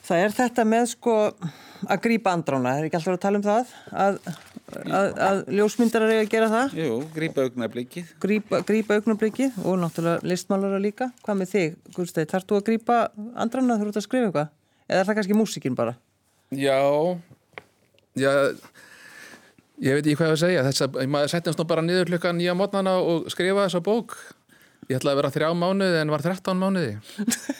Það 0.00 0.22
er 0.22 0.32
þetta 0.32 0.64
með 0.64 0.86
sko 0.94 1.16
að 1.84 2.00
grípa 2.06 2.32
andrána, 2.32 2.72
er 2.78 2.86
ekki 2.86 2.96
alltaf 2.96 3.18
að 3.18 3.20
tala 3.20 3.40
um 3.42 3.44
það? 3.44 3.74
Að, 3.92 4.16
að, 4.80 5.10
að 5.26 5.42
ljósmyndarar 5.58 6.14
eiga 6.14 6.22
að 6.22 6.32
gera 6.32 6.48
það? 6.54 6.78
Jú, 6.80 6.96
grípa 7.18 7.44
augnablikið. 7.44 8.14
Grípa, 8.24 8.62
grípa 8.64 8.96
augnabliki 8.96 9.50
og 9.60 9.76
náttúrulega 9.82 10.32
listmálara 10.32 10.80
líka. 10.80 11.10
Hvað 11.26 11.40
með 11.42 11.52
þig, 11.52 11.76
Gunsteinn? 11.98 12.32
Þarf 12.32 12.48
þú 12.48 12.62
að 12.62 12.66
grípa 12.70 12.98
andrána 13.44 13.76
þegar 13.76 13.90
þú 13.90 13.92
ert 13.92 14.00
að 14.00 14.06
skrifa 14.08 14.30
eitthvað? 14.30 14.54
Eða 14.88 15.02
er 15.02 15.10
það 15.10 15.20
kannski 15.20 15.40
músikinn 15.42 15.76
bara? 15.82 15.98
Já, 16.64 16.80
já, 18.16 18.32
ég 19.82 19.98
veit 19.98 20.06
ekki 20.06 20.16
hvað 20.20 20.30
ég 20.30 20.36
að 20.36 20.42
segja. 20.44 20.64
Þess 20.68 20.86
að 20.86 20.98
maður 21.14 21.34
settist 21.34 21.60
nú 21.60 21.68
bara 21.70 21.84
niður 21.84 22.10
klukkan 22.12 22.38
nýja 22.38 22.56
mótnana 22.58 22.96
og 23.02 23.28
skrifa 23.32 23.66
þessa 23.66 23.82
bók. 23.84 24.16
Ég 24.90 24.98
ætlaði 24.98 25.14
að 25.14 25.20
vera 25.22 25.32
þrjá 25.32 25.48
mánuði 25.56 26.00
en 26.02 26.12
var 26.12 26.24
13 26.24 26.60
mánuði. 26.60 26.90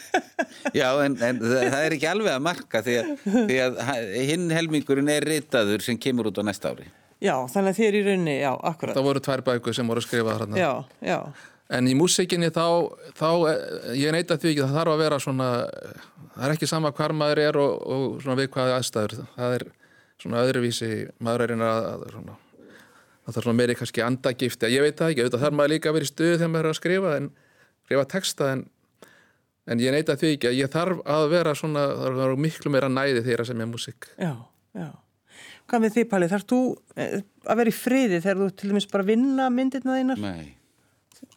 Já, 0.79 0.89
en, 1.05 1.15
en 1.25 1.39
það 1.41 1.79
er 1.79 1.95
ekki 1.95 2.09
alveg 2.09 2.35
að 2.35 2.45
marka 2.45 2.81
því 2.85 2.99
að, 3.01 3.09
því 3.25 3.57
að 3.63 4.13
hinn 4.29 4.45
helmingurinn 4.53 5.09
er 5.13 5.25
ritaður 5.25 5.83
sem 5.85 5.97
kemur 6.01 6.29
út 6.29 6.39
á 6.41 6.43
næsta 6.45 6.73
ári. 6.73 6.87
Já, 7.23 7.33
þannig 7.49 7.71
að 7.71 7.77
þið 7.79 7.87
er 7.87 7.97
í 7.97 8.01
rauninni, 8.05 8.35
já, 8.43 8.51
akkurat. 8.69 8.97
Það 8.97 9.07
voru 9.07 9.21
tvær 9.25 9.43
bækur 9.45 9.77
sem 9.77 9.89
voru 9.89 10.03
skrifað 10.03 10.41
þarna. 10.43 10.59
Já, 10.59 10.71
já, 11.05 11.19
En 11.73 11.87
í 11.89 11.95
músikinni 11.97 12.51
þá, 12.53 12.65
þá 13.17 13.29
eh, 13.49 13.85
ég 13.97 14.13
neita 14.13 14.37
því 14.37 14.51
ekki, 14.51 14.65
það 14.67 14.75
þarf 14.77 14.93
að 14.93 15.01
vera 15.01 15.17
svona, 15.23 15.47
það 16.35 16.43
er 16.45 16.53
ekki 16.53 16.69
sama 16.69 16.91
hvar 16.93 17.13
maður 17.17 17.41
er 17.41 17.57
og, 17.57 17.87
og 17.95 18.03
svona 18.21 18.37
við 18.37 18.51
hvaða 18.53 18.75
aðstæður. 18.77 19.15
Það 19.33 19.55
er 19.57 19.65
svona 20.21 20.43
öðruvísi, 20.45 20.89
maður 21.23 21.45
er 21.45 21.51
reyna 21.53 21.69
að, 21.75 21.87
að 21.95 22.05
svona, 22.15 22.37
það 23.25 23.35
þarf 23.37 23.47
svona 23.47 23.59
meiri 23.59 23.75
kannski 23.79 24.03
andagifti. 24.05 24.71
Ég 24.73 24.85
veit 24.85 24.97
það 24.99 25.11
ekki, 25.13 25.25
auðvitað 25.25 25.45
þarf 25.45 25.57
maður 25.59 25.73
líka 25.75 25.91
að 25.91 25.97
vera 25.99 26.07
í 26.07 26.11
stuðu 26.11 26.37
þegar 26.39 26.51
maður 26.53 26.65
er 26.69 26.73
að 26.73 26.79
skrifa, 26.79 27.15
en, 27.19 27.29
skrifa 27.85 28.05
texta, 28.15 28.51
en, 28.55 28.65
en 29.73 29.81
ég 29.85 29.95
neita 29.95 30.17
því 30.19 30.33
ekki 30.37 30.51
að 30.51 30.59
ég 30.61 30.73
þarf 30.75 31.01
að 31.17 31.25
vera 31.35 31.55
svona, 31.57 31.87
þarf 32.03 32.13
að 32.19 32.21
vera 32.23 32.43
miklu 32.47 32.73
meira 32.75 32.91
næði 32.91 33.25
þegar 33.27 33.49
sem 33.49 33.65
ég 33.65 33.71
músik. 33.73 34.09
já, 34.21 34.33
já. 34.77 34.91
Hvað 35.65 35.81
með 35.81 35.95
þið, 35.95 36.03
Palli? 36.11 36.27
Þarf 36.29 36.43
þú 36.51 36.57
eh, 37.01 37.13
að 37.49 37.57
vera 37.57 37.71
í 37.71 37.73
friði 37.73 38.17
þegar 38.21 38.37
þú 38.37 38.47
til 38.53 38.67
dæmis 38.69 38.85
bara 38.91 39.05
vinna 39.07 39.47
myndirna 39.49 39.95
þínar? 39.97 40.19
Nei. 40.21 40.51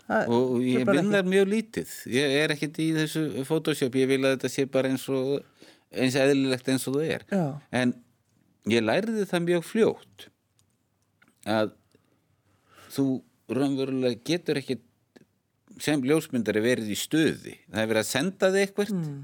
Það- 0.09 0.33
Og 0.37 0.51
er 0.59 0.67
ég 0.69 0.91
vinnar 0.93 1.25
mjög 1.25 1.47
lítið. 1.49 1.95
Ég 2.13 2.35
er 2.43 2.53
ekkert 2.53 2.77
í 2.85 2.89
þessu 2.97 3.23
Photoshop. 3.49 3.97
Ég 3.97 4.11
vil 4.11 4.19
að 4.21 4.35
þetta 4.37 4.51
sé 4.53 4.67
bara 4.69 4.91
eins 4.93 5.07
og 5.09 5.41
eins 5.97 6.19
eðlilegt 6.21 6.69
eins 6.69 6.85
og 6.91 6.99
það 6.99 7.09
er. 7.15 7.25
Já. 7.33 7.43
En 7.81 7.95
ég 8.73 8.85
læriði 8.85 9.25
það 9.31 9.47
mjög 9.49 9.65
fljótt 9.69 10.29
að 11.49 11.73
þú 12.93 13.07
raunverulega 13.49 14.21
getur 14.29 14.61
ekkert 14.61 14.85
sem 15.81 16.03
ljósmyndari 16.03 16.61
verið 16.65 16.89
í 16.91 16.97
stuði. 16.99 17.53
Það 17.71 17.83
er 17.85 17.91
verið 17.93 18.03
að 18.03 18.09
senda 18.13 18.49
þig 18.55 18.65
eitthvað 18.67 18.89
Mm. 18.97 19.19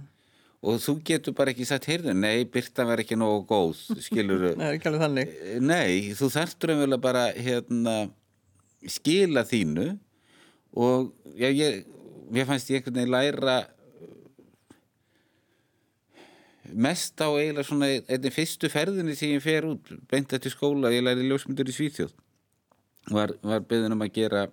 og 0.64 0.78
þú 0.80 0.92
getur 1.04 1.34
bara 1.36 1.50
ekki 1.52 1.66
sagt, 1.68 1.84
heyrðu, 1.90 2.14
nei, 2.16 2.44
Byrta 2.48 2.86
var 2.88 3.02
ekki 3.02 3.16
nógu 3.20 3.42
góð, 3.50 3.80
skilur 4.00 4.54
Nei, 4.56 4.68
ekki 4.78 4.92
þannig. 5.00 5.34
Nei, 5.60 6.14
þú 6.16 6.30
þarft 6.32 6.64
raunverulega 6.70 7.02
bara 7.04 7.24
hérna 7.36 7.96
skila 8.86 9.42
þínu 9.48 9.98
og 10.76 11.10
já, 11.36 11.48
ég, 11.50 11.84
mér 12.32 12.46
fannst 12.48 12.70
ég 12.70 12.80
einhvern 12.80 12.96
veginn 13.02 13.12
læra 13.12 13.58
mest 16.72 17.20
á 17.20 17.28
eiginlega 17.28 17.66
svona 17.68 17.90
einnig 18.08 18.34
fyrstu 18.34 18.70
ferðinni 18.72 19.16
sem 19.18 19.34
ég 19.34 19.44
fer 19.44 19.66
út 19.68 19.90
beint 20.10 20.32
eftir 20.32 20.54
skóla, 20.54 20.92
ég 20.94 21.04
læri 21.04 21.26
ljósmyndur 21.28 21.68
í 21.68 21.76
Svíþjóð. 21.76 22.14
Var, 23.12 23.34
var 23.44 23.64
beðin 23.68 23.92
um 23.92 24.04
að 24.04 24.14
gera 24.16 24.46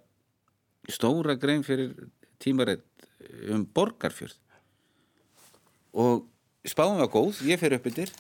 stóra 0.91 1.37
grein 1.39 1.63
fyrir 1.63 1.93
tímarætt 2.41 3.07
um 3.53 3.63
borgarfjörð. 3.65 4.35
Og 5.91 6.25
spáin 6.67 6.99
var 6.99 7.11
góð, 7.11 7.43
ég 7.47 7.59
fer 7.61 7.77
upp 7.77 7.87
yfir 7.91 8.11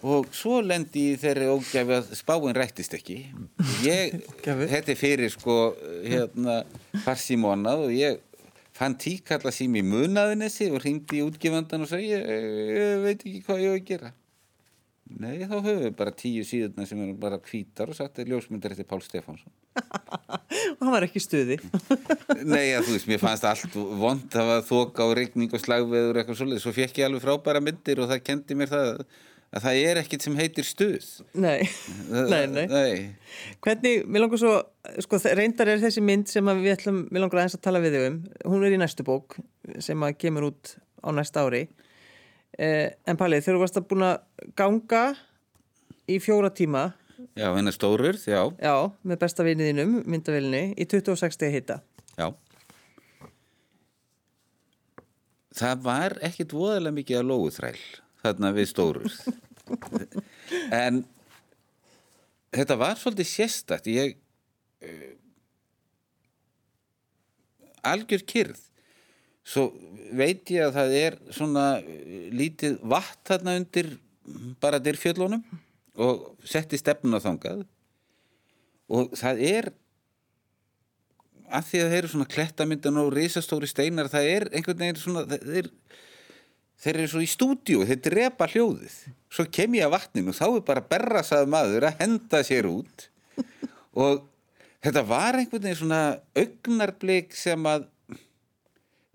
og 0.00 0.30
svo 0.32 0.62
lendi 0.64 1.10
ég 1.10 1.20
þeirri 1.20 1.48
ógæfi 1.52 1.96
að 1.98 2.12
spáin 2.16 2.56
rættist 2.56 2.94
ekki. 2.96 3.18
Ég, 3.84 4.16
þetta 4.40 4.80
er 4.94 4.98
fyrir 4.98 5.32
sko 5.32 5.56
hérna 6.06 6.62
farsímona 7.04 7.76
og 7.82 7.92
ég 7.92 8.20
fann 8.80 8.96
tíkalla 9.00 9.52
sím 9.52 9.76
í 9.76 9.84
munaðinessi 9.84 10.70
og 10.72 10.80
hringdi 10.80 11.20
í 11.20 11.26
útgefandan 11.26 11.84
og 11.84 11.90
segi 11.90 12.14
ég, 12.14 12.24
ég 12.24 13.04
veit 13.04 13.20
ekki 13.20 13.44
hvað 13.44 13.64
ég 13.66 13.70
á 13.70 13.76
að 13.76 13.86
gera. 13.90 14.12
Nei, 15.10 15.40
þá 15.42 15.56
höfum 15.56 15.80
við 15.82 15.94
bara 15.98 16.12
tíu 16.14 16.42
síðurna 16.46 16.84
sem 16.86 17.00
eru 17.02 17.16
bara 17.18 17.40
hvítar 17.42 17.90
og 17.90 17.96
sagt 17.98 18.20
að 18.22 18.30
ljósmyndir 18.30 18.76
eftir 18.76 18.86
Pál 18.86 19.00
Stefánsson. 19.02 19.50
Og 20.78 20.84
hann 20.84 20.92
var 20.94 21.06
ekki 21.06 21.22
stuði. 21.22 21.56
Nei, 22.52 22.70
að 22.76 22.86
þú 22.86 22.94
veist, 22.94 23.08
mér 23.10 23.20
fannst 23.22 23.46
allt 23.48 23.74
vond 23.74 24.28
það 24.30 24.50
var 24.52 24.62
þoka 24.68 25.08
og 25.08 25.16
rigning 25.18 25.50
og 25.56 25.62
slagveður 25.62 26.14
og 26.14 26.20
eitthvað 26.22 26.38
svoleið, 26.38 26.62
svo 26.62 26.74
fekk 26.76 27.00
ég 27.02 27.08
alveg 27.08 27.24
frábæra 27.24 27.62
myndir 27.64 28.02
og 28.02 28.10
það 28.12 28.22
kendi 28.28 28.58
mér 28.60 28.70
það 28.70 29.02
að 29.50 29.64
það 29.66 29.80
er 29.90 30.00
ekkit 30.02 30.24
sem 30.26 30.36
heitir 30.38 30.66
stuð 30.68 31.06
Nei, 31.34 31.64
nei, 32.10 32.44
nei. 32.50 32.66
Nei. 32.70 32.92
Hvernig, 33.64 34.04
mér 34.06 34.24
langar 34.24 34.40
svo, 34.42 34.52
sko, 35.02 35.18
reyndar 35.38 35.72
er 35.72 35.82
þessi 35.82 36.02
mynd 36.04 36.30
sem 36.30 36.52
við 36.60 36.76
ætlum, 36.76 37.02
mér 37.10 37.24
langar 37.24 37.42
aðeins 37.42 37.58
að 37.58 37.64
tala 37.66 37.82
við 37.82 37.96
þig 37.96 38.06
um. 38.10 38.20
Hún 38.52 38.66
er 38.68 38.76
í 38.76 38.80
næstu 38.80 39.06
bók 39.06 39.38
sem 39.82 40.06
að 40.06 40.16
kemur 40.22 40.50
út 40.52 40.76
á 41.02 41.08
næsta 41.16 41.42
ári. 41.46 41.64
Eh, 42.58 42.92
en 43.08 43.18
Palli, 43.18 43.40
þegar 43.42 43.58
þú 43.58 43.64
varst 43.64 43.80
að 43.80 43.88
búin 43.90 44.06
að 44.06 44.48
ganga 44.58 45.04
í 46.10 46.18
fjóra 46.22 46.50
tíma, 46.54 46.90
Já, 47.36 47.50
hennar 47.52 47.74
stórur, 47.76 48.16
já, 48.16 48.40
já, 48.56 48.74
með 49.04 49.18
besta 49.20 49.44
viniðinum, 49.44 49.98
myndavillinni, 50.08 50.72
í 50.80 50.86
26 50.88 51.36
stegi 51.36 51.58
hitta. 51.58 51.82
já 52.16 52.30
Það 55.60 55.82
var 55.84 56.14
ekkit 56.24 56.54
voðalega 56.54 56.96
mikið 56.96 57.18
að 57.20 57.28
lóguþræl 57.28 57.80
þarna 58.22 58.52
við 58.56 58.68
stórur 58.70 59.14
en 60.74 61.04
þetta 62.50 62.76
var 62.80 62.98
svolítið 62.98 63.28
sérstakt. 63.30 63.88
Ég 63.90 64.16
uh, 64.82 65.12
algjör 67.86 68.26
kyrð 68.28 68.60
svo 69.46 69.70
veit 70.14 70.50
ég 70.52 70.66
að 70.66 70.76
það 70.78 70.96
er 71.00 71.18
svona 71.34 71.66
uh, 71.80 72.14
lítið 72.34 72.78
vatn 72.82 73.26
þarna 73.30 73.58
undir 73.62 73.92
bara 74.62 74.82
dyrfjöllunum 74.82 75.44
og 76.00 76.26
setti 76.46 76.78
stefnun 76.80 77.18
á 77.18 77.20
þangað. 77.22 77.64
Og 78.90 79.14
það 79.18 79.42
er 79.46 79.70
að 81.50 81.66
því 81.66 81.80
að 81.82 81.90
þeir 81.90 81.98
eru 81.98 82.10
svona 82.12 82.30
klettamyndan 82.30 83.00
og 83.02 83.10
risastóri 83.14 83.68
steinar, 83.70 84.10
það 84.10 84.28
er 84.30 84.46
einhvern 84.54 84.82
veginn 84.84 85.00
svona, 85.00 85.24
þeir, 85.26 85.70
þeir 86.80 86.98
eru 87.02 87.10
svo 87.12 87.22
í 87.22 87.28
stúdíu, 87.28 87.84
þeir 87.88 88.00
drepa 88.04 88.48
hljóðið. 88.50 88.96
Svo 89.30 89.46
kem 89.52 89.76
ég 89.76 89.86
að 89.86 89.94
vatninu 89.96 90.34
þá 90.36 90.46
er 90.48 90.66
bara 90.66 90.86
berrasað 90.92 91.50
maður 91.52 91.88
að 91.90 92.02
henda 92.02 92.42
sér 92.46 92.68
út. 92.70 93.06
Og 94.00 94.22
þetta 94.82 95.04
var 95.06 95.38
einhvern 95.38 95.66
veginn 95.66 95.80
svona 95.82 96.02
augnarblik 96.38 97.36
sem 97.36 97.68
að 97.68 97.86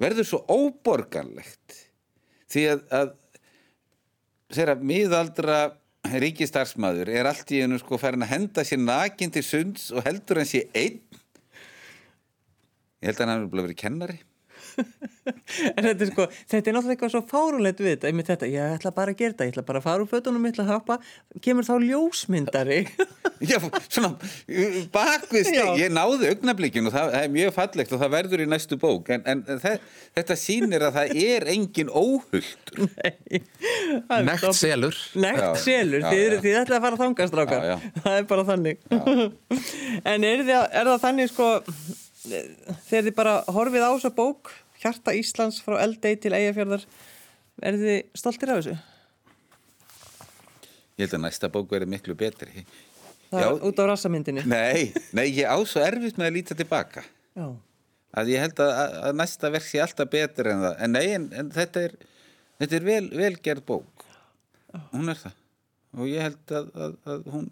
verður 0.01 0.29
svo 0.29 0.43
óborganlegt. 0.51 1.81
Því 2.51 2.67
að, 2.73 2.85
að 2.93 3.13
þegar 4.55 4.85
miðaldra 4.85 5.59
ríkistarsmaður 6.05 7.09
er 7.09 7.27
allt 7.31 7.49
í 7.55 7.63
einu 7.63 7.79
sko 7.81 7.97
farin 7.97 8.23
að 8.27 8.33
henda 8.35 8.65
sér 8.67 8.83
nakin 8.83 9.33
til 9.33 9.41
sunds 9.45 9.89
og 9.95 10.05
heldur 10.05 10.43
hann 10.43 10.49
sé 10.49 10.67
einn. 10.77 11.01
Ég 13.01 13.09
held 13.09 13.19
að 13.19 13.25
hann 13.25 13.35
hefur 13.39 13.63
verið 13.65 13.81
kennari 13.81 14.21
En 14.75 15.85
þetta 15.87 16.05
er 16.05 16.09
sko, 16.11 16.25
þetta 16.51 16.69
er 16.69 16.75
náttúrulega 16.75 16.95
eitthvað 16.95 17.13
svo 17.15 17.21
fárunlegt 17.29 17.79
við 17.81 17.91
þetta, 17.95 18.09
einmitt 18.11 18.29
þetta, 18.29 18.49
ég 18.51 18.75
ætla 18.75 18.91
bara 18.95 19.13
að 19.13 19.21
gera 19.21 19.33
þetta, 19.33 19.47
ég 19.47 19.53
ætla 19.55 19.63
bara 19.65 19.81
að 19.81 19.87
fara 19.87 20.03
úr 20.05 20.09
fötunum, 20.11 20.45
ég 20.45 20.53
ætla 20.53 20.65
að 20.65 20.73
hoppa, 20.73 20.97
kemur 21.45 21.67
þá 21.67 21.73
ljósmyndari. 21.85 22.79
Já, 23.49 23.57
svona 23.89 24.13
bakvið 24.93 25.49
ég 25.81 25.91
náði 25.93 26.29
augnablikinu 26.31 26.91
og 26.91 26.95
það, 26.95 27.09
það 27.15 27.25
er 27.25 27.33
mjög 27.35 27.55
fallegt 27.55 27.95
og 27.95 28.01
það 28.03 28.13
verður 28.15 28.43
í 28.43 28.47
næstu 28.51 28.77
bók. 28.79 29.11
En, 29.15 29.25
en 29.27 29.43
þe 29.63 29.73
þetta 30.15 30.37
sýnir 30.39 30.85
að 30.87 30.99
það 30.99 31.15
er 31.25 31.47
engin 31.55 31.91
óhuld 31.91 32.71
Nekt 34.25 34.45
selur. 34.55 34.97
Nekt 35.19 35.41
Já, 35.41 35.49
selur, 35.65 36.05
já, 36.05 36.09
þið, 36.11 36.37
þið 36.45 36.59
ætla 36.61 36.79
að 36.79 36.85
fara 36.85 37.65
já. 37.65 37.75
það 38.05 38.19
er 38.19 38.27
bara 38.29 38.47
þannig. 38.51 38.85
en 40.13 40.27
er, 40.29 40.45
það, 40.47 40.67
er 40.71 40.91
það 40.91 41.01
þannig 41.05 41.31
sko, 41.31 41.49
þegar 42.25 43.09
þið 43.09 43.15
bara 43.17 43.35
horfið 43.57 43.85
á 43.85 43.89
þessa 43.89 44.13
bók, 44.15 44.53
Hjarta 44.81 45.13
Íslands 45.15 45.61
frá 45.63 45.77
Eldey 45.83 46.17
til 46.21 46.33
Eyjafjörðar, 46.35 46.83
er 47.63 47.77
þið 47.79 47.95
stoltir 48.19 48.51
af 48.51 48.59
þessu? 48.61 48.75
Ég 50.95 51.05
held 51.05 51.15
að 51.17 51.23
næsta 51.25 51.49
bók 51.51 51.71
verður 51.71 51.91
miklu 51.91 52.15
betri 52.17 52.65
Það 53.31 53.41
Já. 53.41 53.47
er 53.49 53.63
út 53.67 53.79
á 53.81 53.83
rassamyndinni. 53.89 54.43
Nei, 54.47 54.91
nei, 55.17 55.25
ég 55.33 55.49
á 55.49 55.57
svo 55.67 55.81
erfitt 55.83 56.19
með 56.19 56.29
að 56.29 56.35
líta 56.37 56.57
tilbaka 56.57 57.03
Já. 57.35 57.47
að 58.15 58.31
ég 58.31 58.43
held 58.45 58.61
að, 58.63 58.73
að, 59.09 59.15
næsta 59.19 59.51
verk 59.51 59.65
sé 59.67 59.81
alltaf 59.83 60.11
betur 60.13 60.51
en 60.53 60.61
það 60.63 60.83
en 60.85 60.95
nei, 60.95 61.05
en, 61.17 61.25
en 61.35 61.49
þetta 61.55 61.87
er 61.89 61.95
þetta 62.61 62.77
er 62.79 62.87
vel, 62.87 63.05
vel 63.11 63.33
gerð 63.43 63.65
bók 63.67 64.05
hún 64.93 65.11
er 65.11 65.19
það 65.19 65.35
og 65.95 66.11
ég 66.11 66.23
held 66.27 66.55
að, 66.59 66.69
að, 66.85 66.95
að 67.11 67.27
hún 67.33 67.49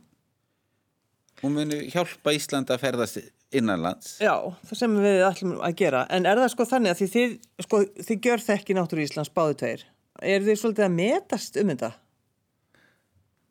hún 1.43 1.57
muni 1.57 1.79
hjálpa 1.91 2.35
Ísland 2.37 2.71
að 2.71 2.83
ferðast 2.85 3.19
innanlands. 3.59 4.15
Já, 4.23 4.33
það 4.69 4.79
sem 4.79 4.95
við 5.03 5.23
ætlum 5.27 5.55
að 5.63 5.75
gera. 5.81 6.05
En 6.13 6.27
er 6.29 6.41
það 6.41 6.51
sko 6.53 6.67
þannig 6.69 6.93
að 6.93 7.01
því 7.01 7.07
þið, 7.15 7.35
sko, 7.67 7.81
þið 8.07 8.27
gjör 8.29 8.43
þekki 8.47 8.77
náttúru 8.77 9.05
Íslands 9.05 9.33
báðu 9.35 9.57
tveir. 9.63 9.85
Er 10.23 10.45
þið 10.45 10.59
svolítið 10.61 10.85
að 10.87 10.95
metast 10.97 11.59
um 11.61 11.71
þetta? 11.73 11.91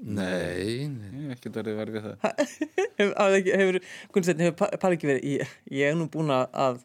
Nei, 0.03 0.89
nei. 0.91 1.27
Ekki 1.37 1.51
verið 1.55 1.77
verið 1.79 1.97
við 1.99 2.07
það. 2.07 2.47
Hefur, 2.99 3.13
hefur, 3.17 3.79
hefur 4.13 4.27
hefur 4.43 4.79
Pall 4.83 4.95
ekki 4.97 5.09
verið 5.09 5.27
í, 5.27 5.35
ég 5.79 5.93
er 5.93 5.99
nú 5.99 6.09
búin 6.13 6.31
að, 6.35 6.81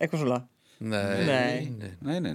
eitthvað 0.00 0.22
svona. 0.24 0.38
Nei, 0.84 1.24
Nei. 1.28 1.66
nei. 1.80 1.90
Nei, 2.04 2.16
nei, 2.24 2.32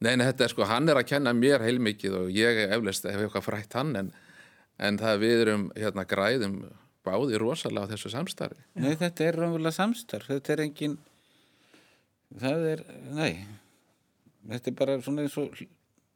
nei. 0.00 0.24
Þetta 0.26 0.46
er 0.46 0.52
sko, 0.52 0.66
hann 0.68 0.88
er 0.92 1.00
að 1.00 1.08
kenna 1.12 1.32
mér 1.36 1.62
heilmikið 1.64 2.16
og 2.18 2.32
ég 2.34 2.58
eflust 2.66 3.06
hef 3.08 3.20
eitthvað 3.26 3.46
frætt 3.46 3.76
hann 3.78 3.94
en, 4.00 4.10
en 4.82 4.98
það 5.00 5.22
við 5.22 5.44
erum 5.44 5.68
hérna 5.76 6.04
græðum 6.08 6.58
báði 7.06 7.40
rosalega 7.40 7.86
á 7.86 7.90
þessu 7.94 8.12
samstarfi. 8.12 8.60
Nei, 8.82 8.92
þetta 8.98 9.26
er 9.26 9.40
raunverulega 9.40 9.78
samstarf. 9.78 10.28
Þetta 10.32 10.54
er 10.54 10.64
engin, 10.66 10.98
það 12.42 12.68
er, 12.74 12.84
nei, 13.16 13.32
þetta 14.52 14.72
er 14.72 14.78
bara 14.82 15.00
svona 15.04 15.26
eins 15.26 15.38
og 15.40 15.56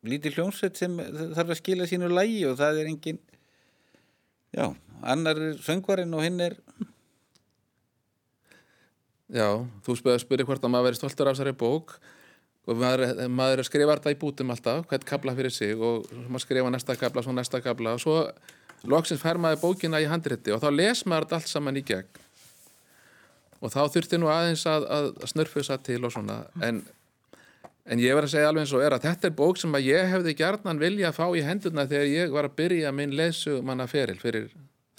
lítið 0.06 0.38
hljónsett 0.38 0.80
sem 0.80 0.96
þarf 0.98 1.46
að 1.46 1.60
skila 1.60 1.88
sínu 1.88 2.10
lægi 2.12 2.44
og 2.50 2.56
það 2.60 2.82
er 2.82 2.92
engin, 2.92 3.20
já, 4.56 4.66
annar 5.00 5.40
er 5.50 5.60
söngvarinn 5.64 6.16
og 6.16 6.24
hinn 6.26 6.42
er, 6.44 6.58
Já, 9.30 9.62
þú 9.86 9.94
spyrir 10.18 10.46
hvort 10.46 10.64
að 10.64 10.72
maður 10.74 10.88
veri 10.88 10.98
stoltur 10.98 11.28
af 11.30 11.36
þessari 11.36 11.54
bók 11.54 11.92
og 12.66 12.78
maður, 12.80 13.12
maður 13.30 13.62
skrifar 13.66 14.00
þetta 14.00 14.14
í 14.16 14.18
bútum 14.18 14.50
alltaf, 14.50 14.88
hvert 14.90 15.06
kabla 15.06 15.34
fyrir 15.38 15.54
sig 15.54 15.78
og 15.78 16.08
maður 16.26 16.42
skrifa 16.44 16.72
næsta 16.74 16.96
kabla, 16.98 17.22
svo 17.22 17.34
næsta 17.36 17.60
kabla 17.62 17.94
og 17.94 18.02
svo 18.02 18.16
loksins 18.88 19.20
fær 19.20 19.38
maður 19.40 19.60
bókina 19.64 20.00
í 20.00 20.08
handriti 20.08 20.54
og 20.54 20.62
þá 20.62 20.70
les 20.72 21.02
maður 21.06 21.26
þetta 21.26 21.40
allt 21.40 21.50
saman 21.52 21.80
í 21.80 21.84
gegn. 21.86 22.22
Og 23.60 23.72
þá 23.74 23.82
þurfti 23.92 24.20
nú 24.20 24.30
aðeins 24.32 24.64
að, 24.68 24.86
að 24.88 25.10
snurfusa 25.28 25.76
til 25.84 26.00
og 26.08 26.14
svona. 26.14 26.38
En, 26.64 26.80
en 27.84 28.00
ég 28.00 28.16
verð 28.16 28.30
að 28.30 28.34
segja 28.34 28.48
alveg 28.48 28.64
eins 28.64 28.72
og 28.76 28.84
er 28.86 28.96
að 28.96 29.04
þetta 29.04 29.28
er 29.28 29.36
bók 29.36 29.60
sem 29.60 29.76
að 29.76 29.90
ég 29.90 30.08
hefði 30.14 30.34
gjarnan 30.38 30.80
vilja 30.80 31.10
að 31.10 31.18
fá 31.18 31.26
í 31.36 31.44
hendurna 31.44 31.84
þegar 31.90 32.08
ég 32.08 32.32
var 32.32 32.48
að 32.48 32.56
byrja 32.62 32.94
minn 32.96 33.12
lesu 33.18 33.58
manna 33.66 33.84
feril 33.90 34.16
fyrir 34.22 34.48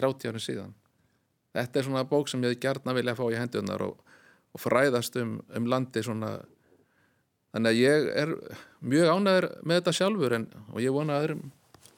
30 0.01 0.29
árum 0.29 0.45
síðan. 0.45 0.75
Þetta 1.57 1.81
er 1.81 1.87
svona 1.87 2.07
bók 2.07 2.29
sem 2.29 2.43
ég 2.45 2.61
gjarnan 2.61 2.97
vilja 2.99 3.15
að 3.15 3.23
fá 3.23 3.33
í 3.33 3.39
hendurnar 3.39 3.85
og, 3.87 3.95
og 4.53 4.61
fræðast 4.61 5.17
um, 5.23 5.39
um 5.57 5.71
landi 5.73 6.05
svona. 6.05 6.35
Þannig 7.51 7.73
að 7.73 7.81
ég 7.81 8.11
er 8.21 8.35
mjög 8.93 9.09
ánæður 9.15 9.49
með 9.65 9.81
þetta 9.81 9.95
sjálfur 9.97 10.37
en, 10.37 10.45
og 10.69 10.77
ég 10.85 10.93
vona 10.93 11.17
að 11.17 11.25
öðrum 11.25 11.47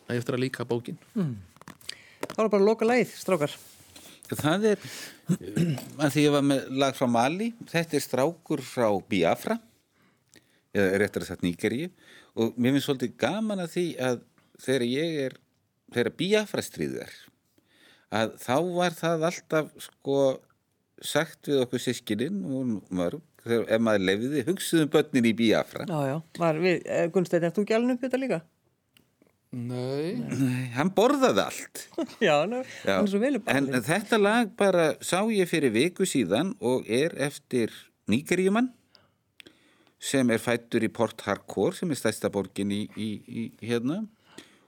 að 0.07 0.15
ég 0.15 0.23
eftir 0.23 0.37
að 0.37 0.43
líka 0.43 0.65
bókin 0.67 0.97
Það 2.31 2.39
var 2.39 2.51
bara 2.53 2.61
að 2.61 2.67
loka 2.69 2.87
leið, 2.87 3.13
strákar. 3.19 3.55
það 4.33 4.67
er, 4.71 4.87
að 5.99 6.15
því 6.15 6.23
ég 6.23 6.33
var 6.33 6.45
með 6.47 6.71
lag 6.81 6.97
frá 6.97 7.07
Mali, 7.11 7.49
þetta 7.69 7.97
er 7.97 8.05
strákur 8.05 8.63
frá 8.65 8.87
Biafra, 9.09 9.59
eða 10.73 11.01
réttar 11.01 11.25
að 11.25 11.33
sagt 11.33 11.45
Nígeríu, 11.45 11.91
og 12.33 12.55
mér 12.57 12.75
finnst 12.75 12.89
svolítið 12.89 13.13
gaman 13.21 13.61
að 13.61 13.75
því 13.75 13.85
að 14.07 14.23
þegar 14.63 14.87
ég 14.89 15.19
er, 15.27 15.37
þegar 15.93 16.17
Biafra 16.23 16.65
stríður, 16.65 17.13
að 18.13 18.33
þá 18.41 18.57
var 18.79 18.97
það 18.97 19.27
alltaf 19.29 19.69
sko 19.81 20.17
sagt 21.03 21.49
við 21.51 21.61
okkur 21.65 21.83
sískinin 21.83 22.41
og 22.47 22.73
mörg, 22.93 23.21
ef 23.43 23.79
maður 23.83 24.07
lefiði, 24.07 24.43
hugsuðum 24.47 24.91
börnin 24.93 25.27
í 25.27 25.35
Biafra. 25.35 25.85
Já, 25.89 25.99
já. 26.13 26.17
Var 26.39 26.59
við, 26.63 26.83
eh, 26.87 27.07
Gunnsteinn, 27.11 27.47
ert 27.49 27.57
þú 27.57 27.65
alveg 27.75 27.97
upp 27.97 28.05
þetta 28.07 28.21
líka? 28.21 28.41
Nei, 29.53 30.17
Nei, 30.17 30.69
hann 30.73 30.89
borðaði 30.97 31.43
allt. 31.43 31.81
já, 32.27 32.39
ná, 32.49 32.63
Já, 32.81 32.95
hann 32.97 33.05
er 33.05 33.09
svo 33.11 33.19
vel 33.21 33.35
upp 33.37 33.49
en 33.53 33.67
þetta 33.85 34.17
lag 34.17 34.53
bara 34.57 34.85
sá 35.05 35.19
ég 35.29 35.49
fyrir 35.51 35.73
viku 35.75 36.07
síðan 36.09 36.55
og 36.57 36.87
er 36.89 37.13
eftir 37.21 37.69
Nígeríumann 38.09 38.71
sem 40.03 40.31
er 40.33 40.41
fættur 40.41 40.83
í 40.83 40.89
Port 40.91 41.21
Harcourt 41.27 41.77
sem 41.77 41.91
er 41.93 41.99
stærsta 41.99 42.31
borgin 42.33 42.73
í, 42.73 42.81
í, 42.97 43.09
í 43.29 43.43
hérna 43.61 44.01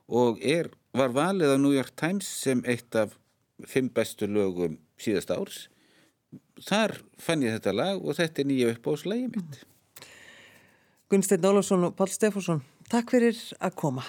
og 0.06 0.38
er, 0.38 0.70
var 0.94 1.10
valið 1.16 1.56
á 1.56 1.58
New 1.58 1.74
York 1.74 1.96
Times 1.98 2.28
sem 2.44 2.62
eitt 2.62 2.94
af 2.94 3.16
fimm 3.66 3.88
bestu 3.90 4.28
lögum 4.30 4.76
síðast 5.02 5.32
árs. 5.34 5.56
Þar 6.62 6.94
fann 7.20 7.42
ég 7.42 7.56
þetta 7.56 7.74
lag 7.74 8.04
og 8.04 8.16
þetta 8.20 8.42
er 8.42 8.48
nýja 8.52 8.70
uppbóðslægi 8.76 9.32
mitt. 9.34 9.58
Gunnsteinn 11.10 11.50
Ólafsson 11.50 11.88
og 11.90 11.98
Pál 11.98 12.08
Stefánsson, 12.10 12.62
takk 12.90 13.10
fyrir 13.14 13.36
að 13.58 13.76
koma. 13.82 14.06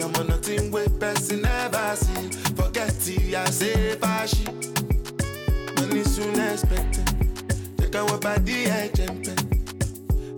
Never 0.00 0.14
see. 0.14 0.20
Ọmọ 0.20 0.28
nothing 0.28 0.70
wey 0.70 0.86
person 0.98 1.42
never 1.42 1.96
see. 1.96 2.30
Forget 2.56 3.08
it, 3.08 3.34
I 3.34 3.50
say 3.50 3.96
fashi. 3.96 4.46
Money 5.76 6.04
soon 6.04 6.40
expected. 6.40 7.06
Jẹ́ 7.78 7.90
káwọn 7.92 8.20
bá 8.24 8.34
dí 8.46 8.56
ẹ̀jẹ̀ 8.66 9.10
ń 9.10 9.24
pẹ́. 9.24 9.36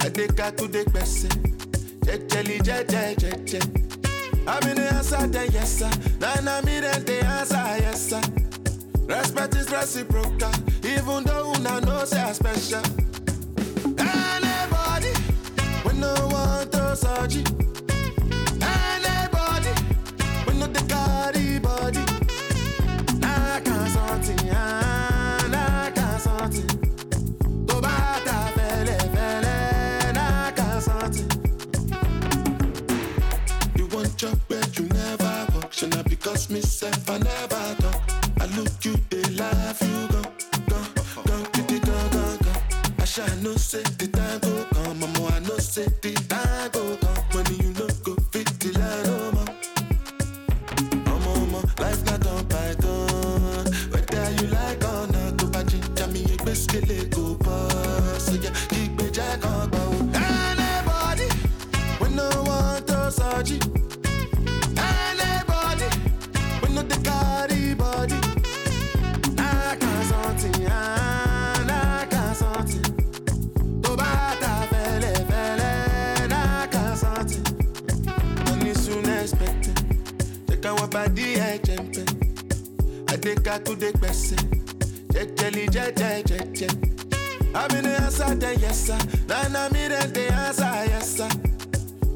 Adéka 0.04 0.46
tó 0.56 0.66
dé 0.66 0.82
gbẹ̀sẹ̀. 0.84 1.30
Jẹ́jẹ́lì 2.06 2.56
jẹ́jẹ́ 2.66 3.16
jẹ́jẹ́. 3.22 3.62
I'm 4.44 4.68
in 4.68 4.74
the 4.76 4.94
answer, 4.94 5.24
then 5.28 5.48
yes, 5.52 5.78
sir. 5.78 5.90
Then 6.18 6.48
I'm 6.48 6.66
in 6.66 6.82
the 6.82 7.24
answer, 7.24 7.64
yes, 7.78 8.08
sir. 8.10 8.20
Respect 9.06 9.54
is 9.54 9.70
reciprocal, 9.70 10.50
even 10.82 11.22
though 11.22 11.52
una 11.54 11.80
know 11.80 12.04
say 12.04 12.20
I 12.20 12.32
special. 12.32 12.82
Anybody, 13.98 15.12
we 15.84 15.92
no 16.00 16.12
want 16.32 16.72
to 16.72 16.96
surgery. 16.96 17.44
So 35.82 35.88
now 35.88 36.02
because 36.04 36.48
myself 36.48 37.10
I 37.10 37.18
never 37.18 37.82
done. 37.82 38.00
I 38.38 38.46
look 38.56 38.84
you, 38.84 38.94
they 39.10 39.20
life 39.34 39.82
you, 39.82 40.06
gone, 40.12 40.28
gone, 40.68 40.86
gone, 41.26 41.44
pretty 41.50 41.80
gone, 41.80 42.10
gone, 42.10 42.38
gone. 42.38 42.62
I 43.00 43.04
shall 43.04 43.36
know 43.38 43.56
say 43.56 43.82
the 43.98 44.06
time 44.06 44.38
go 44.38 44.64
come, 44.70 45.00
mama. 45.00 45.34
I 45.34 45.40
know 45.40 45.58
say 45.58 45.86
the 46.00 46.14
time 46.30 46.70
go 46.70 46.96
come. 46.98 47.24
Money 47.34 47.56
you 47.64 47.72
know 47.74 47.88
go 48.04 48.14
fit 48.30 48.46
the 48.60 48.78
line, 48.78 49.06
oh 49.08 49.32
ma. 49.34 49.44
oh 51.10 51.18
mama, 51.18 51.66
life 51.80 52.04
not 52.06 52.28
on 52.28 52.46
Python. 52.46 53.66
Whether 53.90 54.30
you 54.40 54.46
like 54.54 54.84
or 54.84 55.08
not, 55.08 55.36
go 55.36 55.48
back 55.48 55.74
in, 55.74 55.82
jam 55.96 56.12
me 56.12 56.22
a 56.22 56.44
biscuit, 56.44 57.10
go 57.10 57.34
pass. 57.42 58.26
So 58.26 58.34
yeah, 58.34 58.54
keep 58.68 58.92
me 58.92 59.10
jack 59.10 59.44
on, 59.44 59.68
oh. 59.74 59.90
go. 59.90 60.20
Anybody, 60.20 61.26
when 61.98 62.14
no 62.14 62.28
one 62.44 62.84
does, 62.84 63.18
I 63.18 63.42
gbẹ̀sẹ̀ 83.22 84.36
jẹ́jẹ́lì 85.14 85.64
jẹ́jẹ́ 85.74 86.22
jẹ́jẹ́ 86.28 86.70
àmì 87.60 87.78
ní 87.86 87.92
answer 88.04 88.54
yes 88.62 88.78
sir. 88.86 88.98
Dey 90.14 90.28
answer 90.28 90.74
yes 90.90 91.08
sir. 91.16 91.28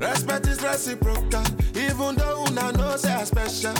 Respect 0.00 0.46
is 0.48 0.60
reciprocal 0.62 1.44
even 1.76 2.14
though 2.16 2.44
una 2.46 2.72
know 2.72 2.96
say 2.96 3.12
I 3.14 3.24
special. 3.24 3.74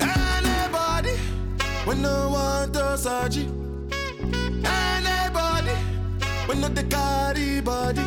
Anybody 0.00 1.14
we 1.86 1.94
no 1.96 2.14
want 2.34 2.72
to 2.74 2.96
surgery. 3.04 3.46
Anybody 4.64 5.74
we 6.48 6.54
no 6.60 6.68
dey 6.76 6.84
carry 6.94 7.60
body. 7.60 8.04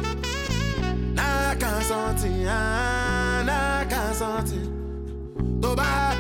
Nah, 1.18 1.54
can't 1.62 1.84
something, 1.84 2.48
ah, 2.48 3.44
nah, 3.46 3.84
can't 3.92 4.16
something. 4.16 4.66
tó 5.62 5.76
bá 5.76 6.16